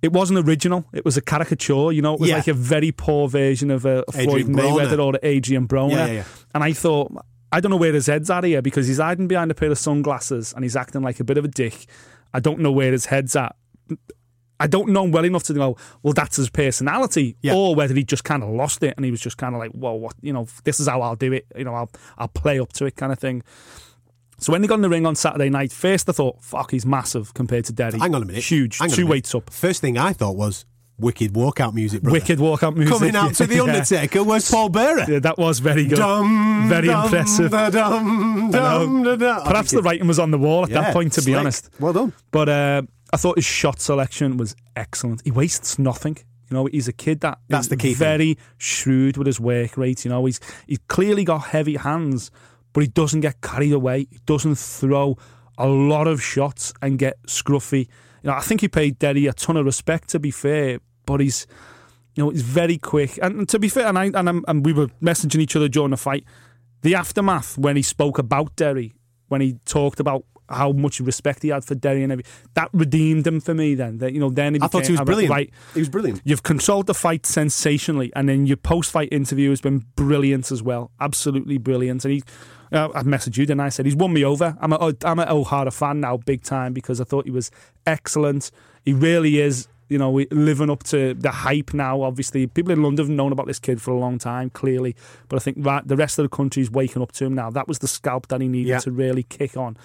It 0.00 0.12
wasn't 0.12 0.46
original. 0.46 0.84
It 0.92 1.02
was 1.04 1.16
a 1.16 1.22
caricature. 1.22 1.90
You 1.90 2.02
know, 2.02 2.12
it 2.12 2.20
was 2.20 2.28
Yeah. 2.28 2.36
like 2.36 2.48
a 2.48 2.52
very 2.52 2.92
poor 2.92 3.26
version 3.26 3.70
of 3.70 3.86
uh, 3.86 4.04
a 4.06 4.12
Floyd 4.12 4.46
Mayweather 4.46 5.02
or 5.02 5.18
Adrian 5.22 5.66
Broner. 5.66 5.92
Yeah, 5.92 6.06
yeah. 6.06 6.24
And 6.54 6.62
I 6.62 6.74
thought, 6.74 7.10
I 7.54 7.60
don't 7.60 7.70
know 7.70 7.76
where 7.76 7.92
his 7.92 8.06
head's 8.06 8.30
at 8.30 8.44
here 8.44 8.60
because 8.62 8.88
he's 8.88 8.98
hiding 8.98 9.28
behind 9.28 9.50
a 9.50 9.54
pair 9.54 9.70
of 9.70 9.78
sunglasses 9.78 10.52
and 10.52 10.64
he's 10.64 10.74
acting 10.76 11.02
like 11.02 11.20
a 11.20 11.24
bit 11.24 11.38
of 11.38 11.44
a 11.44 11.48
dick. 11.48 11.86
I 12.32 12.40
don't 12.40 12.58
know 12.58 12.72
where 12.72 12.90
his 12.90 13.06
head's 13.06 13.36
at. 13.36 13.54
I 14.58 14.66
don't 14.66 14.88
know 14.90 15.04
him 15.04 15.12
well 15.12 15.24
enough 15.24 15.44
to 15.44 15.54
go, 15.54 15.76
well, 16.02 16.14
that's 16.14 16.36
his 16.36 16.48
personality, 16.50 17.36
Yeah. 17.42 17.54
or 17.54 17.74
whether 17.74 17.94
he 17.94 18.02
just 18.04 18.24
kind 18.24 18.42
of 18.42 18.48
lost 18.50 18.82
it 18.82 18.94
and 18.96 19.04
he 19.04 19.10
was 19.10 19.20
just 19.20 19.36
kind 19.36 19.54
of 19.54 19.60
like, 19.60 19.72
well, 19.74 19.98
what, 19.98 20.14
you 20.20 20.32
know, 20.32 20.46
this 20.64 20.80
is 20.80 20.88
how 20.88 21.00
I'll 21.02 21.16
do 21.16 21.32
it. 21.32 21.46
You 21.56 21.64
know, 21.64 21.74
I'll 21.74 21.90
I'll 22.18 22.28
play 22.28 22.58
up 22.60 22.72
to 22.74 22.86
it, 22.86 22.96
kind 22.96 23.12
of 23.12 23.18
thing. 23.18 23.42
So 24.38 24.52
when 24.52 24.62
he 24.62 24.68
got 24.68 24.76
in 24.76 24.82
the 24.82 24.88
ring 24.88 25.06
on 25.06 25.14
Saturday 25.14 25.48
night, 25.50 25.70
first 25.72 26.08
I 26.08 26.12
thought, 26.12 26.42
fuck, 26.42 26.72
he's 26.72 26.84
massive 26.84 27.34
compared 27.34 27.64
to 27.66 27.72
Derry. 27.72 27.98
Hang 27.98 28.14
on 28.14 28.22
a 28.22 28.26
minute. 28.26 28.42
huge, 28.44 28.78
Hang 28.78 28.90
two 28.90 29.06
weights 29.06 29.34
up. 29.34 29.50
First 29.50 29.80
thing 29.80 29.96
I 29.96 30.12
thought 30.12 30.36
was 30.36 30.64
wicked 30.98 31.32
walkout 31.34 31.74
music, 31.74 32.02
brother. 32.02 32.12
Wicked 32.18 32.38
walkout 32.38 32.76
music. 32.76 32.96
Coming 32.96 33.16
out 33.16 33.34
to 33.34 33.46
The 33.46 33.54
Yeah. 33.56 33.62
Undertaker 33.62 34.22
was 34.24 34.50
Paul 34.50 34.68
Bearer. 34.68 35.04
Yeah, 35.08 35.18
that 35.20 35.38
was 35.38 35.58
very 35.58 35.86
good. 35.86 35.96
Dum, 35.98 36.66
very 36.68 36.86
dum, 36.88 37.04
impressive. 37.04 37.50
da, 37.50 37.70
dum, 37.70 38.50
dum, 38.50 39.02
da, 39.02 39.16
da. 39.16 39.44
Perhaps 39.44 39.72
the 39.72 39.82
writing 39.82 40.06
was 40.06 40.18
on 40.18 40.30
the 40.30 40.38
wall 40.38 40.64
at 40.64 40.70
Yeah, 40.70 40.82
that 40.82 40.92
point, 40.92 41.12
to 41.14 41.22
be 41.22 41.34
honest. 41.34 41.70
Well 41.80 41.92
done. 41.92 42.12
But 42.30 42.48
uh, 42.48 42.82
I 43.12 43.16
thought 43.16 43.36
his 43.36 43.44
shot 43.44 43.80
selection 43.80 44.36
was 44.36 44.54
excellent. 44.76 45.22
He 45.24 45.30
wastes 45.30 45.78
nothing. 45.78 46.16
You 46.50 46.56
know, 46.58 46.66
he's 46.66 46.88
a 46.88 46.92
kid 46.92 47.20
that 47.20 47.38
That's 47.48 47.64
is 47.66 47.68
the 47.70 47.76
key 47.76 47.94
thing. 47.94 47.98
very 48.06 48.38
shrewd 48.58 49.16
with 49.16 49.26
his 49.26 49.40
work 49.40 49.76
rate. 49.76 50.04
You 50.04 50.10
know, 50.10 50.24
he's 50.26 50.40
he's 50.66 50.78
clearly 50.88 51.24
got 51.24 51.38
heavy 51.46 51.76
hands, 51.76 52.30
but 52.72 52.82
he 52.82 52.86
doesn't 52.88 53.20
get 53.20 53.40
carried 53.40 53.72
away. 53.72 54.06
He 54.10 54.18
doesn't 54.26 54.56
throw 54.56 55.16
a 55.56 55.66
lot 55.66 56.06
of 56.06 56.22
shots 56.22 56.72
and 56.82 56.98
get 56.98 57.14
scruffy. 57.26 57.88
You 58.24 58.30
know, 58.30 58.36
I 58.38 58.40
think 58.40 58.62
he 58.62 58.68
paid 58.68 58.98
Derry 58.98 59.26
a 59.26 59.34
ton 59.34 59.58
of 59.58 59.66
respect 59.66 60.08
to 60.08 60.18
be 60.18 60.30
fair, 60.30 60.78
but 61.04 61.20
he's 61.20 61.46
you 62.14 62.24
know 62.24 62.30
he's 62.30 62.40
very 62.40 62.78
quick. 62.78 63.18
And, 63.20 63.40
and 63.40 63.48
to 63.50 63.58
be 63.58 63.68
fair, 63.68 63.86
and 63.86 63.98
I 63.98 64.06
and, 64.06 64.28
I'm, 64.28 64.44
and 64.48 64.64
we 64.64 64.72
were 64.72 64.86
messaging 65.02 65.40
each 65.40 65.54
other 65.54 65.68
during 65.68 65.90
the 65.90 65.98
fight. 65.98 66.24
The 66.80 66.94
aftermath 66.94 67.58
when 67.58 67.76
he 67.76 67.82
spoke 67.82 68.18
about 68.18 68.56
Derry, 68.56 68.94
when 69.28 69.42
he 69.42 69.58
talked 69.66 70.00
about 70.00 70.24
how 70.48 70.72
much 70.72 71.00
respect 71.00 71.42
he 71.42 71.48
had 71.48 71.64
for 71.64 71.74
Derry 71.74 72.02
and 72.02 72.12
everything, 72.12 72.32
that 72.54 72.68
redeemed 72.72 73.26
him 73.26 73.40
for 73.40 73.54
me. 73.54 73.74
Then 73.74 73.98
that 73.98 74.12
you 74.12 74.20
know, 74.20 74.30
then 74.30 74.54
he 74.54 74.60
I 74.62 74.66
thought 74.66 74.86
he 74.86 74.92
was 74.92 75.00
brilliant. 75.00 75.30
Right, 75.30 75.50
He 75.74 75.80
was 75.80 75.88
brilliant. 75.88 76.20
You've 76.24 76.42
controlled 76.42 76.86
the 76.86 76.94
fight 76.94 77.26
sensationally, 77.26 78.12
and 78.14 78.28
then 78.28 78.46
your 78.46 78.56
post-fight 78.56 79.08
interview 79.12 79.50
has 79.50 79.60
been 79.60 79.84
brilliant 79.96 80.50
as 80.50 80.62
well. 80.62 80.90
Absolutely 81.00 81.58
brilliant. 81.58 82.04
And 82.04 82.14
he, 82.14 82.22
uh, 82.72 82.88
I 82.94 83.02
messaged 83.02 83.36
you, 83.36 83.46
and 83.50 83.62
I 83.62 83.68
said 83.68 83.86
he's 83.86 83.96
won 83.96 84.12
me 84.12 84.24
over. 84.24 84.56
I'm 84.60 84.72
a 84.72 84.94
I'm 85.04 85.18
an 85.18 85.28
Ohara 85.28 85.72
fan 85.72 86.00
now, 86.00 86.16
big 86.18 86.42
time, 86.42 86.72
because 86.72 87.00
I 87.00 87.04
thought 87.04 87.24
he 87.24 87.30
was 87.30 87.50
excellent. 87.86 88.50
He 88.84 88.92
really 88.92 89.40
is. 89.40 89.68
You 89.90 89.98
know, 89.98 90.10
we- 90.10 90.26
living 90.30 90.70
up 90.70 90.82
to 90.84 91.12
the 91.12 91.30
hype 91.30 91.74
now. 91.74 92.00
Obviously, 92.00 92.46
people 92.46 92.72
in 92.72 92.82
London 92.82 93.04
have 93.04 93.14
known 93.14 93.32
about 93.32 93.46
this 93.46 93.58
kid 93.58 93.82
for 93.82 93.90
a 93.90 93.98
long 93.98 94.16
time, 94.18 94.48
clearly. 94.48 94.96
But 95.28 95.36
I 95.36 95.40
think 95.40 95.58
right, 95.60 95.86
the 95.86 95.94
rest 95.94 96.18
of 96.18 96.22
the 96.24 96.34
country 96.34 96.62
is 96.62 96.70
waking 96.70 97.02
up 97.02 97.12
to 97.12 97.26
him 97.26 97.34
now. 97.34 97.50
That 97.50 97.68
was 97.68 97.80
the 97.80 97.86
scalp 97.86 98.28
that 98.28 98.40
he 98.40 98.48
needed 98.48 98.70
Yeah. 98.70 98.78
to 98.78 98.90
really 98.90 99.24
kick 99.24 99.58
on, 99.58 99.76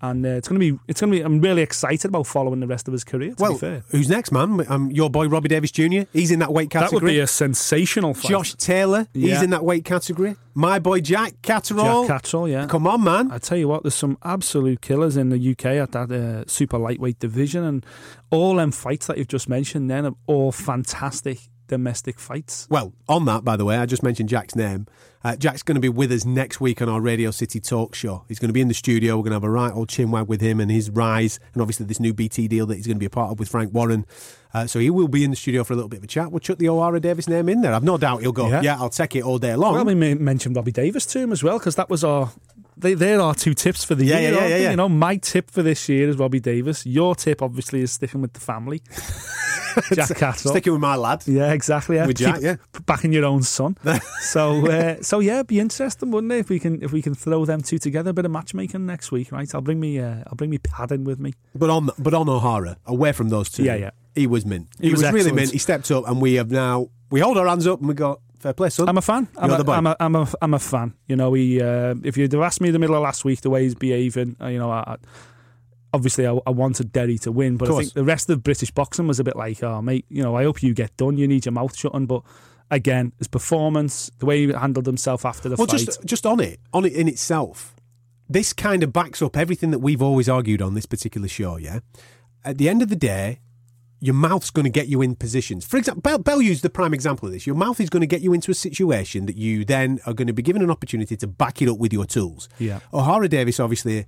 and 0.00 0.24
uh, 0.24 0.30
it's 0.30 0.48
going 0.48 0.60
to 0.60 0.72
be. 0.72 0.78
It's 0.88 1.00
going 1.00 1.12
to 1.12 1.18
be. 1.18 1.22
I'm 1.24 1.40
really 1.40 1.62
excited 1.62 2.08
about 2.08 2.26
following 2.26 2.60
the 2.60 2.66
rest 2.66 2.86
of 2.88 2.92
his 2.92 3.04
career. 3.04 3.34
To 3.34 3.42
Well, 3.42 3.52
be 3.54 3.58
fair, 3.58 3.82
who's 3.88 4.08
next, 4.08 4.30
man? 4.32 4.64
Um, 4.68 4.90
your 4.90 5.10
boy 5.10 5.26
Robbie 5.28 5.48
Davies 5.48 5.72
Jr. 5.72 6.02
He's 6.12 6.30
in 6.30 6.38
that 6.40 6.52
weight 6.52 6.70
category. 6.70 7.00
that 7.00 7.04
would 7.04 7.10
be 7.10 7.20
a 7.20 7.26
sensational 7.26 8.14
fight. 8.14 8.30
Josh 8.30 8.54
Taylor. 8.54 9.06
He's 9.12 9.42
in 9.42 9.50
that 9.50 9.64
weight 9.64 9.84
category. 9.84 10.36
My 10.54 10.78
boy 10.78 11.00
Jack 11.00 11.34
Catterall. 11.42 12.06
Jack 12.06 12.22
Catterall, 12.22 12.48
yeah. 12.48 12.66
Come 12.66 12.86
on, 12.86 13.04
man. 13.04 13.30
I 13.30 13.38
tell 13.38 13.56
you 13.58 13.68
what, 13.68 13.84
there's 13.84 13.94
some 13.94 14.18
absolute 14.24 14.80
killers 14.80 15.16
in 15.16 15.28
the 15.28 15.50
UK 15.52 15.66
at 15.66 15.92
that 15.92 16.10
uh, 16.10 16.44
super 16.48 16.78
lightweight 16.78 17.18
division, 17.20 17.62
and 17.64 17.86
all 18.30 18.56
them 18.56 18.72
fights 18.72 19.06
that 19.06 19.18
you've 19.18 19.28
just 19.28 19.48
mentioned 19.48 19.88
then 19.90 20.04
are 20.06 20.14
all 20.26 20.50
fantastic 20.52 21.38
domestic 21.68 22.18
fights. 22.18 22.66
Well, 22.70 22.92
on 23.08 23.24
that, 23.26 23.44
by 23.44 23.56
the 23.56 23.64
way, 23.64 23.76
I 23.76 23.86
just 23.86 24.02
mentioned 24.02 24.28
Jack's 24.28 24.56
name. 24.56 24.86
Uh, 25.24 25.36
Jack's 25.36 25.62
going 25.62 25.74
to 25.74 25.80
be 25.80 25.88
with 25.88 26.12
us 26.12 26.24
next 26.24 26.60
week 26.60 26.80
on 26.80 26.88
our 26.88 27.00
Radio 27.00 27.30
City 27.30 27.60
Talk 27.60 27.94
Show. 27.94 28.24
He's 28.28 28.38
going 28.38 28.48
to 28.48 28.52
be 28.52 28.60
in 28.60 28.68
the 28.68 28.74
studio. 28.74 29.16
We're 29.16 29.24
going 29.24 29.32
to 29.32 29.36
have 29.36 29.44
a 29.44 29.50
right 29.50 29.72
old 29.72 29.88
chinwag 29.88 30.28
with 30.28 30.40
him 30.40 30.60
and 30.60 30.70
his 30.70 30.90
rise, 30.90 31.40
and 31.52 31.60
obviously 31.60 31.86
this 31.86 31.98
new 31.98 32.14
BT 32.14 32.46
deal 32.48 32.66
that 32.66 32.76
he's 32.76 32.86
going 32.86 32.96
to 32.96 33.00
be 33.00 33.06
a 33.06 33.10
part 33.10 33.32
of 33.32 33.38
with 33.38 33.48
Frank 33.48 33.74
Warren. 33.74 34.06
Uh, 34.54 34.66
so 34.66 34.78
he 34.78 34.90
will 34.90 35.08
be 35.08 35.24
in 35.24 35.30
the 35.30 35.36
studio 35.36 35.64
for 35.64 35.72
a 35.72 35.76
little 35.76 35.88
bit 35.88 35.98
of 35.98 36.04
a 36.04 36.06
chat. 36.06 36.30
We'll 36.30 36.40
chuck 36.40 36.58
the 36.58 36.66
Ohara 36.66 37.00
Davies 37.00 37.28
name 37.28 37.48
in 37.48 37.60
there. 37.60 37.74
I've 37.74 37.82
no 37.82 37.98
doubt 37.98 38.22
he'll 38.22 38.32
go. 38.32 38.48
Yeah. 38.48 38.62
Yeah, 38.62 38.76
I'll 38.78 38.88
take 38.90 39.16
it 39.16 39.22
all 39.22 39.38
day 39.38 39.54
long. 39.56 39.74
Well, 39.74 39.84
we 39.84 39.94
may 39.94 40.14
mention 40.14 40.54
Robbie 40.54 40.72
Davies 40.72 41.04
to 41.06 41.18
him 41.18 41.32
as 41.32 41.42
well 41.42 41.58
because 41.58 41.74
that 41.74 41.90
was 41.90 42.04
our. 42.04 42.30
They, 42.80 42.94
they're 42.94 43.20
our 43.20 43.34
two 43.34 43.54
tips 43.54 43.84
for 43.84 43.94
the 43.94 44.04
Yeah, 44.04 44.18
year. 44.20 44.32
yeah, 44.34 44.46
yeah, 44.46 44.56
yeah. 44.56 44.70
You 44.70 44.76
know, 44.76 44.88
my 44.88 45.16
tip 45.16 45.50
for 45.50 45.62
this 45.62 45.88
year 45.88 46.08
is 46.08 46.16
Robbie 46.16 46.40
Davies. 46.40 46.86
Your 46.86 47.14
tip, 47.14 47.42
obviously, 47.42 47.80
is 47.82 47.92
sticking 47.92 48.20
with 48.22 48.32
the 48.32 48.40
family. 48.40 48.82
Jack 49.92 50.08
Catterall. 50.16 50.52
Sticking 50.52 50.72
with 50.72 50.82
my 50.82 50.96
lad. 50.96 51.22
Yeah, 51.26 51.52
exactly. 51.52 51.96
Yeah. 51.96 52.06
With 52.06 52.16
Jack, 52.18 52.36
Keep 52.36 52.42
yeah. 52.44 52.56
backing 52.86 53.12
your 53.12 53.24
own 53.24 53.42
son. 53.42 53.76
so, 54.20 54.66
uh, 54.66 54.96
so 55.02 55.20
yeah, 55.20 55.34
it'd 55.34 55.46
be 55.46 55.60
interesting, 55.60 56.10
wouldn't 56.10 56.32
it, 56.32 56.38
if 56.38 56.48
we 56.48 56.58
can 56.58 56.82
if 56.82 56.90
we 56.92 57.00
can 57.02 57.14
throw 57.14 57.44
them 57.44 57.60
two 57.60 57.78
together, 57.78 58.10
a 58.10 58.14
bit 58.14 58.24
of 58.24 58.30
matchmaking 58.32 58.86
next 58.86 59.12
week, 59.12 59.30
right? 59.30 59.52
I'll 59.54 59.60
bring 59.60 59.78
me 59.78 60.00
uh, 60.00 60.24
I'll 60.26 60.34
bring 60.34 60.50
me 60.50 60.58
padding 60.58 61.04
with 61.04 61.20
me. 61.20 61.34
But 61.54 61.70
on 61.70 61.90
but 61.98 62.12
on 62.14 62.26
Ohara, 62.26 62.76
away 62.86 63.12
from 63.12 63.28
those 63.28 63.50
two, 63.50 63.62
Yeah, 63.62 63.74
yeah. 63.76 63.90
he 64.16 64.26
was 64.26 64.44
mint. 64.44 64.68
He 64.80 64.86
He, 64.88 64.92
was 64.94 65.02
was, 65.02 65.12
really 65.12 65.32
mint. 65.32 65.52
He 65.52 65.58
stepped 65.58 65.90
up, 65.92 66.08
and 66.08 66.20
we 66.20 66.34
have 66.34 66.50
now 66.50 66.88
we 67.10 67.20
hold 67.20 67.38
our 67.38 67.46
hands 67.46 67.66
up 67.66 67.78
and 67.78 67.88
we 67.88 67.94
go 67.94 68.20
fair 68.38 68.52
play, 68.52 68.70
son. 68.70 68.88
I'm 68.88 68.98
a 68.98 69.02
fan. 69.02 69.28
I'm 69.36 69.50
a. 69.50 69.70
I'm 69.70 69.86
a, 69.86 69.96
I'm 70.00 70.16
a, 70.16 70.28
I'm 70.42 70.54
a 70.54 70.58
fan. 70.58 70.94
You 71.06 71.16
know, 71.16 71.34
he. 71.34 71.60
Uh, 71.60 71.94
if 72.02 72.16
you'd 72.16 72.32
have 72.32 72.42
asked 72.42 72.60
me 72.60 72.68
in 72.68 72.72
the 72.72 72.78
middle 72.78 72.96
of 72.96 73.02
last 73.02 73.24
week 73.24 73.40
the 73.40 73.50
way 73.50 73.62
he's 73.62 73.74
behaving, 73.74 74.36
uh, 74.40 74.46
you 74.46 74.58
know, 74.58 74.70
I, 74.70 74.80
I, 74.80 74.96
obviously 75.92 76.26
I, 76.26 76.38
I 76.46 76.50
wanted 76.50 76.92
Derry 76.92 77.18
to 77.18 77.32
win, 77.32 77.56
but 77.56 77.70
I 77.70 77.78
think 77.78 77.92
the 77.94 78.04
rest 78.04 78.30
of 78.30 78.42
British 78.42 78.70
boxing 78.70 79.06
was 79.06 79.20
a 79.20 79.24
bit 79.24 79.36
like, 79.36 79.62
oh 79.62 79.82
mate, 79.82 80.06
you 80.08 80.22
know, 80.22 80.36
I 80.36 80.44
hope 80.44 80.62
you 80.62 80.74
get 80.74 80.96
done. 80.96 81.16
You 81.16 81.26
need 81.28 81.44
your 81.44 81.52
mouth 81.52 81.76
shut. 81.76 81.94
on, 81.94 82.06
But 82.06 82.22
again, 82.70 83.12
his 83.18 83.28
performance, 83.28 84.10
the 84.18 84.26
way 84.26 84.46
he 84.46 84.52
handled 84.52 84.86
himself 84.86 85.24
after 85.24 85.48
the 85.48 85.56
well, 85.56 85.66
fight. 85.66 85.78
just 85.78 86.04
just 86.04 86.26
on 86.26 86.40
it, 86.40 86.60
on 86.72 86.84
it 86.84 86.92
in 86.92 87.08
itself, 87.08 87.74
this 88.28 88.52
kind 88.52 88.82
of 88.82 88.92
backs 88.92 89.22
up 89.22 89.36
everything 89.36 89.70
that 89.70 89.80
we've 89.80 90.02
always 90.02 90.28
argued 90.28 90.62
on 90.62 90.74
this 90.74 90.86
particular 90.86 91.28
show. 91.28 91.56
Yeah, 91.56 91.80
at 92.44 92.58
the 92.58 92.68
end 92.68 92.82
of 92.82 92.88
the 92.88 92.96
day, 92.96 93.40
your 94.00 94.14
mouth's 94.14 94.50
going 94.50 94.64
to 94.64 94.70
get 94.70 94.86
you 94.86 95.02
in 95.02 95.16
positions. 95.16 95.64
For 95.64 95.76
example, 95.76 96.02
Bell, 96.02 96.18
Bell 96.18 96.40
used 96.40 96.62
the 96.62 96.70
prime 96.70 96.94
example 96.94 97.26
of 97.26 97.32
this. 97.32 97.46
Your 97.46 97.56
mouth 97.56 97.80
is 97.80 97.90
going 97.90 98.00
to 98.02 98.06
get 98.06 98.20
you 98.20 98.32
into 98.32 98.50
a 98.50 98.54
situation 98.54 99.26
that 99.26 99.36
you 99.36 99.64
then 99.64 99.98
are 100.06 100.14
going 100.14 100.28
to 100.28 100.32
be 100.32 100.42
given 100.42 100.62
an 100.62 100.70
opportunity 100.70 101.16
to 101.16 101.26
back 101.26 101.60
it 101.60 101.68
up 101.68 101.78
with 101.78 101.92
your 101.92 102.04
tools. 102.04 102.48
Yeah. 102.58 102.80
Ohara 102.92 103.28
Davies, 103.28 103.58
obviously, 103.58 104.06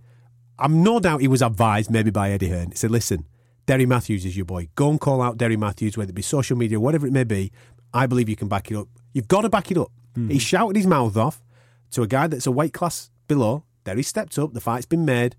I'm 0.59 0.83
no 0.83 1.01
doubt 1.01 1.23
he 1.23 1.29
was 1.29 1.43
advised 1.43 1.91
maybe 1.91 2.11
by 2.11 2.31
Eddie 2.31 2.51
Hearn. 2.51 2.71
He 2.71 2.77
said, 2.77 2.91
listen, 2.91 3.27
Derry 3.67 3.87
Matthews 3.87 4.25
is 4.25 4.37
your 4.37 4.47
boy. 4.47 4.69
Go 4.75 4.91
and 4.91 5.01
call 5.01 5.23
out 5.23 5.39
Derry 5.39 5.57
Matthews, 5.57 5.97
whether 5.97 6.11
it 6.11 6.15
be 6.15 6.23
social 6.23 6.57
media, 6.57 6.79
whatever 6.79 7.07
it 7.07 7.13
may 7.13 7.25
be. 7.25 7.51
I 7.93 8.07
believe 8.07 8.29
you 8.29 8.37
can 8.37 8.49
back 8.49 8.71
it 8.71 8.77
up. 8.77 8.89
You've 9.13 9.29
got 9.29 9.43
to 9.43 9.49
back 9.49 9.71
it 9.73 9.77
up. 9.77 9.91
Hmm. 10.15 10.29
He 10.29 10.39
shouted 10.39 10.77
his 10.77 10.87
mouth 10.87 11.17
off 11.17 11.43
to 11.93 12.03
a 12.03 12.07
guy 12.07 12.29
that's 12.29 12.47
a 12.47 12.53
weight 12.53 12.73
class 12.73 13.11
below. 13.27 13.65
Derry 13.83 14.05
stepped 14.05 14.39
up. 14.39 14.53
The 14.53 14.61
fight's 14.61 14.87
been 14.87 15.05
made. 15.05 15.35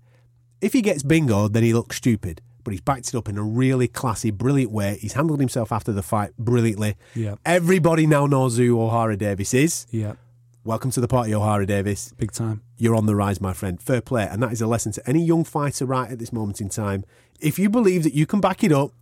If 0.60 0.74
he 0.74 0.82
gets 0.82 1.02
bingo, 1.02 1.48
then 1.48 1.62
he 1.62 1.72
looks 1.72 1.96
stupid. 1.96 2.42
But 2.64 2.72
he's 2.72 2.80
backed 2.80 3.08
it 3.08 3.14
up 3.14 3.28
in 3.28 3.36
a 3.38 3.42
really 3.42 3.88
classy, 3.88 4.30
brilliant 4.30 4.70
way. 4.72 4.98
He's 5.00 5.14
handled 5.14 5.40
himself 5.40 5.72
after 5.72 5.92
the 5.92 6.02
fight 6.02 6.30
brilliantly. 6.38 6.96
Yeah. 7.14 7.34
Everybody 7.44 8.06
now 8.06 8.26
knows 8.26 8.56
who 8.56 8.76
Ohara 8.76 9.18
Davies 9.18 9.52
is. 9.54 9.86
yeah, 9.90 10.14
Welcome 10.64 10.92
to 10.92 11.00
the 11.00 11.08
party, 11.08 11.32
Ohara 11.32 11.66
Davies 11.66 12.14
big 12.16 12.30
time. 12.30 12.62
you're 12.78 12.94
on 12.94 13.06
the 13.06 13.16
rise, 13.16 13.40
my 13.40 13.52
friend. 13.52 13.82
Fair 13.82 14.00
play. 14.00 14.28
And 14.30 14.40
that 14.44 14.52
is 14.52 14.60
a 14.60 14.66
lesson 14.68 14.92
to 14.92 15.08
any 15.08 15.24
young 15.24 15.42
fighter 15.42 15.84
right 15.86 16.08
at 16.10 16.18
this 16.20 16.32
moment 16.32 16.60
in 16.60 16.68
time. 16.68 17.04
If 17.40 17.58
you 17.58 17.68
believe 17.68 18.04
that 18.04 18.14
you 18.14 18.26
can 18.26 18.40
back 18.40 18.62
it 18.62 18.70
up, 18.70 18.92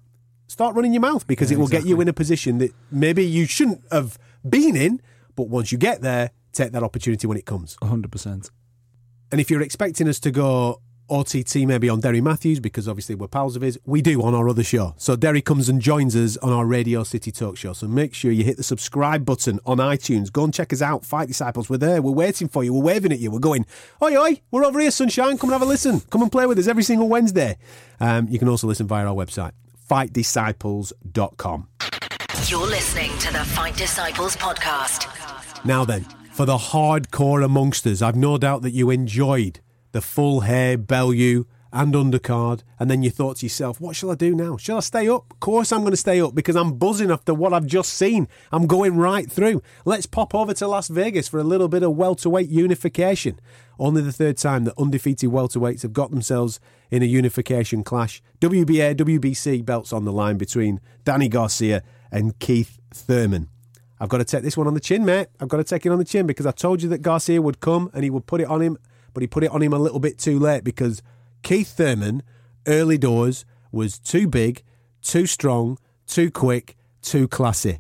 start 0.49 0.75
running 0.75 0.95
your 0.95 1.03
mouth 1.03 1.27
because 1.27 1.51
Yeah, 1.51 1.59
it 1.59 1.61
will 1.61 1.69
get 1.69 1.85
you 1.85 2.01
in 2.01 2.09
a 2.09 2.15
position 2.15 2.59
that 2.59 2.73
maybe 2.91 3.23
you 3.25 3.45
shouldn't 3.45 3.83
have 3.93 4.19
been 4.49 4.75
in. 4.75 5.03
But 5.37 5.49
once 5.49 5.71
you 5.71 5.77
get 5.77 6.01
there, 6.01 6.31
take 6.55 6.73
that 6.73 6.83
opportunity 6.83 7.27
when 7.27 7.37
it 7.37 7.45
comes. 7.45 7.77
100%. 7.83 8.51
And 9.31 9.41
if 9.41 9.51
you're 9.51 9.61
expecting 9.63 10.09
us 10.09 10.19
to 10.21 10.31
go 10.31 10.81
OTT 11.11 11.57
maybe 11.67 11.89
on 11.89 12.01
Derry 12.01 12.21
Matthews, 12.21 12.61
because 12.61 12.89
obviously 12.89 13.15
we're 13.15 13.29
pals 13.29 13.57
of 13.57 13.63
his, 13.63 13.79
we 13.85 14.01
do 14.01 14.23
on 14.23 14.35
our 14.35 14.49
other 14.49 14.63
show. 14.63 14.95
So 14.97 15.17
Derry 15.17 15.43
comes 15.43 15.69
and 15.69 15.81
joins 15.81 16.15
us 16.15 16.37
on 16.39 16.53
our 16.53 16.65
Radio 16.65 17.03
City 17.03 17.33
Talk 17.33 17.57
Show. 17.57 17.73
So 17.73 17.89
make 17.89 18.15
sure 18.15 18.31
you 18.31 18.45
hit 18.45 18.57
the 18.57 18.63
subscribe 18.63 19.25
button 19.25 19.61
on 19.67 19.79
iTunes. 19.79 20.33
Go 20.33 20.45
and 20.45 20.55
check 20.55 20.73
us 20.73 20.81
out. 20.81 21.05
Fight 21.05 21.29
Disciples, 21.29 21.69
we're 21.69 21.79
there. 21.79 22.01
We're 22.01 22.13
waiting 22.13 22.49
for 22.49 22.63
you. 22.65 22.73
We're 22.73 22.83
waving 22.85 23.13
at 23.13 23.19
you. 23.19 23.31
We're 23.31 23.39
going, 23.41 23.67
oi, 24.03 24.17
oi, 24.17 24.41
we're 24.51 24.65
over 24.65 24.79
here, 24.81 24.91
sunshine. 24.91 25.37
Come 25.39 25.51
and 25.51 25.55
have 25.55 25.63
a 25.63 25.67
listen. 25.71 26.01
Come 26.11 26.23
and 26.23 26.33
play 26.33 26.47
with 26.47 26.59
us 26.59 26.67
every 26.67 26.83
single 26.83 27.09
Wednesday. 27.09 27.59
Um, 27.99 28.29
you 28.29 28.39
can 28.39 28.49
also 28.49 28.67
listen 28.67 28.87
via 28.87 29.07
our 29.07 29.15
website, 29.15 29.53
fightdisciples.com. 29.89 31.69
You're 32.47 32.67
listening 32.67 33.11
to 33.19 33.33
the 33.33 33.45
Fight 33.45 33.77
Disciples 33.77 34.37
podcast. 34.37 35.07
Now 35.65 35.85
then, 35.85 36.05
for 36.33 36.47
the 36.47 36.57
hardcore 36.57 37.45
amongst 37.45 37.87
us, 37.87 38.01
I've 38.01 38.17
no 38.17 38.39
doubt 38.39 38.63
that 38.63 38.71
you 38.71 38.91
enjoyed 38.91 39.61
the 39.93 40.01
full 40.01 40.41
Haye 40.41 40.77
Bellew 40.77 41.47
and 41.73 41.95
undercard, 41.95 42.63
and 42.79 42.91
then 42.91 43.03
you 43.03 43.11
thought 43.11 43.37
to 43.37 43.47
yourself, 43.47 43.81
what 43.81 43.95
shall 43.95 44.11
I 44.11 44.17
do 44.17 44.35
now? 44.35 44.57
Shall 44.57 44.79
I 44.79 44.81
stay 44.81 45.09
up? 45.09 45.27
Of 45.31 45.41
course 45.41 45.71
I'm 45.71 45.81
going 45.81 45.93
to 45.93 45.97
stay 45.97 46.21
up 46.21 46.35
because 46.35 46.57
I'm 46.57 46.79
buzzing 46.79 47.11
after 47.11 47.33
what 47.33 47.53
I've 47.53 47.67
just 47.67 47.93
seen. 47.93 48.29
I'm 48.51 48.67
going 48.67 48.97
right 48.97 49.31
through. 49.31 49.63
Let's 49.85 50.07
pop 50.07 50.35
over 50.35 50.53
to 50.55 50.67
Las 50.67 50.89
Vegas 50.89 51.29
for 51.29 51.39
a 51.39 51.45
little 51.45 51.69
bit 51.69 51.83
of 51.83 51.97
welterweight 51.97 52.49
unification. 52.49 53.39
Only 53.79 54.03
the 54.03 54.13
third 54.13 54.37
time 54.37 54.65
that 54.65 54.75
undefeated 54.79 55.31
welterweights 55.31 55.83
have 55.83 55.93
got 55.93 56.11
themselves 56.11 56.61
in 56.91 57.03
a 57.03 57.07
unification 57.07 57.85
clash. 57.85 58.21
WBA, 58.41 58.97
WBC 58.97 59.65
belts 59.65 59.93
on 59.93 60.05
the 60.05 60.13
line 60.13 60.39
between 60.39 60.81
Danny 61.05 61.29
Garcia 61.29 61.83
and 62.11 62.39
Keith 62.41 62.79
Thurman. 62.93 63.49
I've 64.01 64.09
got 64.09 64.19
to 64.19 64.25
take 64.25 64.43
this 64.43 64.57
one 64.57 64.67
on 64.67 64.75
the 64.75 64.81
chin, 64.81 65.05
mate. 65.05 65.29
I've 65.39 65.49
got 65.49 65.59
to 65.59 65.65
take 65.65 65.85
it 65.85 65.93
on 65.93 65.99
the 65.99 66.05
chin 66.05 66.27
because 66.27 66.47
I 66.47 66.53
told 66.53 66.83
you 66.83 66.89
that 66.89 67.03
Garcia 67.03 67.41
would 67.41 67.61
come 67.61 67.91
and 67.93 68.03
he 68.03 68.11
would 68.11 68.27
put 68.27 68.41
it 68.41 68.49
on 68.49 68.63
him, 68.63 68.79
but 69.13 69.23
he 69.23 69.27
put 69.27 69.45
it 69.45 69.51
on 69.51 69.63
him 69.63 69.73
a 69.73 69.79
little 69.79 70.01
bit 70.01 70.19
too 70.19 70.39
late 70.39 70.65
because 70.65 71.03
Keith 71.43 71.69
Thurman, 71.69 72.23
early 72.67 72.99
doors, 72.99 73.45
was 73.73 73.99
too 73.99 74.27
big, 74.27 74.63
too 75.03 75.27
strong, 75.27 75.79
too 76.07 76.31
quick, 76.31 76.77
too 77.03 77.29
classy. 77.29 77.79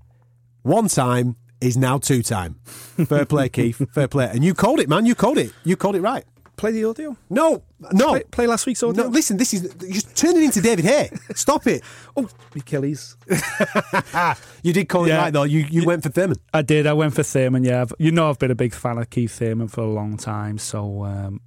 One 0.62 0.88
time 0.88 1.36
is 1.60 1.76
now 1.76 1.98
two 1.98 2.22
time. 2.22 2.54
Fair 2.64 3.24
play, 3.24 3.48
Keith. 3.48 3.82
Fair 3.92 4.08
play. 4.08 4.30
And 4.32 4.44
you 4.44 4.54
called 4.54 4.80
it, 4.80 4.88
man. 4.88 5.06
You 5.06 5.14
called 5.14 5.38
it. 5.38 5.52
You 5.64 5.76
called 5.76 5.96
it 5.96 6.00
right. 6.00 6.24
Play 6.60 6.72
the 6.72 6.84
audio. 6.84 7.16
No, 7.30 7.62
no. 7.92 8.10
Play, 8.10 8.22
play 8.30 8.46
last 8.46 8.66
week's 8.66 8.82
audio. 8.82 9.04
No, 9.04 9.08
listen, 9.08 9.38
this 9.38 9.54
is 9.54 9.72
just 9.90 10.14
turning 10.14 10.44
into 10.44 10.60
David 10.60 10.84
Haye. 10.84 11.10
Stop 11.34 11.66
it. 11.66 11.82
Oh, 12.16 12.28
Achilles. 12.54 13.16
You 14.62 14.74
did 14.74 14.86
call 14.90 15.06
it 15.06 15.08
Yeah. 15.08 15.22
right 15.22 15.32
though. 15.32 15.44
You 15.44 15.60
you 15.60 15.86
went 15.86 16.02
for 16.02 16.10
Thurman. 16.10 16.36
I 16.52 16.60
did. 16.60 16.86
I 16.86 16.92
went 16.92 17.14
for 17.14 17.22
Thurman. 17.22 17.64
Yeah, 17.64 17.80
I've, 17.80 17.94
you 17.98 18.10
know 18.12 18.28
I've 18.28 18.38
been 18.38 18.50
a 18.50 18.54
big 18.54 18.74
fan 18.74 18.98
of 18.98 19.08
Keith 19.08 19.32
Thurman 19.32 19.68
for 19.68 19.80
a 19.80 19.86
long 19.90 20.18
time. 20.18 20.58
So, 20.58 21.04
um, 21.04 21.40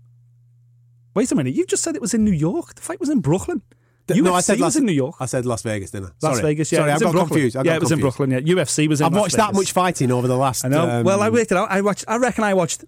wait 1.14 1.32
a 1.32 1.36
minute. 1.36 1.54
You 1.54 1.68
just 1.68 1.84
said 1.84 1.96
it 1.96 2.02
was 2.02 2.16
in 2.16 2.24
New 2.24 2.32
York. 2.32 2.74
The 2.74 2.82
fight 2.82 3.00
was 3.00 3.10
in 3.10 3.20
Brooklyn. 3.20 3.62
Th- 4.08 4.20
UFC 4.20 4.24
no, 4.24 4.34
I 4.34 4.42
said 4.42 4.54
it 4.54 4.62
was 4.62 4.74
Las, 4.74 4.76
in 4.78 4.86
New 4.88 4.94
York. 4.94 5.16
I 5.20 5.28
said 5.28 5.46
Las 5.46 5.62
Vegas, 5.62 5.92
didn't 5.92 6.08
I? 6.08 6.28
Las 6.28 6.38
Sorry. 6.38 6.42
Vegas, 6.42 6.72
yeah. 6.72 6.80
Sorry, 6.80 6.90
it 6.90 6.94
I 6.94 6.96
in 6.96 7.02
got 7.04 7.12
Brooklyn. 7.12 7.28
confused. 7.30 7.56
I 7.58 7.62
yeah, 7.64 7.76
it 7.76 7.82
was 7.82 7.92
in 7.92 8.00
confused. 8.00 8.18
Brooklyn. 8.18 8.48
Yeah, 8.48 8.54
UFC 8.56 8.88
was 8.90 9.00
in. 9.00 9.06
I've 9.06 9.14
Las 9.14 9.22
watched 9.22 9.38
that 9.38 9.54
much 9.54 9.72
fighting 9.74 10.12
over 10.12 10.28
the 10.28 10.36
last. 10.38 10.66
I 10.66 10.70
know. 10.70 10.90
um, 10.90 11.04
well, 11.04 11.22
I 11.22 11.30
worked 11.30 11.52
it 11.52 11.58
out. 11.58 11.70
I 11.70 11.82
watched. 11.82 12.06
I 12.08 12.16
reckon 12.18 12.44
I 12.44 12.56
watched 12.56 12.84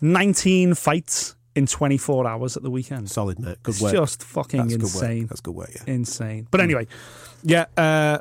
19 0.00 0.74
fights 0.74 1.36
in 1.54 1.66
24 1.66 2.26
hours 2.26 2.56
at 2.56 2.62
the 2.62 2.70
weekend. 2.70 3.10
solid, 3.10 3.38
mate. 3.38 3.62
Good 3.62 3.74
It's 3.74 3.82
work. 3.82 3.92
just 3.92 4.22
fucking 4.22 4.60
That's 4.60 4.74
good 4.76 4.82
insane. 4.82 5.26
That's 5.26 5.40
good 5.40 5.54
work. 5.54 5.70
Yeah. 5.74 5.82
insane. 5.94 6.46
But 6.50 6.60
anyway, 6.60 6.86
yeah, 7.42 7.66
uh, 7.76 8.18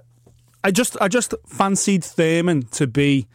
I 0.63 0.72
just 0.72 0.98
I 1.02 1.08
just 1.08 1.34
fancied 1.48 2.04
Thurman 2.04 2.63
to 2.72 2.88
be 2.88 3.28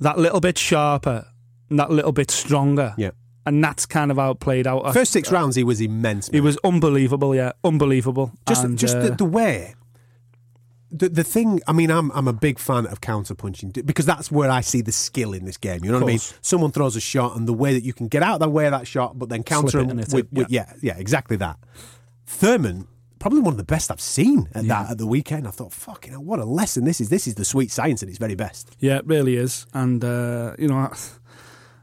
that 0.00 0.18
little 0.18 0.40
bit 0.40 0.58
sharper, 0.58 1.26
and 1.68 1.78
that 1.78 1.90
little 1.90 2.12
bit 2.12 2.30
stronger. 2.30 2.94
Yeah. 2.98 3.10
and 3.46 3.62
that's 3.64 3.86
kind 3.86 4.10
of 4.10 4.16
how 4.18 4.32
it 4.32 4.40
played 4.40 4.66
out. 4.66 4.92
First 4.92 5.12
six 5.12 5.30
rounds, 5.32 5.56
he 5.56 5.64
was 5.64 5.80
immense. 5.80 6.28
He 6.28 6.40
was 6.40 6.58
unbelievable, 6.64 7.34
yeah, 7.34 7.52
unbelievable. 7.64 8.32
just 8.48 8.64
And, 8.64 8.78
just 8.78 8.96
uh, 8.96 9.02
the, 9.02 9.10
the 9.12 9.24
way 9.24 9.74
the 10.90 11.08
the 11.08 11.24
thing 11.24 11.60
I 11.66 11.72
mean 11.72 11.90
I'm 11.90 12.10
I'm 12.12 12.28
a 12.28 12.32
big 12.32 12.58
fan 12.58 12.86
of 12.86 13.00
counter 13.00 13.34
punching 13.34 13.70
because 13.70 14.06
that's 14.06 14.30
where 14.30 14.50
I 14.50 14.60
see 14.60 14.80
the 14.80 14.92
skill 14.92 15.32
in 15.32 15.44
this 15.44 15.56
game 15.56 15.84
you 15.84 15.90
know 15.90 15.98
what 15.98 16.04
I 16.04 16.12
mean? 16.12 16.20
Someone 16.40 16.72
throws 16.72 16.96
a 16.96 17.00
shot 17.00 17.36
and 17.36 17.46
the 17.46 17.52
way 17.52 17.74
that 17.74 17.84
you 17.84 17.92
can 17.92 18.08
get 18.08 18.22
out 18.22 18.34
of 18.34 18.40
the 18.40 18.48
way 18.48 18.66
of 18.66 18.72
that 18.72 18.86
shot 18.86 19.18
but 19.18 19.28
then 19.28 19.42
counter 19.42 19.78
and 19.78 19.96
with, 19.98 20.14
it, 20.14 20.32
with 20.32 20.50
yeah. 20.50 20.72
yeah 20.80 20.96
exactly 20.96 21.36
that. 21.36 21.58
Thurman 22.26 22.86
probably 23.20 23.40
one 23.40 23.52
of 23.52 23.58
the 23.58 23.64
best 23.64 23.90
I've 23.90 24.00
seen 24.00 24.48
at 24.54 24.66
that 24.66 24.90
at 24.92 24.98
the 24.98 25.06
weekend. 25.06 25.46
I 25.46 25.50
thought 25.50 25.72
fucking 25.72 26.10
hell, 26.12 26.24
what 26.24 26.40
a 26.40 26.44
lesson 26.44 26.84
this 26.84 27.00
is. 27.00 27.10
This 27.10 27.28
is 27.28 27.34
the 27.36 27.44
sweet 27.44 27.70
science 27.70 28.02
at 28.02 28.08
its 28.08 28.18
very 28.18 28.34
best. 28.34 28.74
Yeah, 28.80 28.96
it 28.96 29.06
really 29.06 29.36
is. 29.36 29.66
And, 29.74 30.02
uh, 30.02 30.54
you 30.58 30.66
know, 30.66 30.76
I- 30.76 30.96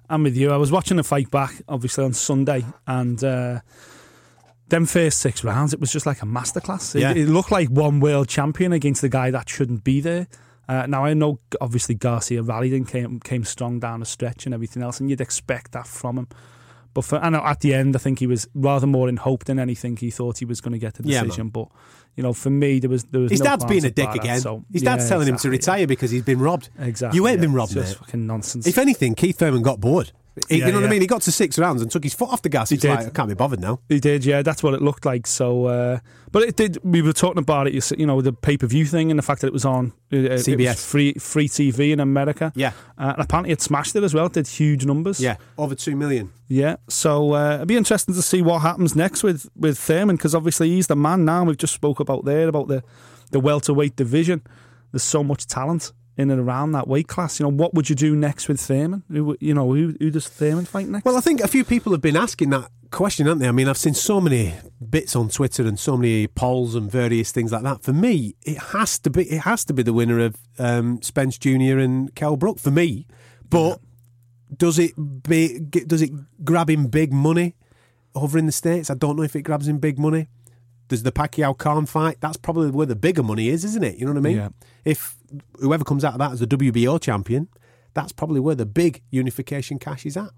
I'm 0.09 0.23
with 0.23 0.35
you. 0.35 0.51
I 0.51 0.57
was 0.57 0.71
watching 0.71 0.97
the 0.97 1.03
fight 1.03 1.29
back, 1.31 1.61
obviously, 1.67 2.05
on 2.05 2.13
Sunday, 2.13 2.65
and 2.87 3.21
uh, 3.23 3.59
them 4.69 4.85
first 4.85 5.19
six 5.19 5.43
rounds, 5.43 5.73
it 5.73 5.79
was 5.79 5.91
just 5.91 6.05
like 6.05 6.21
a 6.21 6.25
masterclass. 6.25 6.95
It, 6.95 7.01
Yeah. 7.01 7.11
it 7.13 7.27
looked 7.29 7.51
like 7.51 7.69
one 7.69 7.99
world 7.99 8.27
champion 8.27 8.73
against 8.73 9.01
the 9.01 9.09
guy 9.09 9.31
that 9.31 9.47
shouldn't 9.49 9.83
be 9.83 10.01
there. 10.01 10.27
Uh, 10.69 10.85
now, 10.85 11.05
I 11.05 11.13
know, 11.13 11.39
obviously, 11.61 11.95
Garcia 11.95 12.41
rallied 12.41 12.73
and 12.73 12.85
came, 12.87 13.19
came 13.21 13.45
strong 13.45 13.79
down 13.79 14.01
the 14.01 14.05
stretch 14.05 14.45
and 14.45 14.53
everything 14.53 14.83
else, 14.83 14.99
and 14.99 15.09
you'd 15.09 15.21
expect 15.21 15.71
that 15.71 15.87
from 15.87 16.17
him. 16.17 16.27
But 16.93 17.05
for, 17.05 17.19
I 17.19 17.29
know 17.29 17.41
at 17.45 17.61
the 17.61 17.73
end, 17.73 17.95
I 17.95 17.99
think 17.99 18.19
he 18.19 18.27
was 18.27 18.47
rather 18.53 18.87
more 18.87 19.07
in 19.07 19.17
hope 19.17 19.45
than 19.45 19.59
anything. 19.59 19.95
He 19.95 20.09
thought 20.09 20.39
he 20.39 20.45
was 20.45 20.59
going 20.59 20.73
to 20.73 20.79
get 20.79 20.95
the 20.95 21.03
Yeah, 21.07 21.23
decision. 21.23 21.49
but, 21.49 21.67
you 22.15 22.23
know, 22.23 22.33
for 22.33 22.49
me, 22.49 22.79
there 22.79 22.89
was 22.89 23.03
there 23.05 23.21
was 23.21 23.31
his 23.31 23.39
no 23.39 23.45
dad's 23.45 23.65
being 23.65 23.85
a 23.85 23.91
dick 23.91 24.03
about 24.05 24.15
that, 24.15 24.21
again 24.23 24.39
so- 24.41 24.65
his 24.73 24.81
dad's 24.81 25.03
Yeah, 25.05 25.09
telling 25.09 25.27
him 25.29 25.37
to 25.37 25.49
retire 25.49 25.85
because 25.87 26.09
he's 26.11 26.23
been 26.23 26.39
robbed 26.39 26.69
Exactly. 26.79 27.15
you 27.15 27.27
ain't 27.27 27.37
yeah. 27.37 27.45
been 27.45 27.53
robbed 27.53 27.71
It's 27.77 27.89
just 27.91 28.01
mate 28.01 28.05
fucking 28.07 28.25
nonsense. 28.27 28.65
if 28.67 28.77
anything 28.79 29.13
Keith 29.15 29.37
Thurman 29.37 29.61
got 29.61 29.79
bored 29.79 30.11
He- 30.49 30.59
Yeah, 30.59 30.67
you 30.67 30.71
know 30.73 30.79
what. 30.79 30.87
I 30.87 30.89
mean 30.91 31.01
he 31.01 31.07
got 31.07 31.21
to 31.23 31.31
six 31.31 31.57
rounds 31.59 31.81
and 31.81 31.89
took 31.91 32.03
his 32.03 32.13
foot 32.13 32.29
off 32.29 32.41
the 32.41 32.49
gas 32.49 32.69
He 32.69 32.75
he's 32.75 32.81
did. 32.81 32.89
like 32.91 33.05
I 33.07 33.09
can't 33.09 33.29
be 33.29 33.35
bothered 33.35 33.59
now 33.59 33.79
He 33.89 33.99
did, 33.99 34.25
yeah. 34.25 34.41
That's 34.41 34.61
what 34.63 34.73
it 34.73 34.81
looked 34.81 35.05
like. 35.05 35.25
So, 35.27 35.65
uh, 35.65 35.99
but 36.31 36.43
it 36.43 36.55
did. 36.55 36.77
We 36.83 37.01
were 37.01 37.13
talking 37.13 37.39
about 37.39 37.67
it, 37.67 37.91
you 37.99 38.05
know, 38.05 38.21
the 38.21 38.33
pay 38.33 38.57
per 38.57 38.67
view 38.67 38.85
thing 38.85 39.09
and 39.11 39.17
the 39.17 39.23
fact 39.23 39.41
that 39.41 39.47
it 39.47 39.53
was 39.53 39.65
on 39.65 39.93
uh, 40.13 40.17
it 40.17 40.31
was 40.31 40.47
CBS. 40.47 40.85
free 40.85 41.13
free 41.13 41.47
TV 41.47 41.91
in 41.91 41.99
America. 41.99 42.51
Yeah. 42.55 42.71
uh, 42.97 43.13
and 43.15 43.21
apparently 43.23 43.51
it 43.53 43.61
smashed 43.61 43.95
it 43.95 44.03
as 44.03 44.13
well. 44.13 44.25
It 44.27 44.33
did 44.33 44.47
huge 44.47 44.85
numbers. 44.85 45.19
yeah 45.19 45.37
over 45.57 45.75
two 45.75 45.95
million 45.95 46.31
yeah. 46.49 46.77
So 46.87 47.33
uh, 47.33 47.55
it'd 47.55 47.67
be 47.67 47.75
interesting 47.77 48.13
to 48.15 48.21
see 48.21 48.41
what 48.41 48.59
happens 48.61 48.95
next 48.95 49.23
with 49.23 49.49
with 49.55 49.77
Thurman 49.77 50.15
because 50.15 50.33
obviously 50.35 50.69
he's 50.69 50.87
the 50.87 50.95
man 50.95 51.25
now. 51.25 51.43
We've 51.43 51.57
just 51.57 51.73
spoke 51.73 51.99
about 51.99 52.25
there 52.25 52.47
about 52.47 52.67
the 52.67 52.83
the 53.31 53.39
welterweight 53.39 53.95
division. 53.95 54.41
There's 54.91 55.03
so 55.03 55.23
much 55.23 55.47
talent 55.47 55.91
in 56.17 56.31
and 56.31 56.41
around 56.41 56.71
that 56.71 56.87
weight 56.87 57.07
class. 57.07 57.39
You 57.39 57.45
know, 57.45 57.51
what 57.51 57.73
would 57.73 57.89
you 57.89 57.95
do 57.95 58.15
next 58.15 58.47
with 58.47 58.59
Thurman? 58.59 59.03
Who, 59.11 59.25
would- 59.25 59.37
you 59.39 59.53
know, 59.53 59.71
who, 59.73 59.95
who 59.99 60.09
does 60.09 60.27
Thurman 60.27 60.65
fight 60.65 60.87
next? 60.87 61.05
Well, 61.05 61.15
I 61.17 61.21
think 61.21 61.41
a 61.41 61.47
few 61.47 61.63
people 61.63 61.91
have 61.91 62.01
been 62.01 62.17
asking 62.17 62.49
that 62.49 62.69
question, 62.91 63.27
haven't 63.27 63.39
they? 63.39 63.47
I 63.47 63.51
mean, 63.51 63.67
I've 63.69 63.77
seen 63.77 63.93
so 63.93 64.19
many 64.19 64.53
bits 64.89 65.15
on 65.15 65.29
Twitter 65.29 65.63
and 65.63 65.77
so 65.79 65.95
many 65.95 66.27
polls 66.27 66.73
and 66.73 66.89
various 66.91 67.31
things 67.31 67.51
like 67.51 67.63
that. 67.63 67.83
For 67.83 67.93
me, 67.93 68.35
it 68.43 68.57
has 68.57 68.97
to 68.99 69.09
be 69.09 69.23
it 69.31 69.41
has 69.41 69.63
to 69.65 69.73
be 69.73 69.83
the 69.83 69.93
winner 69.93 70.19
of 70.19 70.35
um, 70.57 71.01
Spence 71.01 71.37
Junior 71.37 71.77
and 71.77 72.13
Kell 72.15 72.35
Brook 72.35 72.59
for 72.59 72.71
me. 72.71 73.05
But 73.49 73.79
does 74.55 74.79
it 74.79 74.93
be, 75.23 75.59
does 75.59 76.01
it 76.01 76.11
grab 76.43 76.69
him 76.69 76.87
big 76.87 77.11
money 77.13 77.55
over 78.15 78.37
in 78.37 78.45
the 78.45 78.51
states? 78.51 78.89
I 78.89 78.93
don't 78.95 79.17
know 79.17 79.23
if 79.23 79.35
it 79.35 79.41
grabs 79.43 79.67
him 79.67 79.77
big 79.77 79.99
money. 79.99 80.29
There's 80.89 81.03
the 81.03 81.11
Pacquiao 81.11 81.57
Khan 81.57 81.85
fight. 81.85 82.17
That's 82.19 82.37
probably 82.37 82.69
where 82.69 82.85
the 82.85 82.95
bigger 82.95 83.23
money 83.23 83.49
is, 83.49 83.65
isn't 83.65 83.83
it? 83.83 83.97
You 83.97 84.05
know 84.05 84.13
what 84.13 84.19
I 84.19 84.21
mean? 84.21 84.37
Yeah. 84.37 84.49
If 84.85 85.17
whoever 85.59 85.83
comes 85.83 86.05
out 86.05 86.13
of 86.13 86.19
that 86.19 86.31
as 86.31 86.41
a 86.41 86.47
WBO 86.47 87.01
champion, 87.01 87.49
that's 87.93 88.11
probably 88.11 88.39
where 88.39 88.55
the 88.55 88.65
big 88.65 89.01
unification 89.09 89.79
cash 89.79 90.05
is 90.05 90.15
at. 90.15 90.29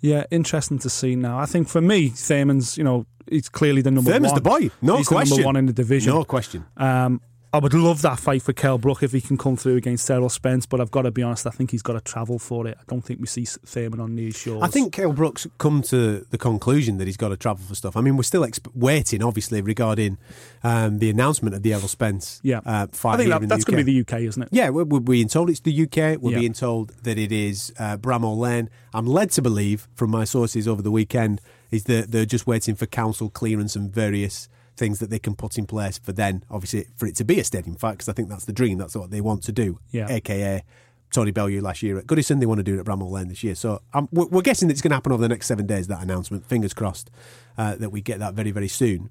Yeah, 0.00 0.24
interesting 0.30 0.78
to 0.80 0.90
see 0.90 1.14
now. 1.14 1.38
I 1.38 1.46
think 1.46 1.68
for 1.68 1.80
me, 1.80 2.08
Thurman's, 2.08 2.76
you 2.76 2.84
know, 2.84 3.06
he's 3.30 3.48
clearly 3.48 3.82
the 3.82 3.90
number 3.92 4.10
Thurman's 4.10 4.32
one. 4.32 4.42
the 4.42 4.50
boy. 4.50 4.70
No 4.82 4.96
he's 4.96 5.06
the 5.06 5.14
question. 5.14 5.36
number 5.36 5.46
one 5.46 5.56
in 5.56 5.66
the 5.66 5.72
division. 5.72 6.12
No 6.12 6.24
question. 6.24 6.66
Um, 6.76 7.20
I 7.54 7.58
would 7.58 7.74
love 7.74 8.00
that 8.00 8.18
fight 8.18 8.40
for 8.40 8.54
Kell 8.54 8.78
Brook 8.78 9.02
if 9.02 9.12
he 9.12 9.20
can 9.20 9.36
come 9.36 9.58
through 9.58 9.76
against 9.76 10.10
Errol 10.10 10.30
Spence, 10.30 10.64
but 10.64 10.80
I've 10.80 10.90
got 10.90 11.02
to 11.02 11.10
be 11.10 11.22
honest, 11.22 11.46
I 11.46 11.50
think 11.50 11.70
he's 11.70 11.82
got 11.82 11.92
to 11.92 12.00
travel 12.00 12.38
for 12.38 12.66
it. 12.66 12.78
I 12.80 12.84
don't 12.88 13.02
think 13.02 13.20
we 13.20 13.26
see 13.26 13.44
Thurman 13.44 14.00
on 14.00 14.16
these 14.16 14.38
shores. 14.38 14.62
I 14.62 14.68
think 14.68 14.94
Kell 14.94 15.12
Brook's 15.12 15.46
come 15.58 15.82
to 15.82 16.26
the 16.30 16.38
conclusion 16.38 16.96
that 16.96 17.06
he's 17.06 17.18
got 17.18 17.28
to 17.28 17.36
travel 17.36 17.62
for 17.62 17.74
stuff. 17.74 17.94
I 17.94 18.00
mean, 18.00 18.16
we're 18.16 18.22
still 18.22 18.40
exp- 18.40 18.74
waiting, 18.74 19.22
obviously, 19.22 19.60
regarding 19.60 20.16
um, 20.64 20.98
the 20.98 21.10
announcement 21.10 21.54
of 21.54 21.62
the 21.62 21.74
Errol 21.74 21.88
Spence 21.88 22.40
yeah. 22.42 22.62
uh, 22.64 22.86
fight 22.90 23.14
I 23.14 23.16
think 23.18 23.28
that, 23.28 23.42
in 23.42 23.48
that's 23.48 23.64
going 23.64 23.78
to 23.78 23.84
be 23.84 24.00
the 24.02 24.16
UK, 24.16 24.22
isn't 24.22 24.44
it? 24.44 24.48
Yeah, 24.50 24.70
we're, 24.70 24.84
we're 24.84 25.00
being 25.00 25.28
told 25.28 25.50
it's 25.50 25.60
the 25.60 25.82
UK. 25.82 26.22
We're 26.22 26.32
Yeah. 26.32 26.38
being 26.38 26.54
told 26.54 26.94
that 27.02 27.18
it 27.18 27.32
is 27.32 27.70
uh, 27.78 27.98
Bramall 27.98 28.38
Lane. 28.38 28.70
I'm 28.94 29.06
led 29.06 29.30
to 29.32 29.42
believe, 29.42 29.88
from 29.94 30.10
my 30.10 30.24
sources 30.24 30.66
over 30.66 30.80
the 30.80 30.90
weekend, 30.90 31.42
is 31.70 31.84
that 31.84 32.12
they're 32.12 32.24
just 32.24 32.46
waiting 32.46 32.76
for 32.76 32.86
council 32.86 33.28
clearance 33.28 33.76
and 33.76 33.92
various 33.92 34.48
things 34.82 34.98
that 34.98 35.10
they 35.10 35.18
can 35.20 35.36
put 35.36 35.58
in 35.58 35.64
place 35.64 35.96
for 35.98 36.10
then, 36.12 36.42
obviously, 36.50 36.86
for 36.96 37.06
it 37.06 37.14
to 37.14 37.24
be 37.24 37.38
a 37.38 37.44
stadium 37.44 37.76
fight, 37.76 37.92
because 37.92 38.08
I 38.08 38.12
think 38.12 38.28
that's 38.28 38.46
the 38.46 38.52
dream. 38.52 38.78
That's 38.78 38.96
what 38.96 39.12
they 39.12 39.20
want 39.20 39.44
to 39.44 39.52
do. 39.52 39.78
Yeah. 39.92 40.08
AKA 40.10 40.64
Tony 41.12 41.30
Bellew 41.30 41.60
last 41.60 41.84
year 41.84 41.98
at 41.98 42.06
Goodison. 42.08 42.40
They 42.40 42.46
want 42.46 42.58
to 42.58 42.64
do 42.64 42.74
it 42.74 42.80
at 42.80 42.86
Bramall 42.86 43.10
Lane 43.12 43.28
this 43.28 43.44
year. 43.44 43.54
So 43.54 43.80
um, 43.94 44.08
we're, 44.10 44.26
we're 44.26 44.42
guessing 44.42 44.66
that 44.66 44.72
it's 44.72 44.82
going 44.82 44.90
to 44.90 44.96
happen 44.96 45.12
over 45.12 45.22
the 45.22 45.28
next 45.28 45.46
seven 45.46 45.66
days, 45.68 45.86
that 45.86 46.02
announcement. 46.02 46.46
Fingers 46.48 46.74
crossed 46.74 47.10
uh, 47.56 47.76
that 47.76 47.90
we 47.90 48.00
get 48.00 48.18
that 48.18 48.34
very, 48.34 48.50
very 48.50 48.66
soon. 48.66 49.10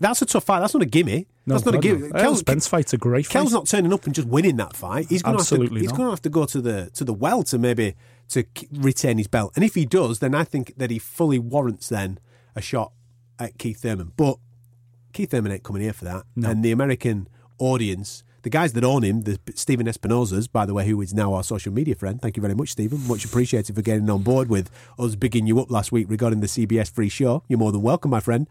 That's 0.00 0.20
a 0.20 0.26
tough 0.26 0.42
fight. 0.44 0.58
That's 0.58 0.74
not 0.74 0.82
a 0.82 0.86
gimme. 0.86 1.28
No, 1.46 1.54
That's 1.54 1.64
not 1.64 1.76
a 1.76 1.78
gimme. 1.78 2.08
no. 2.08 2.18
Errol 2.18 2.34
Spence 2.34 2.66
fight's 2.66 2.92
a 2.92 2.98
great 2.98 3.26
fight. 3.26 3.32
Kell's 3.32 3.52
not 3.52 3.68
turning 3.68 3.92
up 3.92 4.04
and 4.06 4.14
just 4.14 4.26
winning 4.26 4.56
that 4.56 4.74
fight. 4.74 5.06
He's 5.08 5.22
going 5.22 5.36
to 5.36 5.42
have 5.42 5.48
to. 5.48 5.54
Absolutely 5.54 5.82
He's 5.82 5.90
not. 5.90 5.96
going 5.96 6.06
to 6.08 6.10
have 6.10 6.22
to 6.22 6.30
go 6.30 6.44
to 6.46 6.60
the 6.60 6.90
to 6.94 7.04
the 7.04 7.14
well 7.14 7.44
to 7.44 7.58
maybe 7.58 7.94
to 8.30 8.44
retain 8.72 9.18
his 9.18 9.28
belt. 9.28 9.52
And 9.54 9.64
if 9.64 9.76
he 9.76 9.86
does, 9.86 10.18
then 10.18 10.34
I 10.34 10.42
think 10.42 10.74
that 10.76 10.90
he 10.90 10.98
fully 10.98 11.38
warrants 11.38 11.88
then 11.88 12.18
a 12.56 12.60
shot 12.60 12.92
at 13.38 13.56
Keith 13.58 13.82
Thurman. 13.82 14.12
But 14.16 14.38
Keith 15.14 15.30
Thurman 15.30 15.52
ain't 15.52 15.62
coming 15.62 15.82
here 15.82 15.92
for 15.92 16.04
that. 16.04 16.24
And 16.36 16.64
the 16.64 16.72
American 16.72 17.28
audience, 17.58 18.22
the 18.42 18.50
guys 18.50 18.74
that 18.74 18.84
own 18.84 19.02
him, 19.02 19.22
the 19.22 19.38
Stephen 19.54 19.86
Espinoza's, 19.86 20.48
by 20.48 20.66
the 20.66 20.74
way, 20.74 20.86
who 20.86 21.00
is 21.00 21.14
now 21.14 21.32
our 21.32 21.42
social 21.42 21.72
media 21.72 21.94
friend. 21.94 22.20
Thank 22.20 22.36
you 22.36 22.40
very 22.42 22.54
much, 22.54 22.70
Stephen. 22.70 23.06
Much 23.08 23.24
appreciated 23.24 23.74
for 23.74 23.82
getting 23.82 24.10
on 24.10 24.22
board 24.22 24.50
with 24.50 24.70
us 24.98 25.14
bigging 25.14 25.46
you 25.46 25.60
up 25.60 25.70
last 25.70 25.92
week 25.92 26.06
regarding 26.10 26.40
the 26.40 26.46
CBS 26.46 26.90
free 26.90 27.08
show. 27.08 27.42
You're 27.48 27.58
more 27.58 27.72
than 27.72 27.82
welcome, 27.82 28.10
my 28.10 28.20
friend. 28.20 28.48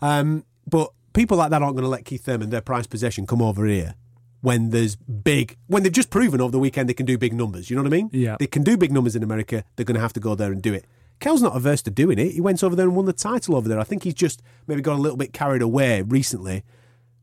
Um, 0.00 0.44
but 0.66 0.92
people 1.12 1.36
like 1.36 1.50
that 1.50 1.62
aren't 1.62 1.76
going 1.76 1.84
to 1.84 1.90
let 1.90 2.04
Keith 2.04 2.24
Thurman, 2.24 2.50
their 2.50 2.62
prized 2.62 2.88
possession, 2.88 3.26
come 3.26 3.42
over 3.42 3.66
here 3.66 3.94
when 4.40 4.70
there's 4.70 4.96
big, 4.96 5.56
when 5.66 5.82
they've 5.82 5.92
just 5.92 6.10
proven 6.10 6.40
over 6.40 6.52
the 6.52 6.58
weekend 6.58 6.88
they 6.88 6.94
can 6.94 7.06
do 7.06 7.18
big 7.18 7.32
numbers. 7.32 7.70
You 7.70 7.76
know 7.76 7.82
what 7.82 7.92
I 7.92 7.96
mean? 7.96 8.10
Yeah. 8.12 8.36
They 8.38 8.46
can 8.46 8.62
do 8.62 8.76
big 8.76 8.92
numbers 8.92 9.16
in 9.16 9.22
America. 9.22 9.64
They're 9.76 9.86
going 9.86 9.94
to 9.94 10.00
have 10.00 10.12
to 10.12 10.20
go 10.20 10.34
there 10.34 10.52
and 10.52 10.62
do 10.62 10.72
it. 10.74 10.84
Kell's 11.20 11.42
not 11.42 11.56
averse 11.56 11.82
to 11.82 11.90
doing 11.90 12.18
it. 12.18 12.32
He 12.32 12.40
went 12.40 12.62
over 12.62 12.76
there 12.76 12.86
and 12.86 12.96
won 12.96 13.06
the 13.06 13.12
title 13.12 13.56
over 13.56 13.68
there. 13.68 13.78
I 13.78 13.84
think 13.84 14.02
he's 14.02 14.14
just 14.14 14.42
maybe 14.66 14.82
got 14.82 14.96
a 14.96 15.00
little 15.00 15.16
bit 15.16 15.32
carried 15.32 15.62
away 15.62 16.02
recently, 16.02 16.64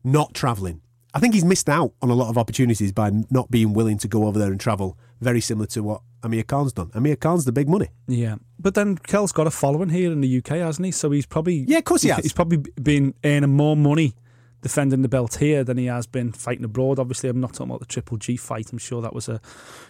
not 0.02 0.34
travelling. 0.34 0.80
I 1.14 1.20
think 1.20 1.34
he's 1.34 1.44
missed 1.44 1.68
out 1.68 1.92
on 2.00 2.08
a 2.08 2.14
lot 2.14 2.30
of 2.30 2.38
opportunities 2.38 2.90
by 2.90 3.10
not 3.30 3.50
being 3.50 3.74
willing 3.74 3.98
to 3.98 4.08
go 4.08 4.26
over 4.26 4.38
there 4.38 4.50
and 4.50 4.58
travel. 4.58 4.98
Very 5.20 5.40
similar 5.40 5.66
to 5.68 5.82
what 5.82 6.00
Amir 6.22 6.42
Khan's 6.42 6.72
done. 6.72 6.90
Amir 6.94 7.16
Khan's 7.16 7.44
the 7.44 7.52
big 7.52 7.68
money. 7.68 7.88
Yeah, 8.08 8.36
but 8.58 8.74
then 8.74 8.96
Kell's 8.96 9.32
got 9.32 9.46
a 9.46 9.50
following 9.50 9.90
here 9.90 10.10
in 10.10 10.20
the 10.22 10.38
UK, 10.38 10.56
hasn't 10.56 10.86
he? 10.86 10.90
So 10.90 11.10
he's 11.10 11.26
probably 11.26 11.64
Yeah, 11.68 11.78
of 11.78 11.84
course 11.84 12.02
he 12.02 12.08
has. 12.08 12.22
He's 12.22 12.32
probably 12.32 12.58
been 12.80 13.14
earning 13.24 13.54
more 13.54 13.76
money 13.76 14.14
defending 14.62 15.02
the 15.02 15.08
belt 15.08 15.34
here 15.34 15.64
than 15.64 15.76
he 15.76 15.86
has 15.86 16.06
been 16.06 16.32
fighting 16.32 16.64
abroad. 16.64 16.98
Obviously, 16.98 17.28
I'm 17.28 17.40
not 17.40 17.52
talking 17.52 17.70
about 17.70 17.80
the 17.80 17.86
Triple 17.86 18.16
G 18.16 18.36
fight. 18.36 18.72
I'm 18.72 18.78
sure 18.78 19.02
that 19.02 19.12
was 19.12 19.28
a 19.28 19.40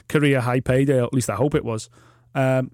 career 0.08 0.40
high 0.40 0.60
payday, 0.60 0.98
or 0.98 1.04
at 1.04 1.14
least 1.14 1.30
I 1.30 1.36
hope 1.36 1.54
it 1.54 1.64
was. 1.64 1.88
Um, 2.34 2.72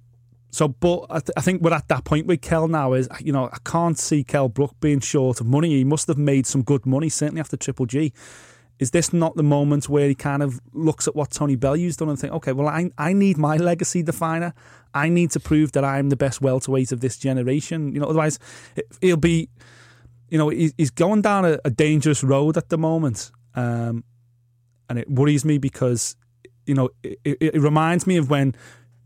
so, 0.51 0.69
but 0.69 1.07
I, 1.11 1.21
th- 1.21 1.31
I 1.37 1.41
think 1.41 1.63
we're 1.63 1.75
at 1.75 1.89
that 1.89 2.05
point 2.05 2.27
with 2.27 2.41
Kell 2.41 2.69
now. 2.69 2.95
Is 2.95 3.09
you 3.21 3.33
know 3.33 3.51
I 3.53 3.59
can't 3.65 3.99
see 3.99 4.25
Kell 4.25 4.49
Brook 4.49 4.75
being 4.81 5.01
short 5.01 5.41
of 5.41 5.47
money. 5.47 5.71
He 5.71 5.85
must 5.85 6.09
have 6.09 6.19
made 6.19 6.47
some 6.47 6.63
good 6.63 6.87
money 6.87 7.09
certainly 7.09 7.41
after 7.41 7.57
Triple 7.57 7.87
G. 7.87 8.13
Is 8.79 8.93
this 8.93 9.13
not 9.13 9.35
the 9.35 9.43
moment 9.43 9.89
where 9.89 10.09
he 10.09 10.15
kind 10.15 10.43
of 10.43 10.61
looks 10.73 11.09
at 11.09 11.17
what 11.17 11.33
Tony 11.33 11.57
Bellew's 11.57 11.97
done 11.97 12.09
and 12.09 12.19
think, 12.19 12.33
okay, 12.33 12.53
well, 12.53 12.69
I 12.69 12.91
I 12.97 13.13
need 13.13 13.37
my 13.37 13.57
legacy 13.57 14.03
definer. 14.03 14.55
I 14.95 15.09
need 15.09 15.31
to 15.33 15.41
prove 15.41 15.73
that 15.73 15.85
I'm 15.85 16.09
the 16.09 16.17
best 16.17 16.41
welterweight 16.41 16.93
of 16.93 17.01
this 17.01 17.19
generation. 17.19 17.93
You 17.93 18.01
know, 18.01 18.07
otherwise 18.07 18.39
he'll 19.01 19.17
be, 19.17 19.51
you 20.31 20.39
know, 20.39 20.49
he's 20.49 20.91
going 20.91 21.23
down 21.23 21.45
a, 21.45 21.59
a 21.65 21.71
dangerous 21.71 22.25
road 22.25 22.57
at 22.57 22.71
the 22.71 22.79
moment, 22.79 23.33
um, 23.55 24.05
and 24.89 24.99
it 24.99 25.11
worries 25.11 25.45
me 25.45 25.59
because, 25.59 26.17
you 26.65 26.75
know, 26.75 26.89
it, 27.03 27.19
it, 27.25 27.55
it 27.55 27.61
reminds 27.61 28.07
me 28.07 28.17
of 28.17 28.31
when 28.31 28.55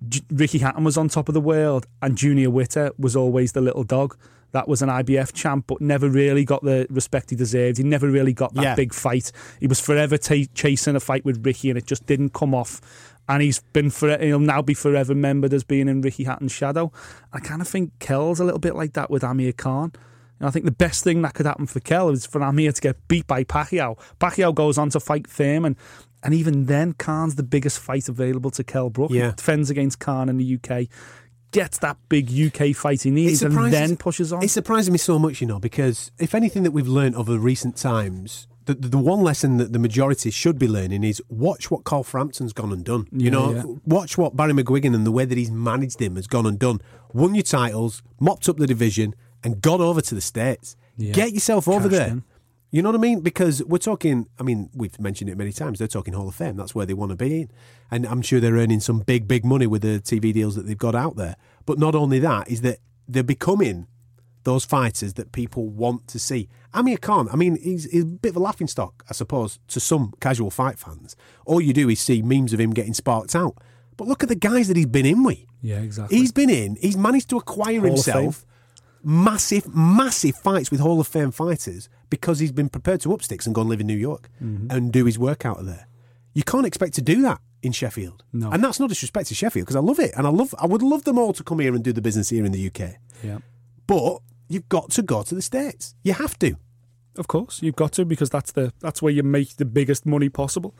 J- 0.09 0.23
Ricky 0.31 0.59
Hatton 0.59 0.85
was 0.85 0.97
on 0.97 1.09
top 1.09 1.29
of 1.29 1.35
the 1.35 1.41
world, 1.41 1.87
and 2.01 2.17
Junior 2.17 2.51
Witter 2.51 2.91
was 2.99 3.15
always 3.17 3.53
the 3.53 3.61
little 3.61 3.85
dog. 3.85 4.17
That 4.53 4.69
was 4.69 4.83
an 4.83 4.89
IBF 4.91 5.33
champ, 5.33 5.65
but 5.67 5.81
never 5.81 6.09
really 6.11 6.45
got 6.45 6.63
the 6.63 6.87
respect 6.91 7.31
he 7.31 7.37
deserved. 7.37 7.79
He 7.79 7.85
never 7.85 8.11
really 8.11 8.35
got 8.35 8.53
that 8.55 8.63
Yeah. 8.63 8.75
big 8.75 8.93
fight. 8.93 9.33
He 9.61 9.67
was 9.67 9.81
forever 9.81 10.19
ta 10.19 10.35
chasing 10.55 10.95
a 10.97 11.01
fight 11.01 11.25
with 11.25 11.45
Ricky, 11.45 11.71
and 11.71 11.79
it 11.79 11.87
just 11.87 12.05
didn't 12.07 12.35
come 12.35 12.55
off. 12.55 12.81
And 13.29 13.41
he's 13.43 13.61
been 13.73 13.89
for 13.89 14.19
he'll 14.19 14.39
now 14.41 14.61
be 14.61 14.75
forever 14.75 15.15
remembered 15.15 15.55
as 15.55 15.65
being 15.65 15.89
in 15.89 16.03
Ricky 16.03 16.25
Hatton's 16.25 16.53
shadow. 16.53 16.93
I 17.33 17.39
kind 17.41 17.63
of 17.63 17.69
think 17.69 17.93
Kell's 17.99 18.41
a 18.41 18.45
little 18.45 18.59
bit 18.61 18.75
like 18.75 18.93
that 18.95 19.11
with 19.11 19.25
Amir 19.25 19.53
Khan. 19.53 19.93
And 20.39 20.49
I 20.49 20.51
think 20.51 20.65
the 20.65 20.73
best 20.73 21.05
thing 21.05 21.23
that 21.23 21.33
could 21.35 21.47
happen 21.47 21.67
for 21.67 21.79
Kell 21.81 22.11
is 22.11 22.27
for 22.27 22.43
Amir 22.43 22.73
to 22.73 22.81
get 22.81 22.97
beat 23.09 23.29
by 23.29 23.45
Pacquiao. 23.45 23.97
Pacquiao 24.21 24.53
goes 24.53 24.77
on 24.77 24.91
to 24.91 24.99
fight 25.01 25.29
Thurman, 25.29 25.77
and 26.23 26.35
even 26.35 26.67
then, 26.67 26.93
Khan's 26.95 27.35
the 27.35 27.43
biggest 27.43 27.79
fight 27.79 28.09
available 28.09 28.51
to 28.53 28.65
Kell 28.65 28.91
Brook. 28.91 29.11
He 29.11 29.19
Yeah. 29.19 29.33
defends 29.37 29.71
against 29.71 29.99
Khan 29.99 30.29
in 30.29 30.37
the 30.39 30.45
UK, 30.45 30.89
gets 31.51 31.79
that 31.79 31.97
big 32.09 32.31
UK 32.31 32.73
fight 32.75 33.03
he 33.03 33.11
needs, 33.11 33.43
and 33.43 33.55
then 33.73 33.97
pushes 33.97 34.33
on. 34.33 34.43
It 34.43 34.51
surprises 34.51 34.91
me 34.91 34.99
so 34.99 35.19
much, 35.19 35.41
you 35.41 35.47
know, 35.47 35.59
because 35.59 36.11
if 36.19 36.35
anything 36.35 36.63
that 36.63 36.71
we've 36.71 36.89
learned 36.89 37.15
over 37.17 37.39
recent 37.39 37.77
times, 37.77 38.47
the, 38.65 38.75
the, 38.75 38.89
the 38.89 38.99
one 38.99 39.21
lesson 39.23 39.57
that 39.57 39.73
the 39.73 39.79
majority 39.79 40.31
should 40.31 40.59
be 40.59 40.69
learning 40.69 41.03
is 41.05 41.21
watch 41.29 41.71
what 41.71 41.83
Carl 41.85 42.05
Frampton's 42.05 42.53
gone 42.53 42.73
and 42.73 42.85
done. 42.85 43.07
You 43.11 43.25
Yeah, 43.25 43.31
know, 43.31 43.55
yeah. 43.55 43.63
watch 43.85 44.17
what 44.17 44.37
Barry 44.37 44.53
McGuigan 44.53 44.95
and 44.95 45.05
the 45.05 45.11
way 45.11 45.25
that 45.25 45.37
he's 45.37 45.51
managed 45.51 46.01
him 46.01 46.15
has 46.17 46.27
gone 46.29 46.47
and 46.47 46.59
done. 46.59 46.81
Won 47.13 47.35
your 47.35 47.43
titles, 47.43 48.03
mopped 48.21 48.49
up 48.49 48.57
the 48.59 48.67
division, 48.69 49.15
and 49.45 49.61
got 49.61 49.81
over 49.81 50.01
to 50.01 50.15
the 50.15 50.21
States. 50.21 50.77
Yeah. 50.97 51.13
Get 51.13 51.33
yourself 51.33 51.67
over 51.67 51.89
there. 51.89 52.07
in. 52.09 52.23
You 52.73 52.81
know 52.81 52.89
what 52.89 52.97
I 52.97 53.03
mean? 53.03 53.21
Because 53.21 53.63
we're 53.63 53.77
talking, 53.77 54.27
I 54.41 54.43
mean, 54.43 54.71
we've 54.75 54.99
mentioned 54.99 55.29
it 55.29 55.37
many 55.37 55.53
times, 55.53 55.79
they're 55.79 55.87
talking 55.87 56.15
Hall 56.15 56.27
of 56.27 56.35
Fame. 56.35 56.57
That's 56.57 56.75
where 56.75 56.87
they 56.87 56.95
want 56.95 57.11
to 57.11 57.17
be 57.17 57.43
in. 57.43 57.51
And 57.91 58.07
I'm 58.07 58.23
sure 58.23 58.41
they're 58.41 58.55
earning 58.55 58.81
some 58.81 59.01
big, 59.01 59.29
big 59.29 59.45
money 59.45 59.67
with 59.67 59.83
the 59.83 60.01
TV 60.01 60.33
deals 60.33 60.57
that 60.57 60.67
they've 60.67 60.77
got 60.77 60.95
out 60.95 61.17
there. 61.17 61.37
But 61.67 61.79
not 61.79 61.95
only 61.95 62.19
that, 62.21 62.51
is 62.51 62.63
that 62.63 62.79
they're 63.07 63.23
becoming 63.23 63.89
those 64.45 64.65
fighters 64.65 65.13
that 65.15 65.33
people 65.33 65.69
want 65.69 66.09
to 66.09 66.19
see. 66.19 66.49
Amir 66.73 66.97
Khan, 66.97 67.29
I 67.31 67.37
mean, 67.37 67.59
he's, 67.63 67.85
he's 67.91 68.05
a 68.05 68.07
bit 68.07 68.31
of 68.31 68.37
a 68.37 68.41
laughing 68.41 68.67
stock, 68.67 69.05
I 69.09 69.13
suppose, 69.13 69.59
to 69.69 69.79
some 69.79 70.15
casual 70.19 70.51
fight 70.51 70.79
fans. 70.79 71.15
All 71.45 71.61
you 71.61 71.75
do 71.75 71.91
is 71.91 72.01
see 72.01 72.23
memes 72.23 72.55
of 72.55 72.59
him 72.59 72.71
getting 72.71 72.95
sparked 72.95 73.37
out. 73.37 73.59
But 73.99 74.09
look 74.09 74.23
at 74.23 74.31
the 74.31 74.35
guys 74.35 74.69
that 74.69 74.79
he's 74.79 74.87
been 74.87 75.07
in 75.07 75.23
with. 75.23 75.45
yeah, 75.61 75.81
exactly. 75.81 76.17
He's 76.17 76.33
been 76.33 76.49
in, 76.49 76.77
he's 76.77 76.97
managed 76.97 77.29
to 77.31 77.37
acquire 77.37 77.81
Hall 77.81 77.89
himself 77.89 78.47
massive, 79.05 79.75
massive 79.75 80.37
fights 80.37 80.71
with 80.71 80.81
Hall 80.81 81.01
of 81.01 81.07
Fame 81.07 81.31
fighters 81.31 81.89
because 82.17 82.39
he's 82.39 82.53
been 82.53 82.69
prepared 82.69 83.01
to 83.03 83.13
up 83.15 83.23
sticks 83.23 83.47
and 83.47 83.55
go 83.55 83.63
and 83.63 83.71
live 83.71 83.81
in 83.81 83.87
New 83.87 83.97
York 84.11 84.29
Mm-hmm. 84.43 84.71
and 84.71 84.93
do 84.93 85.05
his 85.07 85.19
work 85.19 85.45
out 85.51 85.59
of 85.61 85.67
there. 85.67 85.87
You 86.35 86.43
can't 86.45 86.67
expect 86.67 86.93
to 86.95 87.03
do 87.03 87.23
that 87.23 87.41
in 87.63 87.73
Sheffield. 87.73 88.23
No. 88.33 88.51
And 88.53 88.63
that's 88.65 88.79
not 88.81 88.89
disrespect 88.89 89.29
to 89.29 89.35
Sheffield 89.35 89.65
because 89.67 89.77
I 89.77 89.81
love 89.91 89.99
it. 89.99 90.13
And 90.17 90.27
I 90.27 90.31
love 90.31 90.55
I 90.65 90.67
would 90.67 90.83
love 90.83 91.05
them 91.05 91.19
all 91.19 91.33
to 91.33 91.43
come 91.45 91.59
here 91.61 91.75
and 91.75 91.83
do 91.83 91.93
the 91.93 92.03
business 92.09 92.29
here 92.31 92.45
in 92.45 92.53
the 92.53 92.67
UK. 92.71 92.81
yeah. 93.23 93.39
But 93.87 94.19
you've 94.49 94.69
got 94.69 94.91
to 94.93 95.03
go 95.03 95.23
to 95.23 95.35
the 95.35 95.43
States. 95.43 95.95
You 96.05 96.13
have 96.15 96.39
to. 96.41 96.57
Of 97.19 97.27
course, 97.29 97.61
you've 97.63 97.77
got 97.77 97.93
to 97.93 98.05
because 98.07 98.31
that's 98.31 98.53
the 98.53 98.73
that's 98.81 99.03
where 99.03 99.13
you 99.13 99.23
make 99.23 99.57
the 99.57 99.67
biggest 99.67 100.07
money 100.07 100.29
possible. 100.31 100.75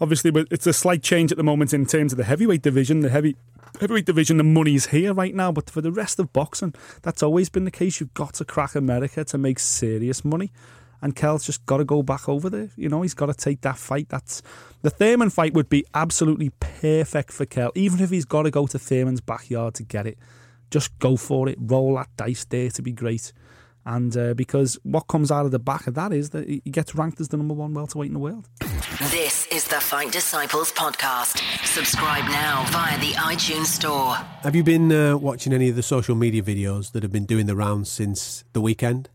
Obviously, 0.00 0.30
but 0.30 0.46
it's 0.50 0.66
a 0.66 0.72
slight 0.74 1.02
change 1.02 1.30
at 1.32 1.38
the 1.38 1.44
moment 1.52 1.72
in 1.72 1.86
terms 1.86 2.12
of 2.12 2.18
the 2.18 2.24
heavyweight 2.24 2.60
division. 2.62 3.00
The 3.00 3.08
heavy 3.08 3.36
heavyweight 3.80 4.04
division, 4.04 4.36
the 4.36 4.44
money's 4.44 4.86
here 4.86 5.14
right 5.14 5.34
now, 5.34 5.50
but 5.52 5.70
for 5.70 5.80
the 5.80 5.92
rest 5.92 6.18
of 6.18 6.30
boxing, 6.34 6.74
that's 7.02 7.22
always 7.22 7.48
been 7.48 7.64
the 7.64 7.70
case. 7.70 8.00
You've 8.00 8.12
got 8.14 8.34
to 8.34 8.44
crack 8.44 8.74
America 8.74 9.24
to 9.24 9.38
make 9.38 9.58
serious 9.58 10.24
money, 10.26 10.52
and 11.02 11.14
Kell's 11.14 11.46
just 11.46 11.64
got 11.66 11.78
to 11.78 11.84
go 11.84 12.02
back 12.02 12.28
over 12.28 12.50
there. 12.50 12.70
You 12.76 12.88
know, 12.88 13.02
he's 13.02 13.14
got 13.14 13.26
to 13.26 13.34
take 13.34 13.60
that 13.62 13.78
fight. 13.78 14.08
That's 14.08 14.42
the 14.82 14.90
Thurman 14.90 15.30
fight 15.30 15.54
would 15.54 15.68
be 15.68 15.84
absolutely 15.94 16.50
perfect 16.60 17.32
for 17.32 17.46
Kel, 17.46 17.72
even 17.74 18.00
if 18.00 18.10
he's 18.10 18.24
got 18.24 18.42
to 18.42 18.50
go 18.50 18.66
to 18.66 18.78
Thurman's 18.78 19.20
backyard 19.20 19.74
to 19.74 19.82
get 19.82 20.06
it. 20.06 20.18
Just 20.70 20.98
go 20.98 21.16
for 21.16 21.48
it. 21.48 21.56
Roll 21.60 21.94
that 21.94 22.08
dice 22.16 22.44
there 22.44 22.70
to 22.70 22.82
be 22.82 22.92
great. 22.92 23.32
And 23.86 24.14
uh, 24.18 24.34
because 24.34 24.78
what 24.82 25.06
comes 25.06 25.30
out 25.30 25.46
of 25.46 25.50
the 25.50 25.58
back 25.58 25.86
of 25.86 25.94
that 25.94 26.12
is 26.12 26.30
that 26.30 26.46
he 26.46 26.60
gets 26.70 26.94
ranked 26.94 27.22
as 27.22 27.28
the 27.28 27.38
number 27.38 27.54
one 27.54 27.72
welterweight 27.72 28.08
in 28.08 28.12
the 28.12 28.20
world. 28.20 28.46
This 29.10 29.46
is 29.46 29.66
the 29.66 29.80
Fight 29.80 30.12
Disciples 30.12 30.72
podcast. 30.72 31.38
Subscribe 31.64 32.24
now 32.26 32.66
via 32.68 32.98
the 32.98 33.12
iTunes 33.12 33.66
Store. 33.66 34.14
Have 34.42 34.54
you 34.54 34.62
been 34.62 34.92
uh, 34.92 35.16
watching 35.16 35.54
any 35.54 35.70
of 35.70 35.76
the 35.76 35.82
social 35.82 36.14
media 36.14 36.42
videos 36.42 36.92
that 36.92 37.02
have 37.02 37.12
been 37.12 37.24
doing 37.24 37.46
the 37.46 37.56
rounds 37.56 37.90
since 37.90 38.44
the 38.52 38.60
weekend? 38.60 39.08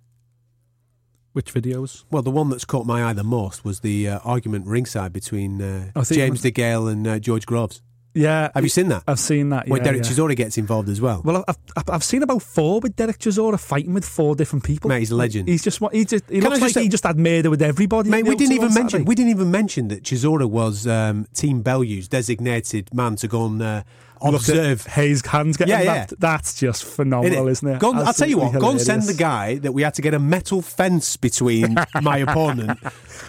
Which 1.34 1.53
videos? 1.53 2.03
Well, 2.11 2.21
the 2.21 2.31
one 2.31 2.49
that's 2.49 2.63
caught 2.65 2.86
my 2.86 3.03
eye 3.03 3.13
the 3.13 3.23
most 3.23 3.65
was 3.65 3.79
the 3.79 4.07
uh, 4.07 4.19
argument 4.23 4.67
ringside 4.67 5.11
between 5.11 5.61
uh, 5.61 5.91
I 5.95 6.03
think 6.03 6.11
it 6.19 6.25
James 6.25 6.43
was- 6.43 6.51
DeGale 6.51 6.91
and 6.91 7.07
uh, 7.07 7.19
George 7.19 7.45
Groves. 7.45 7.81
Yeah. 8.15 8.51
Have 8.53 8.63
you 8.63 8.69
seen 8.69 8.89
that? 8.89 9.01
I've 9.07 9.17
seen 9.19 9.49
that. 9.49 9.67
Where 9.67 9.79
yeah, 9.79 9.86
Derek 9.86 10.03
yeah. 10.03 10.11
Chisora 10.11 10.36
gets 10.36 10.59
involved 10.59 10.88
as 10.88 11.01
well. 11.01 11.23
Well, 11.25 11.43
I've, 11.47 11.57
I've 11.89 12.03
seen 12.03 12.21
about 12.21 12.43
four 12.43 12.79
with 12.79 12.95
Derek 12.95 13.17
Chisora 13.17 13.59
fighting 13.59 13.95
with 13.95 14.05
four 14.05 14.36
different 14.36 14.63
people. 14.63 14.88
Mate, 14.89 14.99
he's 14.99 15.09
a 15.09 15.15
legend. 15.15 15.47
He's 15.47 15.63
just 15.63 15.81
what 15.81 15.95
he 15.95 16.05
just. 16.05 16.29
He 16.29 16.36
Can 16.36 16.43
looks 16.43 16.57
just 16.59 16.61
like 16.61 16.71
say- 16.73 16.84
he 16.84 16.89
just 16.89 17.03
had 17.05 17.17
murder 17.17 17.49
with 17.49 17.63
everybody. 17.63 18.11
Mate, 18.11 18.27
we 18.27 18.36
didn't 18.36 18.51
on 18.59 18.65
even 18.65 18.73
mention 18.75 19.05
we 19.05 19.15
didn't 19.15 19.31
even 19.31 19.49
mention 19.49 19.88
that 19.88 20.03
Chisora 20.03 20.45
was 20.47 20.86
um, 20.86 21.25
Team 21.34 21.63
Bellew's 21.63 22.07
designated 22.07 22.93
man 22.93 23.15
to 23.15 23.27
go 23.27 23.47
and 23.47 23.59
uh, 23.59 23.81
Look 24.32 24.43
at 24.43 24.49
observe. 24.49 24.86
Haye's 24.88 25.26
hands 25.26 25.57
getting 25.57 25.71
Yeah, 25.74 25.82
yeah. 25.82 26.05
that. 26.05 26.19
That's 26.19 26.55
just 26.59 26.84
phenomenal, 26.86 27.47
isn't 27.47 27.67
it? 27.67 27.80
Go 27.80 27.93
I'll 27.93 28.13
tell 28.13 28.28
you 28.30 28.38
what, 28.38 28.55
Absolutely 28.55 28.61
go 28.67 28.71
and 28.71 28.82
send 28.82 29.03
the 29.03 29.13
guy 29.13 29.55
that 29.59 29.71
we 29.74 29.82
had 29.82 29.93
to 29.95 30.01
get 30.01 30.13
a 30.13 30.19
metal 30.19 30.61
fence 30.61 31.17
between 31.17 31.76
my 32.01 32.17
opponent. 32.19 32.80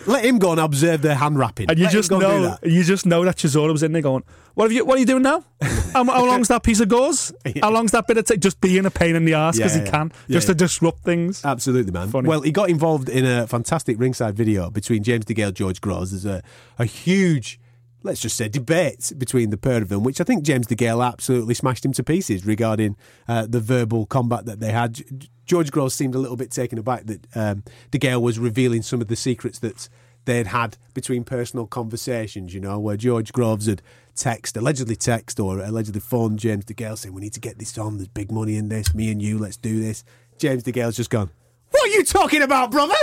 Let 0.07 0.25
him 0.25 0.39
go 0.39 0.53
and 0.53 0.61
observe 0.61 1.03
their 1.03 1.15
hand 1.17 1.39
wrapping. 1.39 1.69
And 1.71 1.79
you 1.79 1.85
Let 1.85 1.93
just 1.93 2.11
go 2.11 2.17
and 2.17 2.23
do 2.25 2.29
know, 2.29 2.43
that. 2.63 2.71
you 2.71 2.85
just 2.85 3.07
know 3.07 3.25
that 3.25 3.37
Chisora 3.37 3.73
was 3.73 3.83
in 3.83 3.93
there 3.93 4.03
going, 4.03 4.23
"What 4.55 4.65
have 4.65 4.73
you? 4.73 4.85
What 4.85 4.97
are 4.97 5.01
you 5.01 5.07
doing 5.07 5.23
now? 5.23 5.45
how, 5.93 6.05
how 6.05 6.25
long's 6.27 6.49
that 6.49 6.63
piece 6.63 6.81
of 6.81 6.89
gauze? 6.89 7.33
How 7.63 7.71
long's 7.71 7.93
that 7.93 8.07
bit 8.07 8.19
of 8.19 8.25
tape? 8.27 8.41
Just 8.41 8.61
being 8.61 8.87
a 8.87 8.91
pain 8.91 9.17
in 9.17 9.25
the 9.25 9.35
ass 9.35 9.57
because 9.57 9.77
Yeah, 9.77 9.85
he 9.85 9.91
can, 9.91 10.13
just 10.29 10.47
to 10.49 10.55
disrupt 10.55 11.03
things." 11.05 11.45
Absolutely, 11.45 11.93
man. 11.93 12.09
Funny. 12.09 12.29
Well, 12.29 12.43
he 12.43 12.53
got 12.53 12.71
involved 12.71 13.09
in 13.09 13.25
a 13.25 13.47
fantastic 13.47 13.99
ringside 13.99 14.37
video 14.37 14.71
between 14.71 15.03
James 15.03 15.25
DeGale 15.25 15.49
and 15.49 15.57
George 15.57 15.81
Groves. 15.81 16.11
There's 16.13 16.25
a, 16.27 16.43
a 16.79 16.85
huge, 16.85 17.59
let's 18.05 18.21
just 18.21 18.37
say, 18.37 18.49
debate 18.49 19.13
between 19.19 19.51
the 19.51 19.57
pair 19.57 19.83
of 19.83 19.89
them, 19.89 20.05
which 20.05 20.21
I 20.21 20.25
think 20.25 20.45
James 20.45 20.67
DeGale 20.67 21.05
absolutely 21.05 21.55
smashed 21.55 21.85
him 21.85 21.93
to 21.95 22.05
pieces 22.05 22.47
regarding 22.47 22.97
uh, 23.27 23.47
the 23.49 23.61
verbal 23.61 24.07
combat 24.07 24.45
that 24.45 24.61
they 24.61 24.71
had. 24.71 25.03
George 25.47 25.73
Groves 25.73 25.95
seemed 25.95 26.15
a 26.15 26.19
little 26.19 26.37
bit 26.37 26.51
taken 26.51 26.79
aback 26.79 27.05
that 27.07 27.27
um, 27.35 27.65
DeGale 27.91 28.21
was 28.21 28.39
revealing 28.39 28.83
some 28.83 29.01
of 29.01 29.09
the 29.09 29.17
secrets 29.17 29.59
that 29.59 29.89
they'd 30.27 30.47
had 30.47 30.77
between 30.95 31.25
personal 31.25 31.67
conversations, 31.67 32.55
you 32.55 32.61
know, 32.61 32.79
where 32.79 32.97
George 32.97 33.33
Groves 33.33 33.67
had 33.67 33.83
text, 34.15 34.57
allegedly 34.57 34.97
text 34.97 35.41
or 35.41 35.59
allegedly 35.59 36.01
phoned 36.01 36.39
James 36.39 36.65
DeGale 36.65 36.97
saying, 36.97 37.15
we 37.15 37.21
need 37.21 37.33
to 37.33 37.41
get 37.41 37.59
this 37.59 37.77
on, 37.79 37.97
there's 37.97 38.09
big 38.09 38.31
money 38.31 38.57
in 38.57 38.69
this, 38.69 38.95
me 38.95 39.11
and 39.11 39.21
you, 39.21 39.39
let's 39.39 39.57
do 39.57 39.81
this. 39.81 40.05
James 40.39 40.63
DeGale's 40.63 40.97
just 40.97 41.11
gone, 41.11 41.31
what 41.71 41.83
are 41.91 41.93
you 41.93 42.05
talking 42.05 42.43
about, 42.43 42.71
brother? 42.71 42.95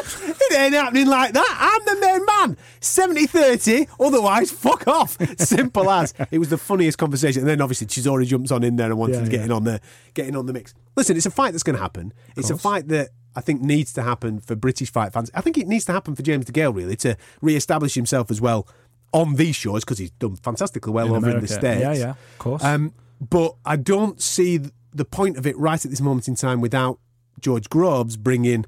It 0.52 0.54
ain't 0.58 0.74
happening 0.74 1.08
like 1.08 1.34
that. 1.34 1.58
I'm 1.60 1.96
the 1.96 2.02
main 2.06 2.26
man. 2.26 2.58
70 2.80 3.26
30, 3.28 3.88
otherwise, 4.00 4.52
fuck 4.52 4.88
off. 4.88 5.18
Simple 5.40 5.90
as. 5.90 6.14
It 6.32 6.40
was 6.40 6.50
the 6.50 6.58
funniest 6.58 6.98
conversation. 6.98 7.42
And 7.42 7.50
then 7.50 7.62
obviously 7.62 7.88
Chisora 7.88 8.26
jumps 8.26 8.52
on 8.52 8.64
in 8.64 8.76
there 8.78 8.88
and 8.88 8.98
wants 8.98 9.18
Yeah, 9.18 9.24
to 9.24 9.30
get 9.30 9.40
yeah. 9.42 9.46
in 9.46 9.52
on 9.52 9.64
the 9.66 9.82
getting 10.14 10.36
on 10.36 10.46
the 10.46 10.54
mix. 10.54 10.74
Listen, 10.96 11.16
it's 11.18 11.26
a 11.26 11.32
fight 11.32 11.52
that's 11.52 11.64
going 11.64 11.76
to 11.76 11.82
happen. 11.82 12.14
It's 12.36 12.50
a 12.50 12.58
fight 12.58 12.88
that 12.90 13.10
I 13.36 13.42
think 13.42 13.62
needs 13.62 13.94
to 13.94 14.02
happen 14.04 14.40
for 14.40 14.56
British 14.56 14.92
fight 14.92 15.14
fans. 15.14 15.32
I 15.34 15.42
think 15.42 15.58
it 15.58 15.68
needs 15.68 15.86
to 15.86 15.92
happen 15.94 16.16
for 16.16 16.22
James 16.22 16.46
DeGale, 16.46 16.76
really, 16.76 16.96
to 16.98 17.16
re 17.42 17.56
establish 17.56 17.94
himself 17.94 18.30
as 18.32 18.42
well 18.42 18.68
on 19.14 19.36
these 19.36 19.56
shores 19.56 19.84
because 19.84 19.98
he's 20.00 20.12
done 20.12 20.36
fantastically 20.38 20.92
well 20.92 21.08
In 21.08 21.16
over 21.16 21.30
in 21.30 21.40
the 21.42 21.48
States. 21.48 21.82
Yeah, 21.82 21.94
yeah, 21.94 22.10
of 22.12 22.38
course. 22.40 22.64
Um, 22.64 22.94
but 23.22 23.56
I 23.66 23.76
don't 23.76 24.22
see 24.22 24.60
the 24.94 25.06
point 25.06 25.38
of 25.38 25.46
it 25.48 25.58
right 25.58 25.84
at 25.84 25.90
this 25.92 26.02
moment 26.02 26.28
in 26.28 26.36
time 26.36 26.60
without 26.62 27.00
George 27.42 27.70
Groves 27.70 28.18
bringing 28.18 28.66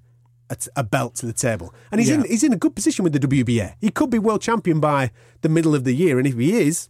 a, 0.49 0.55
t- 0.55 0.69
a 0.75 0.83
belt 0.83 1.15
to 1.15 1.25
the 1.25 1.33
table. 1.33 1.73
And 1.91 1.99
he's 2.01 2.09
in 2.09 2.23
he's 2.25 2.43
in 2.43 2.53
a 2.53 2.57
good 2.57 2.75
position 2.75 3.03
with 3.03 3.13
the 3.13 3.19
WBA. 3.19 3.75
He 3.79 3.89
could 3.89 4.09
be 4.09 4.19
world 4.19 4.41
champion 4.41 4.79
by 4.79 5.11
the 5.41 5.49
middle 5.49 5.73
of 5.75 5.83
the 5.83 5.93
year, 5.93 6.17
and 6.17 6.27
if 6.27 6.35
he 6.37 6.53
is, 6.53 6.89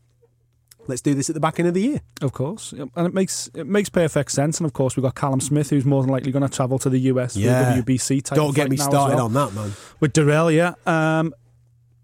let's 0.88 1.01
do 1.01 1.13
this 1.13 1.29
at 1.29 1.34
the 1.34 1.39
back 1.39 1.59
end 1.59 1.67
of 1.67 1.73
the 1.73 1.81
year. 1.81 2.01
Of 2.21 2.34
course, 2.34 2.71
and 2.73 2.89
it 2.95 3.13
makes 3.13 3.49
it 3.53 3.67
makes 3.67 3.89
perfect 3.89 4.31
sense. 4.31 4.59
And 4.59 4.65
of 4.65 4.73
course, 4.73 4.95
we've 4.95 5.03
got 5.03 5.15
Callum 5.15 5.39
Smith, 5.41 5.69
who's 5.69 5.86
more 5.86 6.01
than 6.01 6.11
likely 6.11 6.31
going 6.31 6.47
to 6.47 6.53
travel 6.53 6.79
to 6.79 6.89
the 6.89 6.99
US 6.99 7.36
Yeah. 7.38 7.73
for 7.75 7.81
the 7.81 7.93
WBC 7.93 8.23
title. 8.23 8.45
Don't 8.45 8.55
get 8.55 8.69
me 8.69 8.77
started 8.77 9.15
well. 9.15 9.25
on 9.25 9.34
that, 9.34 9.53
man. 9.53 9.71
with 9.99 10.13
Dirrell, 10.13 10.53
yeah. 10.53 10.73
Um, 10.86 11.34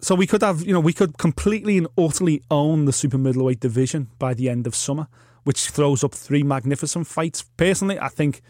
so 0.02 0.16
we 0.16 0.28
could 0.28 0.42
have, 0.42 0.62
you 0.62 0.72
know, 0.72 0.80
we 0.80 0.94
could 0.94 1.18
completely 1.18 1.78
and 1.78 1.88
utterly 1.98 2.42
own 2.50 2.86
the 2.86 2.94
super 2.94 3.18
middleweight 3.18 3.60
division 3.60 4.08
by 4.18 4.34
the 4.34 4.48
end 4.50 4.66
of 4.66 4.74
summer, 4.74 5.08
which 5.44 5.70
throws 5.72 6.06
up 6.06 6.14
three 6.16 6.42
magnificent 6.42 7.06
fights. 7.06 7.44
Personally, 7.58 8.00
I 8.00 8.08
think 8.08 8.42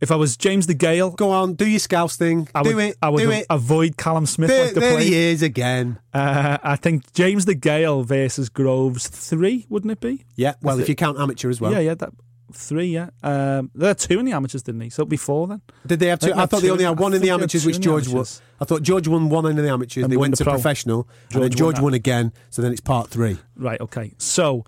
if 0.00 0.10
I 0.12 0.16
was 0.16 0.36
James 0.36 0.66
DeGale, 0.66 1.16
Go 1.16 1.30
on, 1.30 1.54
do 1.54 1.66
your 1.66 1.78
Scouse 1.78 2.16
thing. 2.16 2.48
I 2.54 2.62
do 2.62 2.76
would, 2.76 2.84
it. 2.84 2.96
I 3.02 3.08
would 3.08 3.20
do 3.22 3.30
a- 3.30 3.38
it. 3.40 3.46
avoid 3.50 3.96
Callum 3.96 4.26
Smith 4.26 4.48
There, 4.50 4.64
like 4.66 4.74
the 4.74 4.80
there 4.80 4.94
plague. 4.96 5.06
he 5.08 5.14
is 5.14 5.42
again. 5.42 5.98
Uh, 6.12 6.58
I 6.62 6.76
think 6.76 7.12
James 7.12 7.46
DeGale 7.46 8.04
versus 8.04 8.48
Groves 8.48 9.08
three, 9.08 9.66
wouldn't 9.68 9.90
it 9.92 10.00
be? 10.00 10.24
Yeah, 10.36 10.54
well, 10.62 10.78
if 10.80 10.88
you 10.88 10.94
count 10.94 11.18
amateur 11.18 11.48
as 11.50 11.60
well. 11.60 11.72
yeah, 11.72 11.78
yeah, 11.80 11.94
that 11.94 12.10
three, 12.52 12.86
yeah. 12.86 13.08
Um, 13.22 13.70
there 13.74 13.90
are 13.90 13.94
two 13.94 14.18
in 14.20 14.24
the 14.24 14.32
amateurs, 14.32 14.62
didn't 14.62 14.80
he? 14.80 14.88
So 14.90 15.02
it'd 15.02 15.10
be 15.10 15.16
four 15.16 15.46
then. 15.48 15.60
Did 15.86 15.98
they 15.98 16.06
have 16.06 16.20
two? 16.20 16.26
I 16.26 16.28
think 16.28 16.38
I 16.38 16.40
they 16.42 16.46
thought 16.46 16.56
had 16.56 16.62
they 16.62 16.66
two- 16.68 16.72
only 16.72 16.84
had 16.84 16.90
I 16.98 17.00
one 17.02 17.12
in 17.12 17.20
think 17.20 17.22
the 17.22 17.26
they 17.26 17.30
had 17.32 17.40
amateurs, 17.40 17.62
two 17.62 17.68
which 17.68 17.76
in 17.76 17.82
the 17.82 17.84
George 17.84 18.06
won. 18.08 18.16
amateurs. 18.16 18.42
I 18.60 18.64
thought 18.64 18.82
George 18.82 19.08
won 19.08 19.28
one 19.28 19.46
in 19.46 19.56
the 19.56 19.68
amateurs. 19.70 20.04
And 20.04 20.12
they 20.12 20.16
won 20.16 20.22
went 20.22 20.32
the 20.32 20.36
to 20.38 20.44
pro. 20.44 20.52
professional, 20.54 21.00
and 21.00 21.08
George 21.30 21.32
then 21.32 21.40
won 21.42 21.50
George 21.58 21.76
that. 21.76 21.82
won 21.82 21.94
again. 21.94 22.32
So 22.50 22.62
then 22.62 22.72
it's 22.72 22.80
part 22.80 23.08
three. 23.10 23.38
Right, 23.56 23.80
okay. 23.80 24.12
So 24.18 24.64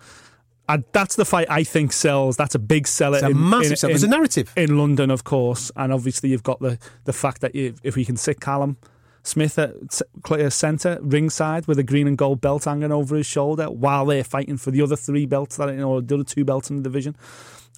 And 0.69 0.83
that's 0.91 1.15
the 1.15 1.25
fight 1.25 1.47
I 1.49 1.63
think 1.63 1.91
sells. 1.91 2.37
That's 2.37 2.53
a 2.53 2.59
big 2.59 2.87
seller. 2.87 3.17
It's 3.17 3.25
a 3.25 3.31
in, 3.31 3.49
massive 3.49 3.71
in, 3.71 3.77
seller. 3.77 3.93
There's 3.93 4.03
a 4.03 4.07
narrative. 4.07 4.53
in 4.55 4.77
London, 4.77 5.09
of 5.09 5.23
course, 5.23 5.71
and 5.75 5.91
obviously 5.91 6.29
you've 6.29 6.43
got 6.43 6.59
the 6.59 6.77
the 7.05 7.13
fact 7.13 7.41
that 7.41 7.55
if, 7.55 7.79
if 7.83 7.95
we 7.95 8.05
can 8.05 8.15
sit 8.15 8.39
Callum 8.39 8.77
Smith 9.23 9.57
at 9.57 9.73
clear 10.21 10.51
centre, 10.51 10.99
ringside, 11.01 11.65
with 11.65 11.79
a 11.79 11.83
green 11.83 12.07
and 12.07 12.17
gold 12.17 12.39
belt 12.39 12.65
hanging 12.65 12.91
over 12.91 13.15
his 13.15 13.25
shoulder, 13.25 13.65
while 13.65 14.05
they're 14.05 14.23
fighting 14.23 14.57
for 14.57 14.69
the 14.69 14.81
other 14.81 14.95
three 14.95 15.25
belts 15.25 15.57
that 15.57 15.69
you 15.69 15.77
know, 15.77 15.99
the 16.01 16.15
other 16.15 16.23
two 16.23 16.45
belts 16.45 16.69
in 16.69 16.77
the 16.77 16.83
division. 16.83 17.15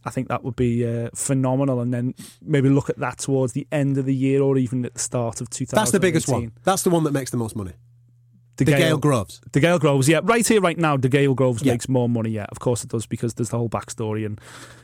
I 0.04 0.10
think 0.10 0.30
that 0.30 0.44
would 0.44 0.56
be 0.56 0.86
uh, 0.86 1.12
phenomenal, 1.16 1.80
and 1.80 1.94
then 1.94 2.14
maybe 2.42 2.70
look 2.70 2.90
at 2.90 2.98
that 2.98 3.20
towards 3.20 3.54
the 3.54 3.68
end 3.72 3.98
of 3.98 4.06
the 4.06 4.16
year 4.16 4.42
or 4.42 4.58
even 4.58 4.84
at 4.84 4.96
the 4.96 5.00
start 5.00 5.40
of 5.42 5.50
2018. 5.50 5.80
That's 5.80 5.92
the 5.92 6.00
biggest 6.00 6.28
one. 6.28 6.52
That's 6.64 6.84
the 6.84 6.90
one 6.90 7.04
that 7.06 7.12
makes 7.12 7.32
the 7.32 7.38
most 7.38 7.56
money. 7.56 7.74
DeGale 8.66 9.00
Groves. 9.00 9.42
DeGale 9.52 9.80
Groves, 9.80 10.08
yeah. 10.10 10.20
Right 10.24 10.48
here, 10.48 10.62
right 10.62 10.78
now, 10.78 10.98
DeGale 10.98 11.36
Groves 11.36 11.62
Yeah. 11.64 11.74
makes 11.74 11.88
more 11.90 12.08
money, 12.10 12.30
yeah. 12.32 12.46
Of 12.50 12.60
course 12.60 12.84
it 12.84 12.90
does, 12.90 13.06
because 13.06 13.34
there's 13.36 13.50
the 13.50 13.58
whole 13.58 13.70
backstory. 13.70 14.26
And, 14.26 14.40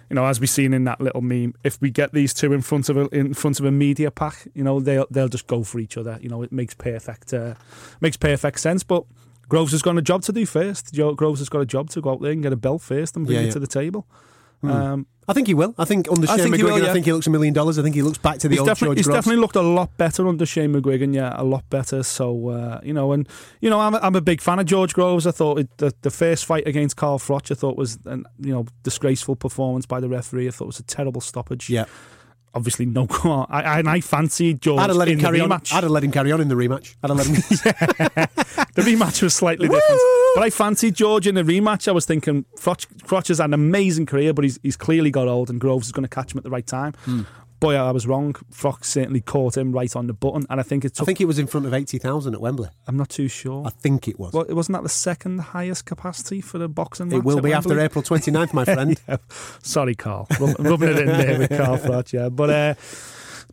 you 0.09 0.15
know, 0.15 0.25
as 0.25 0.39
we've 0.39 0.49
seen 0.49 0.73
in 0.73 0.84
that 0.86 0.99
little 1.01 1.21
meme, 1.21 1.53
if 1.63 1.80
we 1.82 1.89
get 1.89 2.13
these 2.13 2.34
two 2.34 2.53
in 2.53 2.61
front 2.61 2.89
of 2.89 2.97
a, 2.97 3.07
in 3.09 3.34
front 3.34 3.59
of 3.59 3.65
a 3.65 3.71
media 3.71 4.11
pack, 4.11 4.47
you 4.53 4.63
know, 4.63 4.80
they'll, 4.80 5.07
they'll 5.11 5.28
just 5.28 5.47
go 5.47 5.63
for 5.63 5.80
each 5.80 5.97
other. 5.97 6.17
You 6.21 6.30
know, 6.30 6.41
it 6.43 6.51
makes 6.51 6.73
perfect, 6.73 7.34
uh, 7.34 7.55
makes 8.01 8.17
perfect 8.17 8.59
sense. 8.59 8.84
But 8.84 9.03
Groves 9.49 9.71
has 9.71 9.82
got 9.82 9.97
a 9.97 10.01
job 10.01 10.23
to 10.23 10.32
do 10.34 10.45
first. 10.45 10.93
Groves 11.15 11.39
has 11.39 11.49
got 11.49 11.59
a 11.59 11.65
job 11.65 11.89
to 11.91 12.01
go 12.01 12.11
out 12.11 12.21
there 12.21 12.32
and 12.32 12.43
get 12.43 12.53
a 12.53 12.57
belt 12.57 12.82
first 12.82 13.15
and 13.15 13.25
bring 13.25 13.36
Yeah, 13.38 13.43
it 13.43 13.47
yeah. 13.47 13.51
to 13.53 13.59
the 13.59 13.67
table. 13.67 14.07
Hmm. 14.62 14.72
Um, 14.72 15.08
I 15.30 15.34
think 15.34 15.47
he 15.47 15.53
will. 15.53 15.76
I 15.78 15.84
think 15.84 16.10
under 16.10 16.30
I 16.30 16.38
Shane 16.38 16.53
he 16.53 16.60
McGuigan, 16.60 16.64
will, 16.64 16.80
yeah. 16.84 16.89
I 16.89 16.93
think 16.93 17.05
he 17.05 17.12
looks 17.12 17.28
a 17.28 17.30
million 17.30 17.53
dollars. 17.53 17.78
I 17.78 17.82
think 17.82 17.95
he 17.95 18.01
looks 18.01 18.18
back 18.18 18.38
to 18.39 18.47
the 18.47 18.53
he's 18.53 18.60
old 18.62 18.68
definitely, 18.68 18.95
George 18.95 18.97
he's 18.99 19.08
Groves. 19.08 19.18
definitely 19.18 19.41
looked 19.41 19.55
a 19.58 19.62
lot 19.62 19.97
better 19.97 20.26
under 20.26 20.45
Shane 20.45 20.74
McGuigan. 20.74 21.14
Yeah, 21.14 21.34
a 21.36 21.43
lot 21.43 21.70
better. 21.70 22.01
So 22.03 22.47
uh, 22.49 22.80
you 22.82 22.93
know, 22.93 23.12
and 23.12 23.28
you 23.60 23.70
know, 23.70 23.80
I'm 23.82 23.93
a, 23.93 23.97
I'm 23.97 24.16
a 24.16 24.22
big 24.22 24.39
fan 24.39 24.60
of 24.60 24.66
George 24.66 24.93
Groves. 24.93 25.28
I 25.28 25.32
thought 25.32 25.60
it, 25.60 25.78
the 25.80 25.93
the 26.01 26.12
first 26.12 26.45
fight 26.45 26.66
against 26.66 26.95
Carl 26.95 27.20
Froch, 27.20 27.51
I 27.51 27.55
thought 27.55 27.76
was 27.76 27.99
an 28.05 28.26
you 28.39 28.53
know 28.53 28.68
disgraceful 28.84 29.36
performance 29.36 29.86
by 29.86 29.99
the 29.99 30.08
referee. 30.08 30.47
I 30.47 30.51
thought 30.51 30.66
it 30.66 30.68
was 30.68 30.80
a 30.80 30.84
terrible 30.84 31.20
stoppage. 31.20 31.70
Yeah. 31.70 31.86
Obviously 32.54 32.86
no. 32.86 33.08
I, 33.24 33.62
I 33.62 33.80
and 33.80 33.89
I 33.89 34.02
fancied 34.02 34.62
George 34.62 34.82
I'd 34.82 34.89
have 34.89 34.98
let 34.98 35.08
him 35.08 35.20
in 35.20 35.24
carry 35.24 35.39
the 35.39 35.45
on. 35.45 35.52
I'd 35.54 35.84
have 35.84 35.91
let 35.91 36.04
him 36.04 36.12
carry 36.12 36.32
on 36.32 36.41
in 36.41 36.48
the 36.48 36.56
rematch. 36.56 36.95
I'd 37.04 37.10
have 37.10 37.18
let 37.18 37.28
him. 37.28 37.36
the 38.76 38.82
rematch 38.82 39.22
was 39.22 39.34
slightly 39.34 39.68
different. 39.68 40.02
But 40.36 40.43
I 40.43 40.50
fancied 40.50 40.95
George 40.95 41.28
in 41.28 41.36
the 41.36 41.43
rematch. 41.43 41.88
I 41.88 41.91
was 41.91 42.06
thinking 42.06 42.45
Crotch, 42.56 42.88
Froch 43.00 43.28
has 43.30 43.39
had 43.39 43.45
an 43.45 43.54
amazing 43.54 44.06
career, 44.06 44.34
but 44.34 44.43
he's, 44.43 44.60
he's 44.62 44.78
clearly 44.78 45.10
got 45.12 45.28
old, 45.28 45.50
and 45.50 45.60
Groves 45.60 45.88
is 45.88 45.91
going 45.91 46.08
to 46.08 46.14
catch 46.14 46.34
him 46.34 46.38
at 46.38 46.43
the 46.43 46.50
right 46.50 46.66
time. 46.66 46.93
Hmm. 47.06 47.22
Boy, 47.60 47.76
I 47.76 47.91
was 47.91 48.05
wrong. 48.05 48.34
Froch 48.53 48.86
certainly 48.86 49.22
caught 49.22 49.58
him 49.58 49.72
right 49.72 49.95
on 49.95 50.08
the 50.08 50.14
button, 50.14 50.45
and 50.49 50.60
I 50.60 50.64
think 50.64 50.86
it 50.86 50.99
I 51.01 51.05
think 51.05 51.20
it 51.20 51.26
was 51.26 51.39
in 51.39 51.47
front 51.47 51.66
of 51.66 51.74
eighty 51.74 51.97
thousand 51.97 52.36
at 52.36 52.41
Wembley. 52.41 52.70
I'm 52.88 52.97
not 52.97 53.10
too 53.10 53.28
sure. 53.28 53.66
I 53.66 53.70
think 53.72 54.08
it 54.08 54.20
was. 54.20 54.34
Well, 54.34 54.45
wasn't 54.49 54.78
that 54.78 54.84
the 54.84 54.89
second 54.89 55.39
highest 55.39 55.86
capacity 55.86 56.39
for 56.41 56.58
the 56.60 56.70
boxing 56.70 57.10
match? 57.10 57.18
it 57.18 57.24
will 57.24 57.41
be 57.41 57.53
after? 57.53 57.80
April 57.80 58.03
29th, 58.03 58.53
my 58.53 58.66
friend. 58.76 58.99
Yeah. 59.08 59.18
Sorry, 59.62 59.95
Carl. 59.95 60.28
Rub- 60.39 60.60
rubbing 60.60 60.89
it 60.89 60.99
in 60.99 61.08
there 61.08 61.39
with 61.39 61.49
Carl 61.49 62.03
yeah. 62.12 62.30
But, 62.30 62.49
uh, 62.49 62.74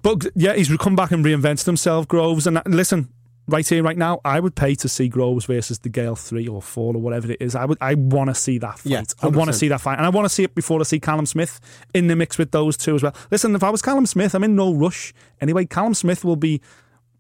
but 0.02 0.26
yeah, 0.34 0.54
he's 0.54 0.74
come 0.76 0.96
back 0.96 1.10
and 1.10 1.24
reinvented 1.24 1.66
himself, 1.66 2.08
Groves. 2.08 2.46
And 2.46 2.58
uh, 2.58 2.62
listen, 2.66 3.08
right 3.46 3.66
here, 3.68 3.82
right 3.82 3.96
now, 3.96 4.20
I 4.24 4.40
would 4.40 4.54
pay 4.54 4.74
to 4.76 4.88
see 4.88 5.08
Groves 5.08 5.44
versus 5.46 5.78
DeGale 5.78 6.18
3 6.18 6.48
or 6.48 6.62
4 6.62 6.94
or 6.94 7.00
whatever 7.00 7.32
it 7.32 7.40
is. 7.40 7.54
I 7.54 7.64
would. 7.64 7.78
I 7.80 7.94
want 7.94 8.30
to 8.30 8.34
see 8.34 8.58
that 8.58 8.78
fight. 8.78 8.90
Yeah, 8.90 9.02
I 9.22 9.28
want 9.28 9.48
to 9.48 9.52
see 9.52 9.68
that 9.68 9.80
fight. 9.80 9.98
And 9.98 10.06
I 10.06 10.10
want 10.10 10.24
to 10.24 10.28
see 10.28 10.44
it 10.44 10.54
before 10.54 10.80
I 10.80 10.84
see 10.84 11.00
Callum 11.00 11.26
Smith 11.26 11.60
in 11.92 12.06
the 12.06 12.16
mix 12.16 12.38
with 12.38 12.50
those 12.52 12.76
two 12.76 12.94
as 12.94 13.02
well. 13.02 13.14
Listen, 13.30 13.54
if 13.54 13.62
I 13.62 13.70
was 13.70 13.82
Callum 13.82 14.06
Smith, 14.06 14.34
I'm 14.34 14.44
in 14.44 14.56
no 14.56 14.74
rush. 14.74 15.12
Anyway, 15.40 15.66
Callum 15.66 15.94
Smith 15.94 16.24
will 16.24 16.36
be 16.36 16.60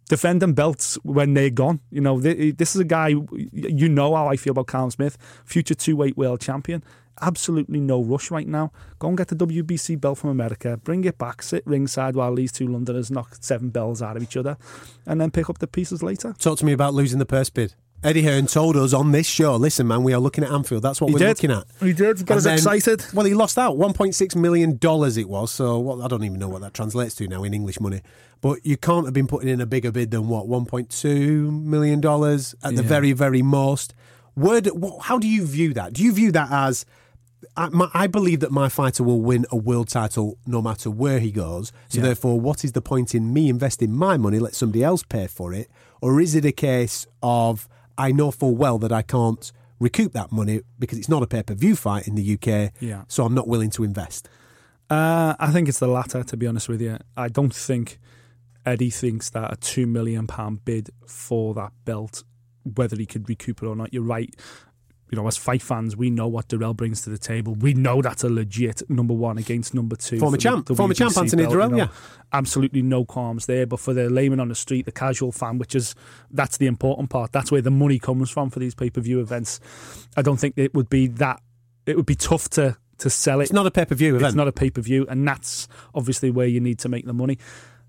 defending 0.08 0.52
belts 0.52 0.96
when 1.02 1.34
they're 1.34 1.50
gone. 1.50 1.80
You 1.90 2.00
know, 2.00 2.20
this 2.20 2.74
is 2.74 2.80
a 2.80 2.84
guy, 2.84 3.08
you 3.08 3.88
know 3.88 4.14
how 4.14 4.28
I 4.28 4.36
feel 4.36 4.50
about 4.50 4.66
Callum 4.66 4.90
Smith, 4.90 5.16
future 5.44 5.74
two 5.74 5.96
weight 5.96 6.16
world 6.16 6.40
champion. 6.40 6.84
Absolutely 7.20 7.80
no 7.80 8.02
rush 8.02 8.30
right 8.30 8.46
now. 8.48 8.72
Go 8.98 9.08
and 9.08 9.16
get 9.16 9.28
the 9.28 9.36
WBC 9.36 10.00
belt 10.00 10.18
from 10.18 10.30
America, 10.30 10.76
bring 10.76 11.04
it 11.04 11.16
back, 11.18 11.42
sit 11.42 11.62
ringside 11.66 12.16
while 12.16 12.34
these 12.34 12.52
two 12.52 12.66
Londoners 12.66 13.10
knock 13.10 13.36
seven 13.40 13.70
bells 13.70 14.02
out 14.02 14.16
of 14.16 14.22
each 14.22 14.36
other, 14.36 14.56
and 15.06 15.20
then 15.20 15.30
pick 15.30 15.48
up 15.48 15.58
the 15.58 15.66
pieces 15.66 16.02
later. 16.02 16.34
Talk 16.38 16.58
to 16.58 16.64
me 16.64 16.72
about 16.72 16.92
losing 16.94 17.18
the 17.18 17.26
purse 17.26 17.50
bid. 17.50 17.74
Eddie 18.02 18.22
Hearn 18.24 18.46
told 18.46 18.76
us 18.76 18.92
on 18.92 19.12
this 19.12 19.26
show, 19.26 19.56
listen, 19.56 19.86
man, 19.88 20.02
we 20.02 20.12
are 20.12 20.20
looking 20.20 20.44
at 20.44 20.50
Anfield. 20.52 20.82
That's 20.82 21.00
what 21.00 21.06
He 21.08 21.14
we're 21.14 21.20
did. 21.20 21.28
looking 21.28 21.50
at. 21.52 21.64
He 21.80 21.94
did. 21.94 22.18
Got 22.26 22.30
And 22.30 22.38
us 22.38 22.44
then- 22.44 22.54
excited. 22.54 23.06
Well, 23.14 23.24
he 23.24 23.32
lost 23.32 23.56
out. 23.56 23.78
$1.6 23.78 24.36
million 24.36 24.78
it 24.82 25.28
was. 25.28 25.50
So 25.50 25.78
what, 25.78 26.02
I 26.04 26.08
don't 26.08 26.22
even 26.22 26.38
know 26.38 26.48
what 26.50 26.60
that 26.60 26.74
translates 26.74 27.14
to 27.14 27.28
now 27.28 27.44
in 27.44 27.54
English 27.54 27.80
money. 27.80 28.02
But 28.42 28.58
you 28.66 28.76
can't 28.76 29.06
have 29.06 29.14
been 29.14 29.26
putting 29.26 29.48
in 29.48 29.58
a 29.62 29.64
bigger 29.64 29.90
bid 29.90 30.10
than 30.10 30.28
what, 30.28 30.46
$1.2 30.48 31.62
million 31.64 31.98
at 32.04 32.76
the 32.76 32.82
very, 32.82 33.12
very 33.12 33.40
most. 33.40 33.94
Where 34.34 34.60
do, 34.60 34.72
wh- 34.78 35.02
how 35.02 35.18
do 35.18 35.26
you 35.26 35.46
view 35.46 35.72
that? 35.74 35.94
Do 35.94 36.02
you 36.02 36.12
view 36.12 36.30
that 36.32 36.50
as. 36.50 36.84
I, 37.56 37.68
my, 37.68 37.88
I 37.94 38.06
believe 38.08 38.40
that 38.40 38.50
my 38.50 38.68
fighter 38.68 39.02
will 39.04 39.20
win 39.20 39.46
a 39.50 39.56
world 39.56 39.88
title 39.88 40.38
no 40.46 40.60
matter 40.60 40.90
where 40.90 41.20
he 41.20 41.30
goes. 41.30 41.72
So, 41.88 41.98
Yeah. 41.98 42.04
therefore, 42.06 42.40
what 42.40 42.64
is 42.64 42.72
the 42.72 42.82
point 42.82 43.14
in 43.14 43.32
me 43.32 43.48
investing 43.48 43.92
my 43.92 44.16
money, 44.16 44.38
let 44.40 44.54
somebody 44.54 44.82
else 44.82 45.02
pay 45.04 45.26
for 45.28 45.52
it? 45.52 45.70
Or 46.00 46.20
is 46.20 46.34
it 46.34 46.44
a 46.44 46.52
case 46.52 47.06
of 47.22 47.68
I 47.96 48.10
know 48.10 48.30
full 48.32 48.56
well 48.56 48.78
that 48.78 48.90
I 48.92 49.02
can't 49.02 49.52
recoup 49.78 50.12
that 50.14 50.32
money 50.32 50.62
because 50.78 50.98
it's 50.98 51.08
not 51.08 51.22
a 51.22 51.26
pay 51.28 51.42
per 51.44 51.54
view 51.54 51.76
fight 51.76 52.08
in 52.08 52.16
the 52.16 52.22
UK, 52.34 52.72
Yeah. 52.80 53.04
so 53.08 53.24
I'm 53.24 53.34
not 53.34 53.46
willing 53.46 53.70
to 53.70 53.84
invest? 53.84 54.28
Uh, 54.90 55.34
I 55.38 55.50
think 55.52 55.68
it's 55.68 55.78
the 55.78 55.86
latter, 55.86 56.22
to 56.24 56.36
be 56.36 56.46
honest 56.46 56.68
with 56.68 56.80
you. 56.82 56.98
I 57.16 57.28
don't 57.28 57.54
think 57.54 57.98
Eddie 58.66 58.90
thinks 58.90 59.30
that 59.30 59.52
a 59.52 59.56
two 59.56 59.86
million 59.86 60.26
pound 60.26 60.64
bid 60.64 60.90
for 61.06 61.54
that 61.54 61.72
belt, 61.84 62.24
whether 62.64 62.96
he 62.96 63.06
could 63.06 63.28
recoup 63.28 63.62
it 63.62 63.66
or 63.66 63.76
not. 63.76 63.92
You're 63.94 64.02
right. 64.02 64.34
You 65.14 65.20
know, 65.20 65.28
as 65.28 65.36
fight 65.36 65.62
fans, 65.62 65.96
we 65.96 66.10
know 66.10 66.26
what 66.26 66.48
Dirrell 66.48 66.74
brings 66.76 67.02
to 67.02 67.10
the 67.10 67.18
table. 67.18 67.54
We 67.54 67.72
know 67.72 68.02
that's 68.02 68.24
a 68.24 68.28
legit 68.28 68.82
number 68.90 69.14
one 69.14 69.38
against 69.38 69.72
number 69.72 69.94
two. 69.94 70.18
Former 70.18 70.32
for 70.32 70.36
the 70.36 70.42
champ. 70.42 70.76
Former 70.76 70.92
champ 70.92 71.16
Anthony 71.16 71.44
Dirrell, 71.44 71.70
you 71.70 71.76
know. 71.76 71.76
yeah. 71.76 71.88
Absolutely 72.32 72.82
no 72.82 73.04
qualms 73.04 73.46
there. 73.46 73.64
But 73.64 73.78
for 73.78 73.94
the 73.94 74.10
layman 74.10 74.40
on 74.40 74.48
the 74.48 74.56
street, 74.56 74.86
the 74.86 74.90
casual 74.90 75.30
fan, 75.30 75.58
which 75.58 75.76
is 75.76 75.94
that's 76.32 76.56
the 76.56 76.66
important 76.66 77.10
part. 77.10 77.30
That's 77.30 77.52
where 77.52 77.62
the 77.62 77.70
money 77.70 78.00
comes 78.00 78.28
from 78.28 78.50
for 78.50 78.58
these 78.58 78.74
pay 78.74 78.90
per 78.90 79.00
view 79.00 79.20
events. 79.20 79.60
I 80.16 80.22
don't 80.22 80.38
think 80.38 80.54
it 80.56 80.74
would 80.74 80.88
be 80.88 81.06
that. 81.06 81.40
It 81.86 81.94
would 81.96 82.06
be 82.06 82.16
tough 82.16 82.48
to 82.50 82.76
to 82.98 83.10
sell 83.10 83.40
it. 83.40 83.44
It's 83.44 83.52
not 83.52 83.66
a 83.66 83.70
pay 83.70 83.84
per 83.84 83.94
view 83.94 84.16
event. 84.16 84.30
It's 84.30 84.34
not 84.34 84.48
a 84.48 84.52
pay 84.52 84.70
per 84.70 84.80
view, 84.80 85.06
and 85.08 85.28
that's 85.28 85.68
obviously 85.94 86.32
where 86.32 86.48
you 86.48 86.58
need 86.60 86.80
to 86.80 86.88
make 86.88 87.06
the 87.06 87.12
money. 87.14 87.38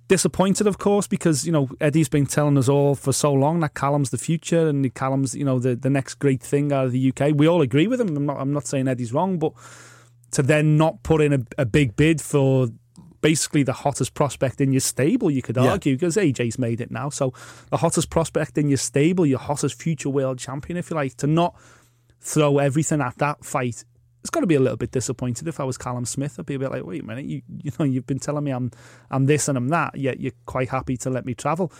Disappointed, 0.07 0.67
of 0.67 0.77
course, 0.77 1.07
because 1.07 1.45
you 1.47 1.51
know 1.51 1.67
Eddie's 1.81 2.09
been 2.09 2.27
telling 2.27 2.57
us 2.59 2.69
all 2.69 2.93
for 2.93 3.11
so 3.11 3.33
long 3.33 3.59
that 3.61 3.73
Callum's 3.73 4.11
the 4.11 4.19
future 4.19 4.67
and 4.67 4.93
Callum's 4.93 5.33
you 5.33 5.43
know 5.43 5.57
the, 5.57 5.75
the 5.75 5.89
next 5.89 6.15
great 6.15 6.43
thing 6.43 6.71
out 6.71 6.85
of 6.85 6.91
the 6.91 7.11
UK. 7.11 7.31
We 7.35 7.47
all 7.47 7.61
agree 7.61 7.87
with 7.87 7.99
him. 7.99 8.15
I'm 8.15 8.25
not 8.25 8.37
I'm 8.37 8.53
not 8.53 8.67
saying 8.67 8.87
Eddie's 8.87 9.11
wrong, 9.13 9.39
but 9.39 9.53
to 10.31 10.43
then 10.43 10.77
not 10.77 11.01
put 11.01 11.21
in 11.21 11.33
a, 11.33 11.39
a 11.57 11.65
big 11.65 11.95
bid 11.95 12.21
for 12.21 12.67
basically 13.21 13.63
the 13.63 13.73
hottest 13.73 14.13
prospect 14.13 14.61
in 14.61 14.71
your 14.71 14.79
stable, 14.81 15.31
you 15.31 15.41
could 15.41 15.55
Yeah. 15.55 15.71
argue, 15.71 15.95
because 15.95 16.15
AJ's 16.15 16.59
made 16.59 16.79
it 16.79 16.91
now. 16.91 17.09
So 17.09 17.33
the 17.71 17.77
hottest 17.77 18.11
prospect 18.11 18.55
in 18.59 18.69
your 18.69 18.77
stable, 18.77 19.25
your 19.25 19.39
hottest 19.39 19.81
future 19.81 20.09
world 20.09 20.37
champion, 20.37 20.77
if 20.77 20.91
you 20.91 20.95
like, 20.95 21.17
to 21.17 21.25
not 21.27 21.55
throw 22.19 22.59
everything 22.59 23.01
at 23.01 23.17
that 23.17 23.43
fight. 23.43 23.83
It's 24.25 24.31
got 24.31 24.39
to 24.39 24.47
be 24.47 24.55
a 24.55 24.59
little 24.59 24.75
bit 24.75 24.89
disappointed. 24.89 25.47
If 25.47 25.59
I 25.59 25.65
was 25.65 25.77
Callum 25.77 26.03
Smith, 26.03 26.39
I'd 26.39 26.47
be 26.47 26.55
a 26.55 26.59
bit 26.59 26.71
like, 26.71 26.83
"Wait 26.83 27.03
a 27.03 27.05
minute, 27.05 27.25
you 27.25 27.43
you 27.61 27.71
know, 27.77 27.85
you've 27.85 28.07
been 28.07 28.17
telling 28.17 28.43
me 28.43 28.49
I'm 28.49 28.71
I'm 29.11 29.27
this 29.27 29.47
and 29.47 29.55
I'm 29.55 29.67
that, 29.67 29.95
yet 29.95 30.19
you're 30.19 30.31
quite 30.47 30.69
happy 30.69 30.97
to 30.97 31.11
let 31.11 31.27
me 31.27 31.35
travel." 31.35 31.71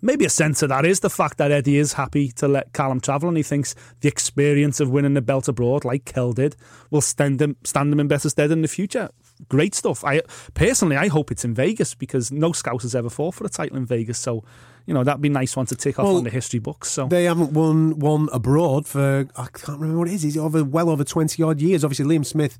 Maybe 0.00 0.24
a 0.24 0.30
sense 0.30 0.62
of 0.62 0.68
that 0.68 0.86
is 0.86 1.00
the 1.00 1.10
fact 1.10 1.38
that 1.38 1.50
Eddie 1.50 1.78
is 1.78 1.94
happy 1.94 2.30
to 2.32 2.46
let 2.46 2.72
Callum 2.72 3.00
travel, 3.00 3.28
and 3.28 3.36
he 3.36 3.42
thinks 3.42 3.74
the 4.00 4.08
experience 4.08 4.78
of 4.78 4.90
winning 4.90 5.14
the 5.14 5.22
belt 5.22 5.48
abroad, 5.48 5.84
like 5.84 6.04
Kell 6.04 6.32
did, 6.32 6.54
will 6.92 7.00
stand 7.00 7.42
him 7.42 7.56
stand 7.64 7.92
him 7.92 7.98
in 7.98 8.06
better 8.06 8.28
stead 8.28 8.52
in 8.52 8.62
the 8.62 8.68
future. 8.68 9.08
Great 9.48 9.74
stuff. 9.74 10.04
I 10.04 10.22
personally, 10.54 10.96
I 10.96 11.08
hope 11.08 11.32
it's 11.32 11.44
in 11.44 11.52
Vegas 11.52 11.96
because 11.96 12.30
no 12.30 12.52
scout 12.52 12.82
has 12.82 12.94
ever 12.94 13.10
fought 13.10 13.34
for 13.34 13.44
a 13.44 13.48
title 13.48 13.76
in 13.76 13.86
Vegas. 13.86 14.18
So, 14.18 14.44
you 14.86 14.94
know, 14.94 15.04
that'd 15.04 15.20
be 15.20 15.28
a 15.28 15.32
nice 15.32 15.56
one 15.56 15.66
to 15.66 15.76
tick 15.76 15.98
off 15.98 16.04
Well, 16.06 16.16
on 16.16 16.24
the 16.24 16.30
history 16.30 16.60
books. 16.60 16.90
So, 16.90 17.06
They 17.08 17.24
haven't 17.24 17.52
won 17.52 17.98
one 17.98 18.28
abroad 18.32 18.86
for 18.86 19.28
I 19.36 19.46
can't 19.52 19.78
remember 19.80 19.98
what 19.98 20.08
it 20.08 20.14
is. 20.14 20.24
It's 20.24 20.36
over 20.36 20.62
well 20.64 20.88
over 20.90 21.04
twenty 21.04 21.42
odd 21.42 21.60
years. 21.60 21.84
Obviously, 21.84 22.06
Liam 22.06 22.24
Smith 22.24 22.58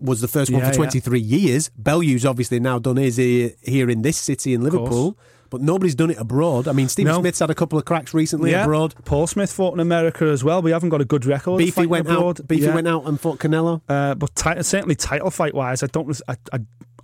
was 0.00 0.20
the 0.20 0.28
first 0.28 0.50
one 0.50 0.62
Yeah, 0.62 0.70
for 0.70 0.76
twenty 0.76 1.00
three 1.00 1.20
years. 1.20 1.70
Bellew's 1.76 2.24
obviously 2.24 2.60
now 2.60 2.78
done 2.78 2.96
his 2.96 3.16
here 3.16 3.90
in 3.90 4.02
this 4.02 4.16
city 4.16 4.54
in 4.54 4.62
Liverpool, 4.62 5.18
but 5.50 5.60
nobody's 5.60 5.94
done 5.94 6.10
it 6.10 6.18
abroad. 6.18 6.66
I 6.66 6.72
mean, 6.72 6.88
Stephen 6.88 7.12
No. 7.12 7.20
Smith's 7.20 7.40
had 7.40 7.50
a 7.50 7.54
couple 7.54 7.78
of 7.78 7.84
cracks 7.84 8.14
recently 8.14 8.52
yeah, 8.52 8.62
abroad. 8.64 8.94
Paul 9.04 9.26
Smith 9.26 9.52
fought 9.52 9.74
in 9.74 9.80
America 9.80 10.24
as 10.24 10.42
well. 10.42 10.62
We 10.62 10.70
haven't 10.70 10.88
got 10.88 11.00
a 11.02 11.04
good 11.04 11.26
record. 11.26 11.58
Beefy 11.58 11.86
went 11.86 12.06
abroad. 12.08 12.40
out. 12.40 12.48
Beefy 12.48 12.64
Yeah. 12.66 12.74
went 12.74 12.88
out 12.88 13.06
and 13.06 13.20
fought 13.20 13.38
Canelo. 13.38 13.82
Uh, 13.88 14.14
but 14.14 14.34
ti- 14.34 14.62
certainly 14.62 14.94
title 14.94 15.30
fight 15.30 15.54
wise, 15.54 15.82
I 15.82 15.88
don't, 15.88 16.18
I, 16.26 16.36
I, 16.52 16.58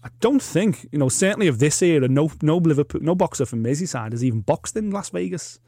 I 0.06 0.10
don't 0.20 0.40
think 0.40 0.86
you 0.92 1.00
know. 1.00 1.08
Certainly 1.08 1.48
of 1.48 1.58
this 1.58 1.82
era, 1.82 2.06
no, 2.06 2.30
no 2.40 2.58
Liverpool, 2.58 3.00
no 3.02 3.16
boxer 3.16 3.44
from 3.44 3.64
Merseyside 3.64 4.12
has 4.12 4.24
even 4.24 4.40
boxed 4.40 4.76
in 4.76 4.92
Las 4.92 5.08
Vegas. 5.10 5.58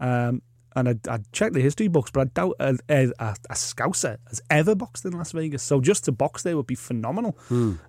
Um, 0.00 0.42
and 0.74 0.88
I, 0.88 0.94
I 1.08 1.18
checked 1.30 1.54
the 1.54 1.60
history 1.60 1.86
books, 1.86 2.10
but 2.10 2.20
I 2.20 2.24
doubt 2.24 2.56
a, 2.58 2.76
a, 2.88 3.12
a, 3.20 3.54
Scouser 3.54 4.18
has 4.28 4.42
ever 4.50 4.74
boxed 4.74 5.04
in 5.04 5.12
Las 5.12 5.30
Vegas. 5.30 5.62
So 5.62 5.80
just 5.80 6.04
to 6.06 6.12
box 6.12 6.42
there 6.42 6.56
would 6.56 6.66
be 6.66 6.74
phenomenal. 6.74 7.38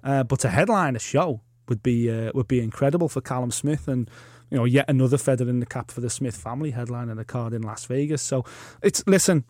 Uh, 0.04 0.24
but 0.24 0.39
to 0.41 0.50
headline 0.50 0.95
a 0.95 1.00
show 1.00 1.41
would 1.68 1.82
be 1.82 2.12
uh, 2.12 2.32
would 2.36 2.48
be 2.48 2.60
incredible 2.60 3.10
for 3.10 3.22
Callum 3.22 3.52
Smith 3.52 3.88
and. 3.88 4.10
You 4.50 4.58
know, 4.58 4.64
yet 4.64 4.86
another 4.88 5.18
feather 5.18 5.50
in 5.50 5.60
the 5.60 5.66
cap 5.66 5.91
for 5.91 6.00
the 6.00 6.10
Smith 6.10 6.38
family 6.38 6.72
headline 6.72 7.10
and 7.10 7.20
a 7.20 7.26
card 7.26 7.54
in 7.54 7.64
Las 7.64 7.84
Vegas. 7.84 8.22
So 8.22 8.45
it's 8.82 9.04
listen, 9.06 9.43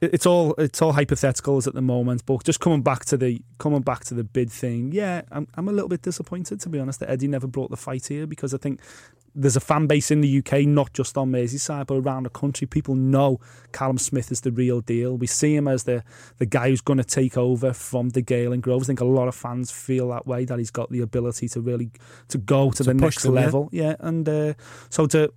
it's 0.00 0.26
all 0.26 0.54
it's 0.56 0.80
all 0.80 0.94
hypotheticals 0.94 1.66
at 1.66 1.74
the 1.74 1.82
moment. 1.82 2.24
But 2.26 2.44
just 2.44 2.60
coming 2.60 2.82
back 2.82 3.04
to 3.06 3.16
the 3.16 3.42
coming 3.58 3.82
back 3.82 4.04
to 4.04 4.14
the 4.14 4.24
bid 4.24 4.50
thing, 4.50 4.92
yeah, 4.92 5.22
I'm 5.30 5.46
I'm 5.54 5.68
a 5.68 5.72
little 5.72 5.88
bit 5.88 6.02
disappointed 6.02 6.60
to 6.60 6.68
be 6.68 6.78
honest 6.78 7.00
that 7.00 7.10
Eddie 7.10 7.28
never 7.28 7.46
brought 7.46 7.70
the 7.70 7.76
fight 7.76 8.06
here 8.06 8.26
because 8.26 8.54
I 8.54 8.58
think 8.58 8.80
there's 9.34 9.56
a 9.56 9.60
fan 9.60 9.86
base 9.86 10.10
in 10.10 10.22
the 10.22 10.38
UK, 10.38 10.62
not 10.62 10.92
just 10.92 11.16
on 11.16 11.30
Merseyside, 11.30 11.86
but 11.86 11.94
around 11.94 12.24
the 12.24 12.30
country. 12.30 12.66
People 12.66 12.96
know 12.96 13.38
Callum 13.72 13.98
Smith 13.98 14.32
is 14.32 14.40
the 14.40 14.50
real 14.50 14.80
deal. 14.80 15.16
We 15.16 15.26
see 15.26 15.54
him 15.54 15.68
as 15.68 15.84
the 15.84 16.02
the 16.38 16.46
guy 16.46 16.70
who's 16.70 16.80
going 16.80 16.98
to 16.98 17.04
take 17.04 17.36
over 17.36 17.72
from 17.72 18.10
DeGale 18.10 18.52
and 18.52 18.62
Groves. 18.62 18.86
I 18.86 18.88
think 18.88 19.00
a 19.00 19.04
lot 19.04 19.28
of 19.28 19.34
fans 19.34 19.70
feel 19.70 20.08
that 20.08 20.26
way 20.26 20.44
that 20.46 20.58
he's 20.58 20.70
got 20.70 20.90
the 20.90 21.00
ability 21.00 21.48
to 21.50 21.60
really 21.60 21.90
to 22.28 22.38
go 22.38 22.70
to, 22.70 22.78
To 22.78 22.82
the 22.84 22.94
next 22.94 23.22
them, 23.22 23.34
yeah. 23.34 23.40
level. 23.40 23.68
Yeah, 23.70 23.96
and 24.00 24.28
uh, 24.28 24.54
so 24.88 25.06
to 25.08 25.32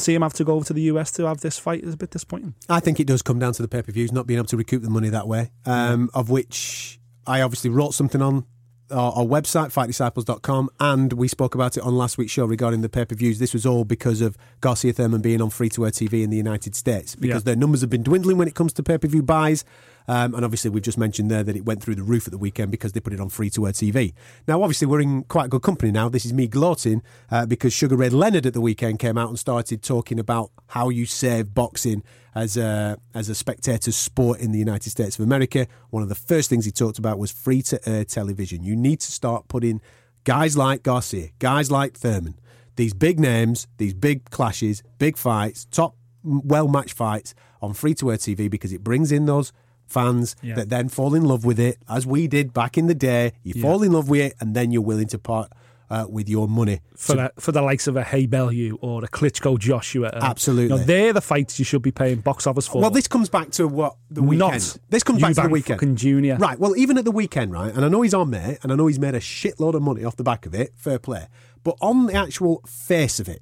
see 0.00 0.14
him 0.14 0.22
have 0.22 0.32
to 0.34 0.44
go 0.44 0.54
over 0.54 0.64
to 0.66 0.72
the 0.72 0.82
US 0.82 1.10
to 1.12 1.26
have 1.26 1.40
this 1.40 1.58
fight 1.58 1.82
is 1.84 1.94
a 1.94 1.96
bit 1.96 2.10
disappointing. 2.10 2.54
I 2.68 2.80
think 2.80 3.00
it 3.00 3.06
does 3.06 3.22
come 3.22 3.38
down 3.38 3.52
to 3.54 3.62
the 3.62 3.68
pay 3.68 3.82
per 3.82 3.92
views 3.92 4.12
not 4.12 4.26
being 4.26 4.38
able 4.38 4.48
to 4.48 4.56
recoup 4.56 4.82
the 4.82 4.90
money 4.90 5.08
that 5.10 5.26
way. 5.28 5.50
Um, 5.64 6.10
of 6.14 6.30
which 6.30 6.98
I 7.26 7.40
obviously 7.42 7.70
wrote 7.70 7.94
something 7.94 8.22
on 8.22 8.44
our, 8.90 9.12
our 9.12 9.24
website, 9.24 9.72
fightdisciples.com, 9.72 10.70
and 10.78 11.12
we 11.14 11.26
spoke 11.28 11.54
about 11.56 11.76
it 11.76 11.82
on 11.82 11.96
last 11.96 12.18
week's 12.18 12.30
show 12.32 12.44
regarding 12.44 12.82
the 12.82 12.88
pay 12.88 13.04
per 13.04 13.14
views. 13.16 13.38
This 13.38 13.52
was 13.52 13.66
all 13.66 13.84
because 13.84 14.20
of 14.20 14.36
Garcia 14.60 14.92
Thurman 14.92 15.22
being 15.22 15.40
on 15.42 15.50
free 15.50 15.68
to 15.70 15.84
air 15.86 15.90
TV 15.90 16.22
in 16.22 16.30
the 16.30 16.36
United 16.36 16.74
States 16.76 17.16
because 17.16 17.42
Yeah. 17.42 17.46
their 17.46 17.56
numbers 17.56 17.80
have 17.80 17.90
been 17.90 18.02
dwindling 18.04 18.38
when 18.38 18.46
it 18.48 18.54
comes 18.54 18.72
to 18.74 18.82
pay 18.82 18.98
per 18.98 19.08
view 19.08 19.22
buys. 19.22 19.64
Um, 20.08 20.34
and 20.34 20.44
obviously, 20.44 20.70
we've 20.70 20.82
just 20.82 20.98
mentioned 20.98 21.30
there 21.30 21.42
that 21.42 21.56
it 21.56 21.64
went 21.64 21.82
through 21.82 21.96
the 21.96 22.02
roof 22.02 22.26
at 22.26 22.30
the 22.30 22.38
weekend 22.38 22.70
because 22.70 22.92
they 22.92 23.00
put 23.00 23.12
it 23.12 23.20
on 23.20 23.28
free 23.28 23.50
to 23.50 23.66
air 23.66 23.72
TV. 23.72 24.14
Now, 24.46 24.62
obviously, 24.62 24.86
we're 24.86 25.00
in 25.00 25.24
quite 25.24 25.50
good 25.50 25.62
company 25.62 25.90
now. 25.90 26.08
This 26.08 26.24
is 26.24 26.32
me 26.32 26.46
gloating 26.46 27.02
uh, 27.30 27.46
because 27.46 27.72
Sugar 27.72 27.96
Ray 27.96 28.10
Leonard 28.10 28.46
at 28.46 28.54
the 28.54 28.60
weekend 28.60 28.98
came 28.98 29.18
out 29.18 29.28
and 29.28 29.38
started 29.38 29.82
talking 29.82 30.18
about 30.18 30.50
how 30.68 30.88
you 30.88 31.06
save 31.06 31.54
boxing 31.54 32.02
as 32.34 32.56
a 32.56 32.98
as 33.14 33.28
a 33.28 33.34
spectator 33.34 33.90
sport 33.90 34.40
in 34.40 34.52
the 34.52 34.58
United 34.58 34.90
States 34.90 35.18
of 35.18 35.24
America. 35.24 35.66
One 35.90 36.02
of 36.02 36.08
the 36.08 36.14
first 36.14 36.50
things 36.50 36.64
he 36.64 36.70
talked 36.70 36.98
about 36.98 37.18
was 37.18 37.32
free 37.32 37.62
to 37.62 37.88
air 37.88 38.04
television. 38.04 38.62
You 38.62 38.76
need 38.76 39.00
to 39.00 39.10
start 39.10 39.48
putting 39.48 39.80
guys 40.24 40.56
like 40.56 40.82
Garcia, 40.82 41.30
guys 41.38 41.70
like 41.70 41.96
Thurman, 41.96 42.38
these 42.76 42.92
big 42.92 43.18
names, 43.18 43.66
these 43.78 43.94
big 43.94 44.28
clashes, 44.30 44.82
big 44.98 45.16
fights, 45.16 45.64
top 45.64 45.96
well 46.22 46.68
matched 46.68 46.92
fights 46.92 47.34
on 47.62 47.72
free 47.72 47.94
to 47.94 48.10
air 48.10 48.18
TV 48.18 48.50
because 48.50 48.72
it 48.72 48.84
brings 48.84 49.10
in 49.10 49.26
those 49.26 49.52
fans 49.86 50.36
Yeah. 50.42 50.54
that 50.56 50.68
then 50.68 50.88
fall 50.88 51.14
in 51.14 51.24
love 51.24 51.44
with 51.44 51.58
it, 51.60 51.78
as 51.88 52.06
we 52.06 52.26
did 52.28 52.52
back 52.52 52.76
in 52.76 52.86
the 52.86 52.94
day. 52.94 53.32
You 53.42 53.54
Yeah. 53.56 53.62
fall 53.62 53.82
in 53.82 53.92
love 53.92 54.08
with 54.08 54.20
it, 54.20 54.34
and 54.40 54.54
then 54.54 54.70
you're 54.72 54.82
willing 54.82 55.06
to 55.08 55.18
part 55.18 55.50
uh, 55.88 56.04
with 56.10 56.28
your 56.28 56.48
money. 56.48 56.80
for 56.96 57.12
to- 57.14 57.30
the, 57.36 57.40
for 57.40 57.52
the 57.52 57.62
likes 57.62 57.86
of 57.86 57.94
a 57.96 58.02
Haye 58.02 58.26
Bellew 58.26 58.76
or 58.80 59.04
a 59.04 59.08
Klitschko 59.08 59.56
Joshua. 59.56 60.10
Absolutely. 60.14 60.64
you 60.74 60.80
know, 60.80 60.84
they're 60.84 61.12
the 61.12 61.20
fights 61.20 61.60
you 61.60 61.64
should 61.64 61.82
be 61.82 61.92
paying 61.92 62.18
box 62.18 62.44
office 62.44 62.66
for. 62.66 62.80
well, 62.82 62.90
this 62.90 63.06
comes 63.06 63.28
back 63.28 63.50
to 63.52 63.68
what 63.68 63.94
the 64.10 64.20
weekend. 64.20 64.38
Not 64.40 64.78
this 64.90 65.04
comes 65.04 65.22
back 65.22 65.34
to 65.36 65.42
the 65.42 65.48
weekend. 65.48 65.96
Junior. 65.96 66.38
Right. 66.38 66.58
Well, 66.58 66.76
even 66.76 66.98
at 66.98 67.04
the 67.04 67.12
weekend, 67.12 67.52
right, 67.52 67.72
and 67.72 67.84
I 67.84 67.88
know 67.88 68.02
he's 68.02 68.14
on 68.14 68.32
there, 68.32 68.58
and 68.64 68.72
I 68.72 68.74
know 68.74 68.88
he's 68.88 68.98
made 68.98 69.14
a 69.14 69.20
shitload 69.20 69.74
of 69.74 69.82
money 69.82 70.02
off 70.02 70.16
the 70.16 70.24
back 70.24 70.44
of 70.44 70.54
it. 70.56 70.72
Fair 70.74 70.98
play. 70.98 71.28
But 71.62 71.76
on 71.80 72.06
the 72.06 72.14
actual 72.14 72.62
face 72.66 73.20
of 73.20 73.28
it, 73.28 73.40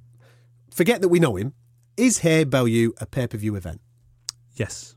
forget 0.71 1.01
that 1.01 1.09
we 1.09 1.19
know 1.21 1.37
him. 1.37 1.55
Is 1.97 2.19
Haye 2.19 2.45
Bellew 2.45 2.93
a 3.01 3.07
pay 3.07 3.27
per 3.27 3.39
view 3.39 3.57
event? 3.57 3.81
Yes, 4.55 4.94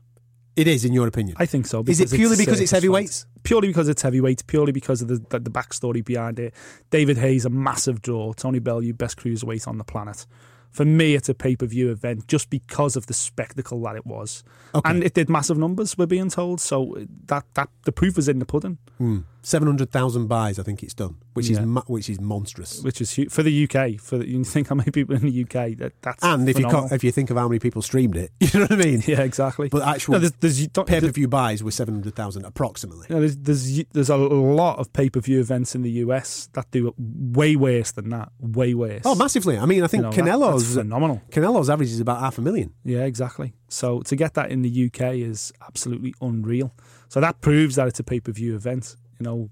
It 0.58 0.66
is, 0.66 0.84
in 0.84 0.92
your 0.92 1.06
opinion. 1.06 1.36
I 1.38 1.46
think 1.46 1.66
so. 1.66 1.84
Is 1.86 2.00
it 2.00 2.10
purely 2.10 2.32
it's 2.32 2.44
because 2.44 2.60
it's 2.60 2.72
heavyweights? 2.72 3.26
Purely 3.44 3.68
because 3.68 3.88
it's 3.88 4.02
heavyweights. 4.02 4.42
Purely 4.42 4.72
because 4.72 5.00
of 5.02 5.06
the, 5.08 5.18
the 5.30 5.38
the 5.38 5.50
backstory 5.50 6.04
behind 6.04 6.40
it. 6.40 6.52
David 6.90 7.16
Haye's 7.16 7.44
a 7.44 7.50
massive 7.50 8.02
draw. 8.02 8.32
Tony 8.32 8.58
Bellew 8.58 8.92
best 8.92 9.18
cruiserweight 9.18 9.68
on 9.68 9.78
the 9.78 9.84
planet. 9.84 10.26
For 10.70 10.84
me, 10.84 11.14
it's 11.14 11.28
a 11.28 11.34
pay 11.34 11.54
per 11.56 11.66
view 11.66 11.90
event 11.90 12.26
just 12.26 12.50
because 12.50 12.96
of 12.96 13.06
the 13.06 13.14
spectacle 13.14 13.80
that 13.82 13.96
it 13.96 14.04
was, 14.04 14.42
Okay. 14.74 14.90
and 14.90 15.02
it 15.04 15.14
did 15.14 15.30
massive 15.30 15.56
numbers. 15.56 15.96
We're 15.96 16.06
being 16.06 16.28
told, 16.28 16.60
so 16.60 16.96
that 17.26 17.44
that 17.54 17.70
the 17.84 17.92
proof 17.92 18.18
is 18.18 18.28
in 18.28 18.38
the 18.40 18.44
pudding. 18.44 18.78
Hmm. 18.98 19.20
Seven 19.42 19.66
hundred 19.68 19.90
thousand 19.90 20.26
buys, 20.26 20.58
I 20.58 20.62
think 20.64 20.82
it's 20.82 20.94
done, 20.94 21.16
which 21.34 21.48
is 21.48 21.58
Yeah. 21.58 21.64
ma- 21.64 21.82
which 21.86 22.10
is 22.10 22.20
monstrous. 22.20 22.82
which 22.82 23.00
is 23.00 23.12
huge 23.12 23.30
for 23.30 23.42
the 23.42 23.64
UK. 23.64 23.98
For 24.00 24.18
the, 24.18 24.28
you 24.28 24.42
think 24.44 24.68
how 24.68 24.74
many 24.74 24.90
people 24.90 25.14
in 25.14 25.22
the 25.22 25.42
UK 25.44 25.76
that 25.78 25.92
that's 26.02 26.22
And 26.24 26.42
if 26.48 26.56
you 26.58 26.62
phenomenal. 26.64 26.80
can't, 26.88 26.92
if 26.92 27.04
you 27.04 27.12
think 27.12 27.30
of 27.30 27.36
how 27.36 27.46
many 27.48 27.58
people 27.60 27.80
streamed 27.80 28.16
it, 28.16 28.32
you 28.40 28.48
know 28.60 28.66
what 28.66 28.72
I 28.72 28.76
mean. 28.76 29.02
yeah, 29.06 29.20
exactly. 29.22 29.68
But 29.68 29.82
actual 29.86 30.14
No, 30.14 30.18
there's, 30.18 30.32
there's, 30.40 30.68
pay 30.86 31.00
per 31.00 31.08
view 31.08 31.28
buys 31.28 31.62
were 31.62 31.70
seven 31.70 31.94
hundred 31.94 32.14
thousand 32.16 32.44
approximately. 32.44 33.06
you 33.08 33.14
know, 33.14 33.20
there's, 33.20 33.36
there's 33.36 33.84
there's 33.92 34.10
a 34.10 34.16
lot 34.16 34.78
of 34.80 34.92
pay 34.92 35.08
per 35.08 35.20
view 35.20 35.38
events 35.40 35.74
in 35.74 35.82
the 35.82 35.90
US 36.04 36.48
that 36.54 36.70
do 36.72 36.92
way 36.98 37.54
worse 37.56 37.92
than 37.92 38.08
that. 38.10 38.30
Way 38.40 38.74
worse. 38.74 39.02
Oh, 39.04 39.14
massively! 39.14 39.56
I 39.56 39.66
mean, 39.66 39.82
I 39.84 39.86
think 39.86 40.02
You 40.02 40.10
know, 40.10 40.10
that- 40.10 40.24
Canelo's 40.24 40.62
that's 40.74 40.84
phenomenal. 40.84 41.22
Canelo's 41.30 41.70
average 41.70 41.90
is 41.90 42.00
about 42.00 42.20
half 42.20 42.38
a 42.38 42.42
million. 42.42 42.74
Yeah, 42.84 43.04
exactly. 43.04 43.54
So 43.68 44.00
to 44.02 44.16
get 44.16 44.34
that 44.34 44.50
in 44.50 44.62
the 44.62 44.86
UK 44.86 45.14
is 45.16 45.52
absolutely 45.66 46.12
unreal. 46.20 46.74
So 47.08 47.20
that 47.20 47.40
proves 47.40 47.76
that 47.76 47.86
it's 47.88 48.00
a 48.00 48.04
pay 48.04 48.20
per 48.20 48.32
view 48.32 48.54
event. 48.56 48.96
You 49.18 49.24
know, 49.24 49.50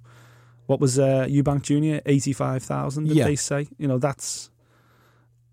what 0.66 0.80
was 0.80 0.98
uh, 0.98 1.26
Eubank 1.28 1.62
Junior 1.62 2.00
eighty 2.06 2.32
five 2.32 2.62
thousand? 2.62 3.08
Yeah. 3.08 3.24
they 3.24 3.36
say? 3.36 3.68
You 3.78 3.88
know, 3.88 3.98
that's 3.98 4.50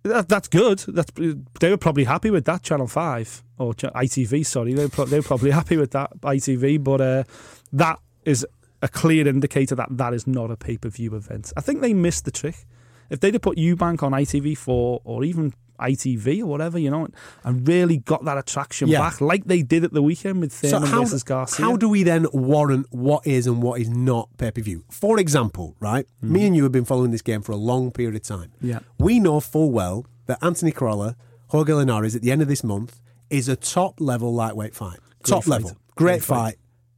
that, 0.03 0.28
that's 0.28 0.47
good. 0.47 0.80
That's 0.80 1.11
they 1.59 1.70
were 1.70 1.78
probably 1.78 2.03
happy 2.03 2.30
with 2.30 2.45
that. 2.45 2.64
Channel 2.64 2.88
Five 2.88 3.43
or 3.57 3.74
ITV, 3.74 4.45
sorry, 4.45 4.74
they 4.74 4.84
were, 4.84 4.89
pro- 4.89 5.05
they 5.05 5.20
were 5.20 5.24
probably 5.24 5.51
happy 5.61 5.78
with 5.78 5.91
that 5.91 6.11
ITV. 6.22 6.84
But 6.84 7.01
uh, 7.01 7.24
that 7.72 7.99
is 8.26 8.45
a 8.82 8.88
clear 8.89 9.28
indicator 9.28 9.76
that 9.76 9.88
that 9.91 10.14
is 10.14 10.28
not 10.28 10.51
a 10.51 10.57
pay 10.57 10.78
per 10.78 10.89
view 10.89 11.16
event. 11.16 11.53
I 11.55 11.61
think 11.61 11.82
they 11.82 11.93
missed 11.93 12.26
the 12.26 12.32
trick. 12.32 12.66
If 13.09 13.20
they'd 13.20 13.34
have 13.34 13.41
put 13.41 13.57
Eubank 13.57 14.01
on 14.01 14.11
ITV4 14.11 15.01
or 15.03 15.24
even 15.24 15.53
ITV 15.80 16.41
or 16.41 16.45
whatever, 16.45 16.78
you 16.80 16.89
know, 16.91 17.07
and 17.43 17.67
really 17.67 17.97
got 17.97 18.26
that 18.26 18.38
attraction 18.38 18.88
Yeah. 18.88 18.99
back, 18.99 19.19
like 19.21 19.45
they 19.45 19.61
did 19.63 19.84
at 19.84 19.91
the 19.93 20.01
weekend 20.01 20.39
with 20.41 20.51
So 20.53 20.69
Thurman 20.69 20.89
how, 20.89 21.01
versus 21.01 21.24
Garcia. 21.24 21.65
how 21.65 21.76
do 21.78 21.89
we 21.89 22.03
then 22.03 22.28
warrant 22.34 22.88
what 22.91 23.26
is 23.28 23.47
and 23.47 23.61
what 23.61 23.82
is 23.82 23.89
not 23.89 24.30
pay 24.38 24.51
per 24.51 24.61
view? 24.61 24.84
For 24.89 25.19
example, 25.19 25.76
right, 25.80 26.05
hmm. 26.21 26.34
me 26.34 26.45
and 26.47 26.55
you 26.55 26.63
have 26.63 26.71
been 26.71 26.86
following 26.86 27.11
this 27.11 27.21
game 27.21 27.41
for 27.41 27.51
a 27.51 27.57
long 27.57 27.91
period 27.91 28.15
of 28.15 28.21
time. 28.24 28.51
Yeah. 28.61 28.80
we 28.99 29.19
know 29.19 29.39
full 29.39 29.71
well 29.71 30.05
that 30.28 30.38
Anthony 30.41 30.71
Crolla, 30.71 31.15
Jorge 31.47 31.74
Linares 31.74 32.15
at 32.15 32.21
the 32.21 32.32
end 32.32 32.41
of 32.41 32.47
this 32.47 32.63
month 32.63 32.99
is 33.30 33.49
a 33.49 33.55
top 33.55 33.99
level 33.99 34.34
lightweight 34.34 34.74
fight. 34.76 34.99
top 35.24 35.43
fight. 35.43 35.49
level, 35.49 35.69
great, 35.95 36.13
Great 36.19 36.24
fight, 36.24 36.38
fight. 36.38 36.55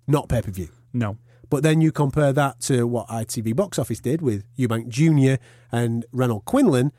not 0.07 0.30
pay 0.30 0.41
per 0.41 0.51
view. 0.51 0.69
no. 0.93 1.17
But 1.47 1.61
then 1.61 1.80
you 1.80 1.91
compare 1.91 2.34
that 2.34 2.59
to 2.61 2.88
what 2.88 3.07
ITV 3.07 3.55
box 3.55 3.78
office 3.78 3.99
did 3.99 4.19
with 4.19 4.43
Eubank 4.57 4.88
Jr. 4.89 5.39
and 5.71 6.03
Renold 6.11 6.43
Quinlan, 6.45 6.91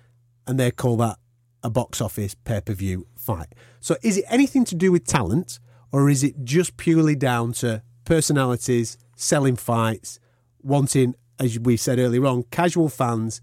and 0.47 0.59
they 0.59 0.71
call 0.71 0.97
that 0.99 1.19
a 1.67 1.71
box 1.71 2.01
office 2.01 2.35
pay 2.35 2.61
per 2.61 2.73
view 2.73 3.07
fight. 3.17 3.49
So 3.81 3.97
is 4.03 4.17
it 4.19 4.25
anything 4.29 4.65
to 4.67 4.75
do 4.75 4.93
with 4.93 5.05
talent, 5.07 5.59
or 5.93 6.09
is 6.09 6.23
it 6.23 6.35
just 6.45 6.77
purely 6.77 7.17
down 7.17 7.53
to 7.55 7.83
personalities, 8.05 8.97
selling 9.17 9.57
fights, 9.57 10.21
wanting, 10.63 11.15
as 11.39 11.59
we 11.59 11.77
said 11.77 11.99
earlier 11.99 12.25
on, 12.27 12.45
casual 12.51 12.89
fans 12.89 13.41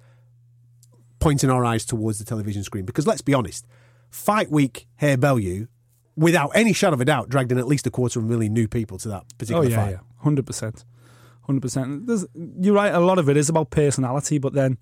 pointing 1.19 1.49
our 1.49 1.63
eyes 1.65 1.85
towards 1.85 2.17
the 2.19 2.25
television 2.25 2.63
screen? 2.63 2.85
Because 2.85 3.05
let's 3.07 3.21
be 3.21 3.33
honest, 3.33 3.65
Fight 4.09 4.49
Week, 4.51 4.87
Haye 4.97 5.15
Bellew, 5.15 5.67
without 6.15 6.49
any 6.53 6.73
shadow 6.73 6.93
of 6.93 7.01
a 7.01 7.05
doubt, 7.05 7.29
dragged 7.29 7.51
in 7.51 7.57
at 7.57 7.67
least 7.67 7.87
a 7.87 7.91
quarter 7.91 8.19
of 8.19 8.25
a 8.25 8.27
million 8.29 8.53
new 8.53 8.67
people 8.67 8.97
to 8.99 9.09
that 9.09 9.23
Oh 9.23 9.35
particular 9.37 9.69
yeah, 9.69 9.75
fight. 9.75 9.91
yeah, 9.91 9.99
hundred 10.19 10.45
percent, 10.45 10.85
hundred 11.41 11.61
percent. 11.61 12.09
You're 12.59 12.75
right. 12.75 12.93
A 12.93 12.99
lot 12.99 13.19
of 13.19 13.27
it 13.29 13.37
is 13.37 13.49
about 13.49 13.69
personality, 13.71 14.37
but 14.37 14.53
then 14.53 14.77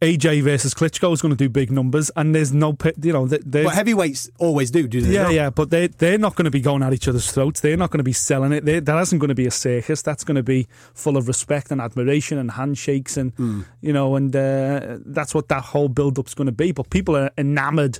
AJ 0.00 0.42
versus 0.42 0.74
Klitschko 0.74 1.12
is 1.12 1.20
going 1.20 1.30
to 1.30 1.36
do 1.36 1.48
big 1.48 1.72
numbers, 1.72 2.10
and 2.14 2.32
there's 2.32 2.52
no, 2.52 2.76
you 3.02 3.12
know, 3.12 3.26
they, 3.26 3.64
heavyweights 3.64 4.30
always 4.38 4.70
do, 4.70 4.86
do 4.86 5.00
they? 5.00 5.12
yeah, 5.14 5.22
not? 5.24 5.32
yeah, 5.32 5.50
but 5.50 5.70
they 5.70 5.88
they're 5.88 6.18
not 6.18 6.36
going 6.36 6.44
to 6.44 6.52
be 6.52 6.60
going 6.60 6.84
at 6.84 6.92
each 6.92 7.08
other's 7.08 7.30
throats. 7.30 7.60
They're 7.60 7.76
not 7.76 7.90
going 7.90 7.98
to 7.98 8.04
be 8.04 8.12
selling 8.12 8.52
it. 8.52 8.64
They, 8.64 8.78
that 8.78 9.00
isn't 9.02 9.18
going 9.18 9.28
to 9.28 9.34
be 9.34 9.46
a 9.46 9.50
circus. 9.50 10.02
That's 10.02 10.22
going 10.22 10.36
to 10.36 10.44
be 10.44 10.68
full 10.94 11.16
of 11.16 11.26
respect 11.26 11.72
and 11.72 11.80
admiration 11.80 12.38
and 12.38 12.52
handshakes 12.52 13.16
and 13.16 13.32
Hmm. 13.32 13.62
you 13.80 13.92
know, 13.92 14.16
and 14.16 14.34
uh, 14.34 14.98
that's 15.04 15.34
what 15.34 15.48
that 15.48 15.62
whole 15.64 15.88
build 15.88 16.18
up's 16.18 16.34
going 16.34 16.46
to 16.46 16.52
be. 16.52 16.72
But 16.72 16.90
people 16.90 17.16
are 17.16 17.30
enamored 17.36 17.98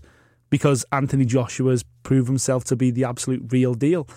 because 0.51 0.85
Anthony 0.93 1.25
Joshua's 1.25 1.85
proved 2.03 2.29
himself 2.29 2.65
to 2.65 2.77
be 2.77 2.91
the 2.91 3.05
absolute 3.05 3.53
real 3.53 3.75
deal. 3.75 4.09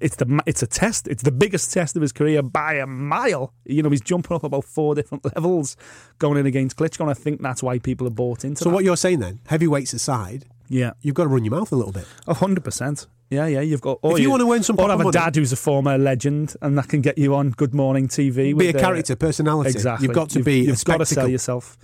It's 0.00 0.16
the 0.16 0.40
it's 0.46 0.62
a 0.62 0.66
test. 0.66 1.06
It's 1.08 1.22
the 1.22 1.30
biggest 1.32 1.72
test 1.72 1.94
of 1.96 2.02
his 2.02 2.12
career 2.12 2.42
by 2.42 2.74
a 2.74 2.86
mile. 2.86 3.52
You 3.64 3.82
know, 3.82 3.90
he's 3.90 4.00
jumping 4.00 4.34
up 4.34 4.44
about 4.44 4.64
four 4.64 4.94
different 4.94 5.24
levels 5.36 5.76
going 6.18 6.38
in 6.38 6.46
against 6.46 6.76
Klitschko, 6.76 7.00
and 7.00 7.10
I 7.10 7.14
think 7.14 7.42
that's 7.42 7.62
why 7.62 7.78
people 7.78 8.06
are 8.06 8.10
bought 8.10 8.44
into. 8.44 8.62
So 8.62 8.70
that. 8.70 8.74
what 8.74 8.84
you're 8.84 8.96
saying 8.96 9.20
then, 9.20 9.40
heavyweights 9.46 9.92
aside, 9.92 10.46
Yeah, 10.68 10.92
you've 11.02 11.14
got 11.14 11.24
to 11.24 11.28
run 11.28 11.44
your 11.44 11.54
mouth 11.54 11.70
a 11.72 11.76
little 11.76 11.92
bit. 11.92 12.06
a 12.26 12.34
hundred 12.34 12.64
percent. 12.64 13.06
Yeah, 13.28 13.46
yeah. 13.46 13.60
You've 13.60 13.80
got. 13.80 13.98
Or 14.02 14.14
If 14.14 14.20
you 14.20 14.30
wanna 14.30 14.46
win 14.46 14.62
some 14.64 14.76
or 14.80 14.88
have 14.88 15.00
a 15.00 15.04
money- 15.04 15.12
dad 15.12 15.36
who's 15.36 15.52
a 15.52 15.56
former 15.56 15.96
legend, 15.98 16.56
and 16.62 16.76
that 16.78 16.88
can 16.88 17.00
get 17.00 17.16
you 17.18 17.34
on 17.34 17.50
Good 17.50 17.74
Morning 17.74 18.08
TV. 18.08 18.56
Be 18.58 18.70
a 18.70 18.76
uh, 18.76 18.80
character, 18.80 19.14
personality. 19.16 19.70
Exactly. 19.70 20.06
You've 20.06 20.14
got 20.16 20.30
to 20.30 20.38
You've- 20.40 20.50
be 20.62 20.66
You've 20.66 20.84
got 20.84 20.96
to 20.98 21.06
sell 21.06 21.28
yourself. 21.28 21.76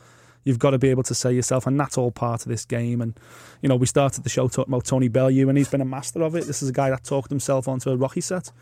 You've 0.46 0.60
got 0.60 0.70
to 0.70 0.78
be 0.78 0.90
able 0.90 1.02
to 1.02 1.14
sell 1.14 1.32
yourself, 1.32 1.66
and 1.66 1.78
that's 1.78 1.98
all 1.98 2.12
part 2.12 2.42
of 2.42 2.48
this 2.48 2.64
game. 2.64 3.00
And 3.00 3.18
you 3.62 3.68
know, 3.68 3.74
we 3.74 3.84
started 3.84 4.22
the 4.22 4.30
show 4.30 4.46
talking 4.46 4.72
about 4.72 4.84
Tony 4.84 5.08
Bellew, 5.08 5.48
and 5.48 5.58
he's 5.58 5.68
been 5.68 5.80
a 5.80 5.84
master 5.84 6.22
of 6.22 6.36
it. 6.36 6.46
This 6.46 6.62
is 6.62 6.68
a 6.68 6.72
guy 6.72 6.88
that 6.88 7.02
talked 7.02 7.30
himself 7.30 7.66
onto 7.66 7.90
a 7.90 7.96
Rocky 7.96 8.20
set. 8.20 8.52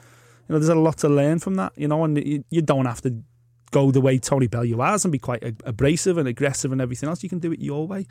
You 0.48 0.54
know, 0.54 0.58
there's 0.58 0.70
a 0.70 0.74
lot 0.74 0.96
to 0.98 1.10
learn 1.10 1.40
from 1.40 1.56
that. 1.56 1.72
You 1.76 1.88
know, 1.88 2.02
and 2.02 2.16
you, 2.16 2.42
you 2.48 2.62
don't 2.62 2.86
have 2.86 3.02
to 3.02 3.22
go 3.70 3.90
the 3.90 4.00
way 4.00 4.18
Tony 4.18 4.46
Bellew 4.46 4.80
has 4.80 5.04
and 5.04 5.12
be 5.12 5.18
quite 5.18 5.42
abrasive 5.66 6.16
and 6.16 6.26
aggressive 6.26 6.72
and 6.72 6.80
everything 6.80 7.10
else. 7.10 7.22
You 7.22 7.28
can 7.28 7.38
do 7.38 7.52
it 7.52 7.60
your 7.60 7.86
way. 7.86 8.06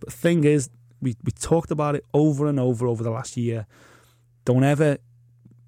But 0.00 0.08
the 0.08 0.16
thing 0.16 0.44
is, 0.44 0.70
we 1.02 1.14
we 1.22 1.32
talked 1.32 1.70
about 1.70 1.96
it 1.96 2.06
over 2.14 2.46
and 2.46 2.58
over 2.58 2.86
over 2.86 3.04
the 3.04 3.10
last 3.10 3.36
year. 3.36 3.66
Don't 4.46 4.64
ever 4.64 4.96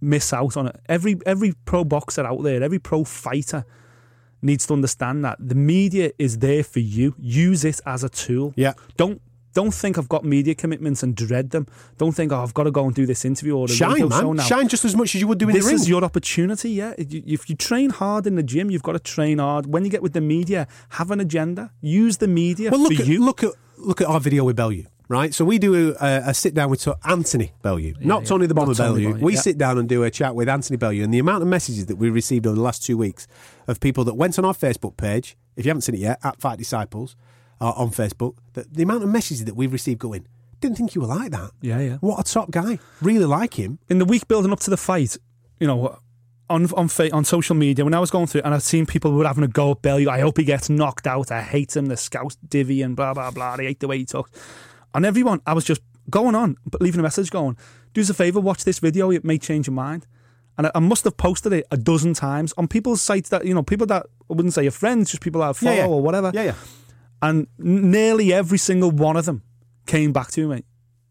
miss 0.00 0.32
out 0.32 0.56
on 0.56 0.68
it. 0.68 0.80
Every 0.88 1.18
every 1.26 1.52
pro 1.66 1.84
boxer 1.84 2.24
out 2.24 2.42
there, 2.42 2.62
every 2.62 2.78
pro 2.78 3.04
fighter 3.04 3.66
needs 4.42 4.66
to 4.66 4.74
understand 4.74 5.24
that 5.24 5.36
the 5.40 5.54
media 5.54 6.12
is 6.18 6.38
there 6.38 6.62
for 6.62 6.80
you. 6.80 7.14
Use 7.18 7.64
it 7.64 7.80
as 7.86 8.04
a 8.04 8.08
tool. 8.08 8.52
Yeah. 8.56 8.74
Don't 8.96 9.20
don't 9.52 9.72
think 9.72 9.98
I've 9.98 10.08
got 10.08 10.24
media 10.24 10.54
commitments 10.54 11.02
and 11.02 11.14
dread 11.14 11.50
them. 11.50 11.66
Don't 11.98 12.12
think, 12.12 12.32
oh, 12.32 12.42
I've 12.42 12.54
got 12.54 12.64
to 12.64 12.70
go 12.70 12.84
and 12.84 12.94
do 12.94 13.04
this 13.04 13.24
interview 13.24 13.56
or 13.56 13.66
the 13.66 13.74
Shine, 13.74 14.08
man. 14.08 14.36
now. 14.36 14.42
Shine 14.44 14.68
just 14.68 14.84
as 14.84 14.94
much 14.94 15.14
as 15.14 15.20
you 15.20 15.26
would 15.26 15.38
do 15.38 15.48
in 15.48 15.54
this 15.54 15.64
the 15.64 15.68
ring. 15.68 15.74
This 15.74 15.82
is 15.82 15.88
your 15.88 16.04
opportunity, 16.04 16.70
yeah. 16.70 16.94
If 16.96 17.50
you, 17.50 17.56
train 17.56 17.90
hard 17.90 18.26
in 18.26 18.36
the 18.36 18.42
gym, 18.42 18.70
you've 18.70 18.82
got 18.84 18.92
to 18.92 19.00
train 19.00 19.38
hard. 19.38 19.66
When 19.66 19.84
you 19.84 19.90
get 19.90 20.02
with 20.02 20.12
the 20.12 20.20
media, 20.20 20.68
have 20.90 21.10
an 21.10 21.20
agenda. 21.20 21.72
Use 21.80 22.18
the 22.18 22.28
media 22.28 22.70
well, 22.70 22.80
look 22.80 22.94
for 22.94 23.02
at, 23.02 23.08
you. 23.08 23.24
look 23.24 23.42
at 23.42 23.50
look 23.76 24.00
at 24.00 24.06
our 24.06 24.20
video 24.20 24.44
with 24.44 24.56
Bellew, 24.56 24.84
right? 25.10 25.34
So 25.34 25.44
we 25.44 25.58
do 25.58 25.94
a, 26.00 26.22
a 26.26 26.32
sit 26.34 26.54
down 26.54 26.70
with 26.70 26.88
Anthony 27.04 27.52
Bellew, 27.62 27.94
not 28.00 28.22
yeah. 28.22 28.28
Tony 28.28 28.46
the 28.46 28.54
Bomber 28.54 28.74
Tony 28.74 29.06
Bellew. 29.06 29.18
We 29.18 29.34
yeah. 29.34 29.40
sit 29.40 29.58
down 29.58 29.76
and 29.76 29.88
do 29.88 30.04
a 30.04 30.10
chat 30.10 30.36
with 30.36 30.48
Anthony 30.48 30.76
Bellew, 30.76 31.02
and 31.02 31.12
the 31.12 31.18
amount 31.18 31.42
of 31.42 31.48
messages 31.48 31.86
that 31.86 31.96
we 31.96 32.08
received 32.08 32.46
over 32.46 32.54
the 32.54 32.62
last 32.62 32.84
two 32.84 32.96
weeks 32.96 33.26
of 33.66 33.80
people 33.80 34.04
that 34.04 34.14
went 34.14 34.38
on 34.38 34.44
our 34.44 34.54
Facebook 34.54 34.96
page, 34.96 35.36
if 35.56 35.66
you 35.66 35.70
haven't 35.70 35.82
seen 35.82 35.96
it 35.96 36.00
yet, 36.00 36.20
at 36.22 36.40
Fight 36.40 36.58
Disciples 36.58 37.16
uh, 37.60 37.72
on 37.72 37.90
Facebook, 37.90 38.36
the, 38.52 38.64
the 38.70 38.84
amount 38.84 39.02
of 39.02 39.08
messages 39.10 39.44
that 39.44 39.56
we've 39.56 39.72
received 39.72 39.98
going, 39.98 40.26
didn't 40.60 40.76
think 40.76 40.94
you 40.94 41.00
were 41.00 41.08
like 41.08 41.32
that. 41.32 41.50
Yeah, 41.60 41.80
yeah. 41.80 41.96
What 41.96 42.20
a 42.20 42.32
top 42.32 42.52
guy. 42.52 42.78
Really 43.02 43.24
like 43.24 43.54
him. 43.54 43.80
in 43.88 43.98
the 43.98 44.04
week 44.04 44.28
building 44.28 44.52
up 44.52 44.60
to 44.60 44.70
the 44.70 44.76
fight, 44.76 45.16
you 45.58 45.66
know, 45.66 45.98
on 46.48 46.66
on 46.72 46.88
on 47.12 47.24
social 47.24 47.56
media, 47.56 47.84
when 47.84 47.94
I 47.94 48.00
was 48.00 48.10
going 48.10 48.26
through, 48.28 48.40
it 48.40 48.44
and 48.44 48.54
I've 48.54 48.62
seen 48.62 48.86
people 48.86 49.12
were 49.12 49.26
having 49.26 49.44
a 49.44 49.48
go 49.48 49.72
at 49.72 49.82
Bellew. 49.82 50.08
I 50.08 50.20
hope 50.20 50.38
he 50.38 50.44
gets 50.44 50.68
knocked 50.68 51.06
out. 51.06 51.32
I 51.32 51.42
hate 51.42 51.76
him. 51.76 51.86
The 51.86 51.96
Scouse 51.96 52.36
divvy 52.36 52.82
and 52.82 52.94
blah 52.94 53.14
blah 53.14 53.30
blah. 53.30 53.56
I 53.58 53.62
hate 53.62 53.80
the 53.80 53.88
way 53.88 53.98
he 53.98 54.04
talks. 54.04 54.30
And 54.94 55.06
everyone, 55.06 55.40
I 55.46 55.52
was 55.52 55.64
just 55.64 55.82
going 56.08 56.34
on, 56.34 56.56
but 56.66 56.80
leaving 56.80 57.00
a 57.00 57.02
message 57.02 57.30
going, 57.30 57.56
do 57.92 58.00
us 58.00 58.10
a 58.10 58.14
favour, 58.14 58.40
watch 58.40 58.64
this 58.64 58.78
video. 58.78 59.10
It 59.10 59.24
may 59.24 59.38
change 59.38 59.66
your 59.66 59.74
mind. 59.74 60.06
And 60.58 60.66
I, 60.66 60.72
I 60.74 60.78
must 60.80 61.04
have 61.04 61.16
posted 61.16 61.52
it 61.52 61.66
a 61.70 61.76
dozen 61.76 62.14
times 62.14 62.52
on 62.56 62.68
people's 62.68 63.00
sites 63.00 63.28
that 63.30 63.46
you 63.46 63.54
know, 63.54 63.62
people 63.62 63.86
that 63.86 64.06
I 64.30 64.34
wouldn't 64.34 64.54
say 64.54 64.66
are 64.66 64.72
friends, 64.72 65.10
just 65.10 65.22
people 65.22 65.40
that 65.40 65.50
I 65.50 65.52
follow 65.52 65.76
yeah. 65.76 65.86
or 65.86 66.02
whatever. 66.02 66.30
Yeah, 66.34 66.42
yeah. 66.42 66.54
And 67.22 67.46
nearly 67.58 68.32
every 68.32 68.58
single 68.58 68.90
one 68.90 69.16
of 69.16 69.26
them 69.26 69.42
came 69.86 70.12
back 70.12 70.30
to 70.32 70.48
me. 70.48 70.64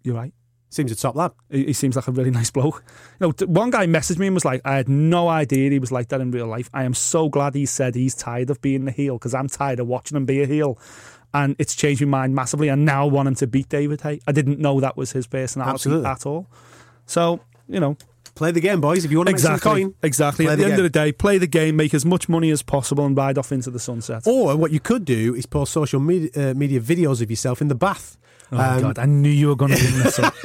You're 0.03 0.15
right. 0.15 0.33
Seems 0.71 0.91
a 0.91 0.95
top 0.95 1.15
lad. 1.15 1.31
He, 1.49 1.65
he 1.65 1.73
seems 1.73 1.95
like 1.95 2.07
a 2.07 2.11
really 2.11 2.29
nice 2.39 2.51
bloke. 2.51 2.83
You 3.19 3.27
know, 3.27 3.45
one 3.47 3.71
guy 3.71 3.87
messaged 3.87 4.19
me 4.19 4.27
and 4.27 4.35
was 4.35 4.45
like, 4.45 4.61
"I 4.65 4.75
had 4.75 4.87
no 4.87 5.27
idea 5.27 5.71
he 5.71 5.79
was 5.79 5.91
like 5.91 6.09
that 6.09 6.21
in 6.21 6.31
real 6.31 6.47
life. 6.47 6.69
I 6.73 6.83
am 6.83 6.93
so 6.93 7.27
glad 7.27 7.55
he 7.55 7.65
said 7.65 7.95
he's 7.95 8.15
tired 8.15 8.49
of 8.49 8.61
being 8.61 8.85
the 8.85 8.91
heel 8.91 9.15
because 9.15 9.33
I'm 9.33 9.47
tired 9.47 9.79
of 9.79 9.87
watching 9.87 10.15
him 10.15 10.25
be 10.25 10.43
a 10.43 10.45
heel." 10.45 10.79
And 11.33 11.55
it's 11.59 11.75
changed 11.75 12.01
my 12.01 12.07
mind 12.21 12.35
massively. 12.35 12.69
And 12.69 12.85
now 12.85 13.03
I 13.03 13.07
want 13.07 13.27
him 13.27 13.35
to 13.35 13.47
beat 13.47 13.69
David 13.69 14.01
Haye. 14.01 14.19
I 14.27 14.31
didn't 14.31 14.59
know 14.59 14.79
that 14.79 14.97
was 14.97 15.11
his 15.11 15.27
personality 15.27 15.73
Absolutely. 15.75 16.09
at 16.09 16.25
all. 16.25 16.47
So 17.05 17.39
you 17.67 17.79
know, 17.79 17.97
Play 18.39 18.51
the 18.51 18.61
game, 18.61 18.79
boys. 18.79 19.03
If 19.03 19.11
you 19.11 19.17
want 19.17 19.27
to 19.27 19.33
make 19.33 19.39
some 19.39 19.55
exactly, 19.55 19.83
coin, 19.83 19.95
exactly. 20.01 20.47
At 20.47 20.57
the, 20.57 20.63
end 20.63 20.71
game. 20.71 20.79
of 20.79 20.83
the 20.83 20.89
day, 20.89 21.11
play 21.11 21.37
the 21.37 21.45
game, 21.45 21.75
make 21.75 21.93
as 21.93 22.05
much 22.05 22.29
money 22.29 22.51
as 22.51 22.61
possible, 22.61 23.05
and 23.05 23.17
ride 23.17 23.37
off 23.37 23.51
into 23.51 23.69
the 23.69 23.79
sunset. 23.79 24.23
Or 24.25 24.55
what 24.55 24.71
you 24.71 24.79
could 24.79 25.03
do 25.03 25.35
is 25.35 25.45
post 25.45 25.73
social 25.73 25.99
media, 25.99 26.29
uh, 26.37 26.53
media 26.53 26.79
videos 26.79 27.21
of 27.21 27.29
yourself 27.29 27.59
in 27.61 27.67
the 27.67 27.75
bath. 27.75 28.17
oh 28.53 28.57
Um, 28.57 28.81
God, 28.81 28.97
I 28.97 29.05
knew 29.07 29.29
you 29.29 29.49
were 29.49 29.57
going 29.57 29.73
to 29.75 29.77
bring 29.83 30.03
this 30.03 30.19
up. 30.19 30.33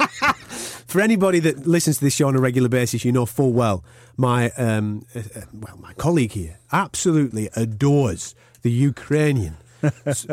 For 0.87 0.99
anybody 0.99 1.39
that 1.39 1.65
listens 1.65 1.99
to 1.99 2.03
this 2.03 2.15
show 2.15 2.27
on 2.27 2.35
a 2.35 2.41
regular 2.41 2.67
basis, 2.67 3.05
you 3.05 3.13
know 3.13 3.25
full 3.25 3.53
well 3.53 3.81
my 4.17 4.49
um, 4.51 5.05
uh, 5.15 5.19
uh, 5.19 5.41
well 5.53 5.77
my 5.77 5.93
colleague 5.93 6.33
here 6.33 6.59
absolutely 6.73 7.49
adores 7.55 8.35
the 8.61 8.71
Ukrainian 8.71 9.57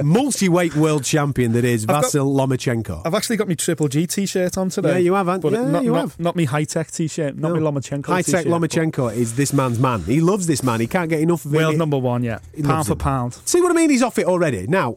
multi-weight 0.02 0.74
world 0.76 1.04
champion 1.04 1.52
that 1.52 1.64
is 1.64 1.86
Vasil 1.86 2.26
Lomachenko. 2.34 3.02
I've 3.04 3.14
actually 3.14 3.36
got 3.36 3.48
my 3.48 3.54
Triple 3.54 3.88
G 3.88 4.06
t-shirt 4.06 4.56
on 4.58 4.68
today. 4.68 4.92
Yeah, 4.92 4.98
you 4.98 5.14
have, 5.14 5.26
haven't- 5.26 5.40
But 5.42 5.52
yeah, 5.52 5.70
not, 5.70 5.84
you 5.84 5.92
not, 5.92 6.00
have. 6.00 6.20
Not 6.20 6.36
my 6.36 6.44
high-tech 6.44 6.90
t-shirt, 6.90 7.36
not 7.36 7.52
my 7.52 7.58
Lomachenko 7.58 8.06
High 8.06 8.22
tech 8.22 8.26
t-shirt, 8.42 8.44
but- 8.50 8.60
Lomachenko 8.60 9.14
is 9.14 9.36
this 9.36 9.52
man's 9.52 9.78
man. 9.78 10.02
He 10.04 10.20
loves 10.20 10.46
this 10.46 10.62
man. 10.62 10.80
He 10.80 10.86
can't 10.86 11.08
get 11.08 11.20
enough 11.20 11.44
of 11.44 11.52
World 11.52 11.76
number 11.76 11.98
one, 11.98 12.22
yeah. 12.22 12.38
He 12.54 12.62
Pound 12.62 12.86
for 12.86 12.92
him. 12.92 12.98
pound. 12.98 13.34
See 13.44 13.60
what 13.60 13.70
I 13.70 13.74
mean? 13.74 13.90
He's 13.90 14.02
off 14.02 14.18
it 14.18 14.26
already. 14.26 14.66
Now, 14.66 14.96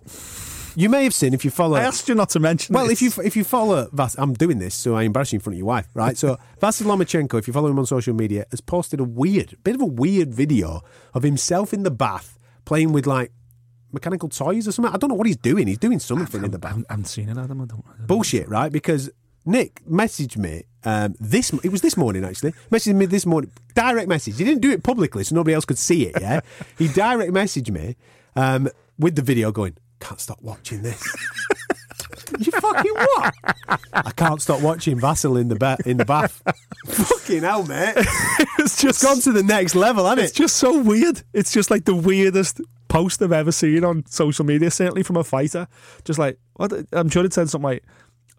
you 0.78 0.90
may 0.90 1.04
have 1.06 1.14
seen 1.14 1.34
if 1.34 1.46
you 1.46 1.52
follow. 1.52 1.78
I 1.78 1.82
asked 1.84 2.10
you 2.10 2.16
not 2.16 2.30
to 2.32 2.40
mention 2.40 2.74
Well, 2.76 2.88
this. 2.88 3.02
if 3.02 3.18
you 3.18 3.24
if 3.24 3.38
you 3.38 3.44
follow 3.46 3.88
Vas, 3.94 4.16
I'm 4.18 4.34
doing 4.34 4.60
this, 4.60 4.76
so 4.76 4.94
I 4.96 5.04
embarrass 5.04 5.32
you 5.32 5.38
in 5.38 5.42
front 5.42 5.56
of 5.56 5.58
your 5.60 5.68
wife, 5.68 5.88
right? 5.94 6.18
So 6.18 6.38
Vasil 6.62 6.84
Lomachenko, 6.86 7.40
if 7.40 7.48
you 7.48 7.54
follow 7.54 7.70
him 7.70 7.80
on 7.80 7.86
social 7.86 8.14
media, 8.14 8.46
has 8.52 8.60
posted 8.60 9.00
a 9.00 9.06
weird, 9.06 9.56
bit 9.64 9.76
of 9.76 9.82
a 9.82 9.86
weird 9.86 10.34
video 10.34 10.82
of 11.14 11.24
himself 11.24 11.74
in 11.74 11.84
the 11.84 11.92
bath 11.92 12.38
playing 12.66 12.92
with 12.92 13.08
like 13.08 13.32
mechanical 13.96 14.30
toys 14.30 14.68
or 14.68 14.72
something. 14.72 14.94
I 14.94 14.98
don't 14.98 15.10
know 15.10 15.16
what 15.16 15.28
he's 15.28 15.38
doing. 15.38 15.68
He's 15.68 15.80
doing 15.80 16.00
something 16.00 16.44
in 16.44 16.52
the 16.52 16.60
bath. 16.60 16.84
I 16.90 16.94
haven't 16.94 17.06
seen 17.06 17.30
it, 17.30 17.38
Adam. 17.38 17.62
I 17.62 17.66
don't, 17.66 17.84
I 17.88 17.98
don't 17.98 18.08
Bullshit, 18.08 18.48
right? 18.48 18.72
Because 18.72 19.10
Nick 19.46 19.84
messaged 19.86 20.38
me 20.38 20.64
um, 20.84 21.16
this. 21.20 21.54
It 21.64 21.72
was 21.72 21.82
this 21.82 21.98
morning 21.98 22.24
actually. 22.24 22.54
Messaged 22.72 22.96
me 22.96 23.06
this 23.06 23.26
morning. 23.26 23.52
Direct 23.74 24.08
message. 24.08 24.38
He 24.38 24.44
didn't 24.44 24.62
do 24.62 24.72
it 24.72 24.84
publicly, 24.84 25.24
so 25.24 25.36
nobody 25.36 25.54
else 25.54 25.66
could 25.66 25.78
see 25.78 26.08
it. 26.08 26.20
Yeah, 26.22 26.42
he 26.78 26.88
direct 26.88 27.32
messaged 27.32 27.72
me 27.72 27.96
um, 28.36 28.70
with 28.98 29.16
the 29.16 29.22
video 29.22 29.52
going. 29.52 29.78
Can't 30.00 30.20
stop 30.20 30.42
watching 30.42 30.82
this. 30.82 31.02
you 32.40 32.52
fucking 32.52 32.94
what? 32.94 33.34
I 33.94 34.12
can't 34.16 34.42
stop 34.42 34.62
watching 34.62 35.00
Vasil 35.00 35.40
in 35.40 35.48
the 35.48 35.56
ba- 35.56 35.78
in 35.86 35.98
the 35.98 36.06
bath. 36.06 36.42
fucking 36.88 37.42
hell, 37.42 37.66
mate. 37.66 37.94
It's 38.60 38.82
just 38.82 38.86
It's 38.86 39.04
gone 39.04 39.20
to 39.22 39.32
the 39.32 39.44
next 39.44 39.76
level, 39.76 40.06
hasn't 40.06 40.26
It's 40.26 40.34
just 40.34 40.58
so 40.58 40.82
weird. 40.82 41.24
It's 41.34 41.54
just 41.54 41.72
like 41.72 41.86
the 41.86 41.96
weirdest 41.96 42.62
post 42.96 43.22
I've 43.22 43.32
ever 43.32 43.52
seen 43.52 43.84
on 43.84 44.06
social 44.08 44.46
media, 44.46 44.72
certainly 44.72 45.04
from 45.04 45.18
a 45.18 45.24
fighter. 45.24 45.68
Just 46.04 46.20
like, 46.20 46.38
what? 46.56 46.72
I'm 46.94 47.10
sure 47.10 47.26
it 47.26 47.34
said 47.34 47.50
something 47.50 47.64
like, 47.72 47.84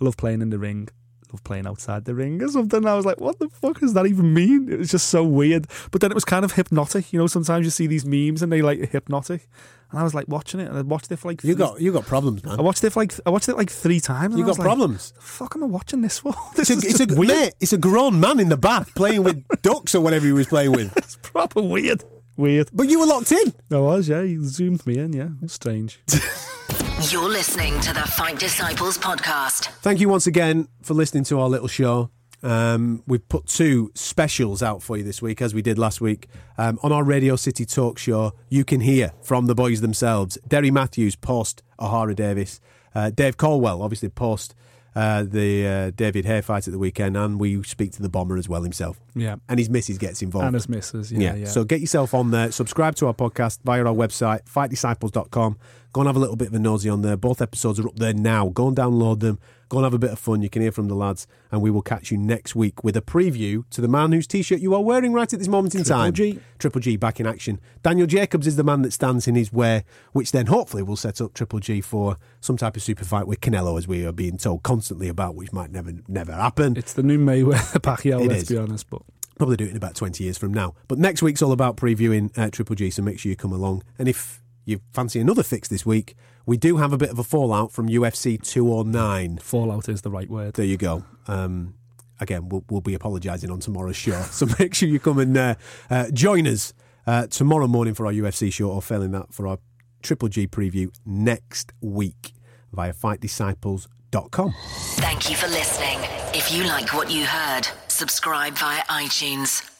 I 0.00 0.04
love 0.04 0.16
playing 0.16 0.42
in 0.42 0.50
the 0.50 0.58
ring, 0.58 0.88
love 1.32 1.42
playing 1.44 1.66
outside 1.66 2.04
the 2.04 2.14
ring 2.14 2.42
or 2.42 2.48
something. 2.48 2.78
And 2.78 2.88
I 2.88 2.94
was 2.94 3.06
like, 3.06 3.20
what 3.20 3.38
the 3.38 3.48
fuck 3.48 3.80
does 3.80 3.94
that 3.94 4.06
even 4.06 4.32
mean? 4.34 4.70
It 4.72 4.78
was 4.78 4.90
just 4.90 5.08
so 5.08 5.24
weird. 5.24 5.66
But 5.90 6.00
then 6.00 6.10
it 6.10 6.14
was 6.14 6.24
kind 6.24 6.44
of 6.44 6.52
hypnotic. 6.52 7.12
You 7.12 7.18
know, 7.18 7.26
sometimes 7.26 7.64
you 7.66 7.70
see 7.70 7.86
these 7.86 8.04
memes 8.06 8.42
and 8.42 8.50
they 8.52 8.62
like 8.62 8.90
hypnotic. 8.90 9.48
And 9.90 10.00
I 10.00 10.02
was 10.02 10.14
like 10.14 10.26
watching 10.28 10.58
it 10.60 10.68
and 10.68 10.76
I 10.76 10.82
watched 10.82 11.12
it 11.12 11.16
for 11.18 11.28
like 11.28 11.44
You 11.44 11.54
three- 11.54 11.64
got 11.64 11.80
you 11.80 11.92
got 11.92 12.06
problems, 12.06 12.42
man. 12.44 12.58
I 12.58 12.62
watched 12.62 12.82
it 12.82 12.90
for 12.90 13.00
like 13.00 13.12
I 13.24 13.30
watched 13.30 13.48
it 13.48 13.56
like 13.56 13.70
three 13.70 14.00
times. 14.00 14.34
and 14.34 14.38
You 14.38 14.44
I 14.44 14.48
was 14.48 14.56
got 14.56 14.64
like, 14.64 14.74
problems. 14.76 15.12
The 15.12 15.20
fuck 15.20 15.54
am 15.54 15.62
I 15.62 15.66
watching 15.66 16.00
this 16.00 16.18
for? 16.18 16.34
This 16.56 16.70
It's 16.70 16.82
a, 16.84 16.86
is 16.88 17.00
it's 17.00 17.12
a 17.12 17.16
weird. 17.16 17.28
mate, 17.30 17.54
it's 17.60 17.72
a 17.72 17.78
grown 17.78 18.18
man 18.18 18.40
in 18.40 18.48
the 18.48 18.56
bath 18.56 18.94
playing 18.96 19.22
with 19.22 19.44
ducks 19.62 19.94
or 19.94 20.00
whatever 20.00 20.26
he 20.26 20.32
was 20.32 20.48
playing 20.48 20.72
with. 20.72 20.92
It's 20.96 21.16
proper 21.22 21.62
weird. 21.62 22.02
Weird. 22.36 22.68
But 22.72 22.88
you 22.88 23.00
were 23.00 23.06
locked 23.06 23.32
in. 23.32 23.54
I 23.70 23.78
was, 23.78 24.08
yeah. 24.08 24.22
He 24.22 24.36
zoomed 24.42 24.86
me 24.86 24.98
in, 24.98 25.12
yeah. 25.12 25.28
Strange. 25.46 26.00
You're 27.10 27.28
listening 27.28 27.78
to 27.80 27.92
the 27.92 28.00
Fight 28.00 28.38
Disciples 28.38 28.98
podcast. 28.98 29.66
Thank 29.80 30.00
you 30.00 30.08
once 30.08 30.26
again 30.26 30.68
for 30.82 30.94
listening 30.94 31.24
to 31.24 31.40
our 31.40 31.48
little 31.48 31.68
show. 31.68 32.10
Um, 32.42 33.02
we've 33.06 33.26
put 33.28 33.46
two 33.46 33.90
specials 33.94 34.62
out 34.62 34.82
for 34.82 34.96
you 34.96 35.02
this 35.02 35.22
week, 35.22 35.40
as 35.40 35.54
we 35.54 35.62
did 35.62 35.78
last 35.78 36.00
week. 36.00 36.28
Um, 36.58 36.78
on 36.82 36.92
our 36.92 37.04
Radio 37.04 37.36
City 37.36 37.64
talk 37.64 37.98
show, 37.98 38.32
you 38.48 38.64
can 38.64 38.80
hear 38.80 39.12
from 39.22 39.46
the 39.46 39.54
boys 39.54 39.80
themselves. 39.80 40.38
Derry 40.46 40.70
Matthews 40.70 41.16
post 41.16 41.62
Ohara 41.78 42.14
Davies. 42.14 42.60
Uh, 42.94 43.10
Dave 43.10 43.36
Coldwell, 43.36 43.82
obviously, 43.82 44.08
post 44.08 44.54
uh, 44.96 45.24
the 45.24 45.66
uh, 45.66 45.90
David 45.94 46.24
Haye 46.24 46.40
fight 46.40 46.66
at 46.66 46.72
the 46.72 46.78
weekend. 46.78 47.16
And 47.16 47.38
we 47.38 47.62
speak 47.62 47.92
to 47.92 48.02
the 48.02 48.08
bomber 48.08 48.36
as 48.36 48.48
well 48.48 48.62
himself. 48.62 48.98
Yeah. 49.14 49.36
And 49.48 49.58
his 49.58 49.68
missus 49.68 49.98
gets 49.98 50.22
involved. 50.22 50.46
And 50.46 50.54
his 50.54 50.68
missus, 50.68 51.12
yeah, 51.12 51.34
yeah. 51.34 51.46
So 51.46 51.64
get 51.64 51.80
yourself 51.80 52.14
on 52.14 52.30
there. 52.30 52.50
Subscribe 52.50 52.96
to 52.96 53.06
our 53.06 53.14
podcast 53.14 53.58
via 53.62 53.84
our 53.84 53.94
website, 53.94 54.44
fightdisciples.com. 54.44 55.58
Go 55.92 56.00
and 56.00 56.08
have 56.08 56.16
a 56.16 56.20
little 56.20 56.36
bit 56.36 56.48
of 56.48 56.54
a 56.54 56.58
nosy 56.58 56.88
on 56.88 57.02
there. 57.02 57.16
Both 57.16 57.40
episodes 57.40 57.78
are 57.78 57.86
up 57.86 57.96
there 57.96 58.14
now. 58.14 58.48
Go 58.48 58.68
and 58.68 58.76
download 58.76 59.20
them. 59.20 59.38
Go 59.68 59.78
and 59.78 59.84
have 59.84 59.94
a 59.94 59.98
bit 59.98 60.10
of 60.12 60.18
fun. 60.18 60.42
You 60.42 60.48
can 60.48 60.62
hear 60.62 60.70
from 60.70 60.86
the 60.86 60.94
lads. 60.94 61.26
And 61.50 61.60
we 61.60 61.70
will 61.70 61.82
catch 61.82 62.10
you 62.12 62.16
next 62.18 62.54
week 62.54 62.84
with 62.84 62.96
a 62.96 63.02
preview 63.02 63.64
to 63.70 63.80
the 63.80 63.88
man 63.88 64.12
whose 64.12 64.26
t 64.26 64.42
shirt 64.42 64.60
you 64.60 64.74
are 64.74 64.80
wearing 64.82 65.12
right 65.12 65.32
at 65.32 65.38
this 65.38 65.48
moment 65.48 65.74
in 65.74 65.82
Triple 65.82 66.02
time. 66.04 66.12
G. 66.12 66.38
Triple 66.58 66.80
G 66.80 66.96
back 66.96 67.18
in 67.18 67.26
action. 67.26 67.60
Daniel 67.82 68.06
Jacobs 68.06 68.46
is 68.46 68.54
the 68.56 68.62
man 68.64 68.82
that 68.82 68.92
stands 68.92 69.26
in 69.26 69.34
his 69.34 69.52
way, 69.52 69.84
which 70.12 70.30
then 70.30 70.46
hopefully 70.46 70.82
will 70.84 70.96
set 70.96 71.20
up 71.20 71.34
Triple 71.34 71.58
G 71.58 71.80
for 71.80 72.16
some 72.40 72.56
type 72.56 72.76
of 72.76 72.82
super 72.82 73.04
fight 73.04 73.26
with 73.26 73.40
Canelo, 73.40 73.76
as 73.76 73.88
we 73.88 74.06
are 74.06 74.12
being 74.12 74.38
told 74.38 74.62
constantly 74.62 75.08
about, 75.08 75.34
which 75.34 75.52
might 75.52 75.72
never 75.72 75.92
never 76.06 76.32
happen. 76.32 76.76
It's 76.76 76.92
the 76.92 77.02
new 77.02 77.18
Mayweather 77.18 77.80
Pacquiao, 77.80 78.24
It 78.24 78.28
let's 78.28 78.42
is. 78.42 78.48
be 78.50 78.56
honest. 78.58 78.88
But 78.88 79.02
Probably 79.36 79.56
do 79.58 79.64
it 79.64 79.70
in 79.72 79.76
about 79.76 79.94
20 79.96 80.24
years 80.24 80.38
from 80.38 80.54
now. 80.54 80.74
But 80.88 80.98
next 80.98 81.20
week's 81.22 81.42
all 81.42 81.52
about 81.52 81.76
previewing 81.76 82.30
uh, 82.38 82.48
Triple 82.50 82.74
G, 82.76 82.88
so 82.88 83.02
make 83.02 83.18
sure 83.18 83.28
you 83.28 83.36
come 83.36 83.52
along. 83.52 83.82
And 83.98 84.08
if 84.08 84.40
you 84.64 84.80
fancy 84.92 85.20
another 85.20 85.42
fix 85.42 85.68
this 85.68 85.84
week, 85.84 86.16
we 86.46 86.56
do 86.56 86.76
have 86.76 86.92
a 86.92 86.96
bit 86.96 87.10
of 87.10 87.18
a 87.18 87.24
fallout 87.24 87.72
from 87.72 87.88
UFC 87.88 88.40
209. 88.40 89.38
fallout 89.38 89.88
is 89.88 90.02
the 90.02 90.10
right 90.10 90.30
word. 90.30 90.54
There 90.54 90.64
you 90.64 90.76
go. 90.76 91.04
Um, 91.26 91.74
again, 92.20 92.48
we'll, 92.48 92.64
we'll 92.70 92.80
be 92.80 92.94
apologising 92.94 93.50
on 93.50 93.60
tomorrow's 93.60 93.96
show. 93.96 94.22
So 94.30 94.46
make 94.58 94.74
sure 94.74 94.88
you 94.88 95.00
come 95.00 95.18
and 95.18 95.36
uh, 95.36 95.54
uh, 95.90 96.10
join 96.12 96.46
us 96.46 96.72
uh, 97.06 97.26
tomorrow 97.26 97.66
morning 97.66 97.94
for 97.94 98.06
our 98.06 98.12
UFC 98.12 98.52
show, 98.52 98.70
or 98.70 98.80
failing 98.80 99.10
that, 99.12 99.32
for 99.32 99.46
our 99.46 99.58
Triple 100.02 100.28
G 100.28 100.46
preview 100.46 100.88
next 101.04 101.72
week 101.80 102.32
via 102.72 102.92
fightdisciples.com. 102.92 104.54
Thank 104.96 105.30
you 105.30 105.36
for 105.36 105.48
listening. 105.48 105.98
If 106.34 106.52
you 106.52 106.64
like 106.64 106.94
what 106.94 107.10
you 107.10 107.24
heard, 107.24 107.62
subscribe 107.88 108.54
via 108.54 108.82
iTunes. 108.82 109.75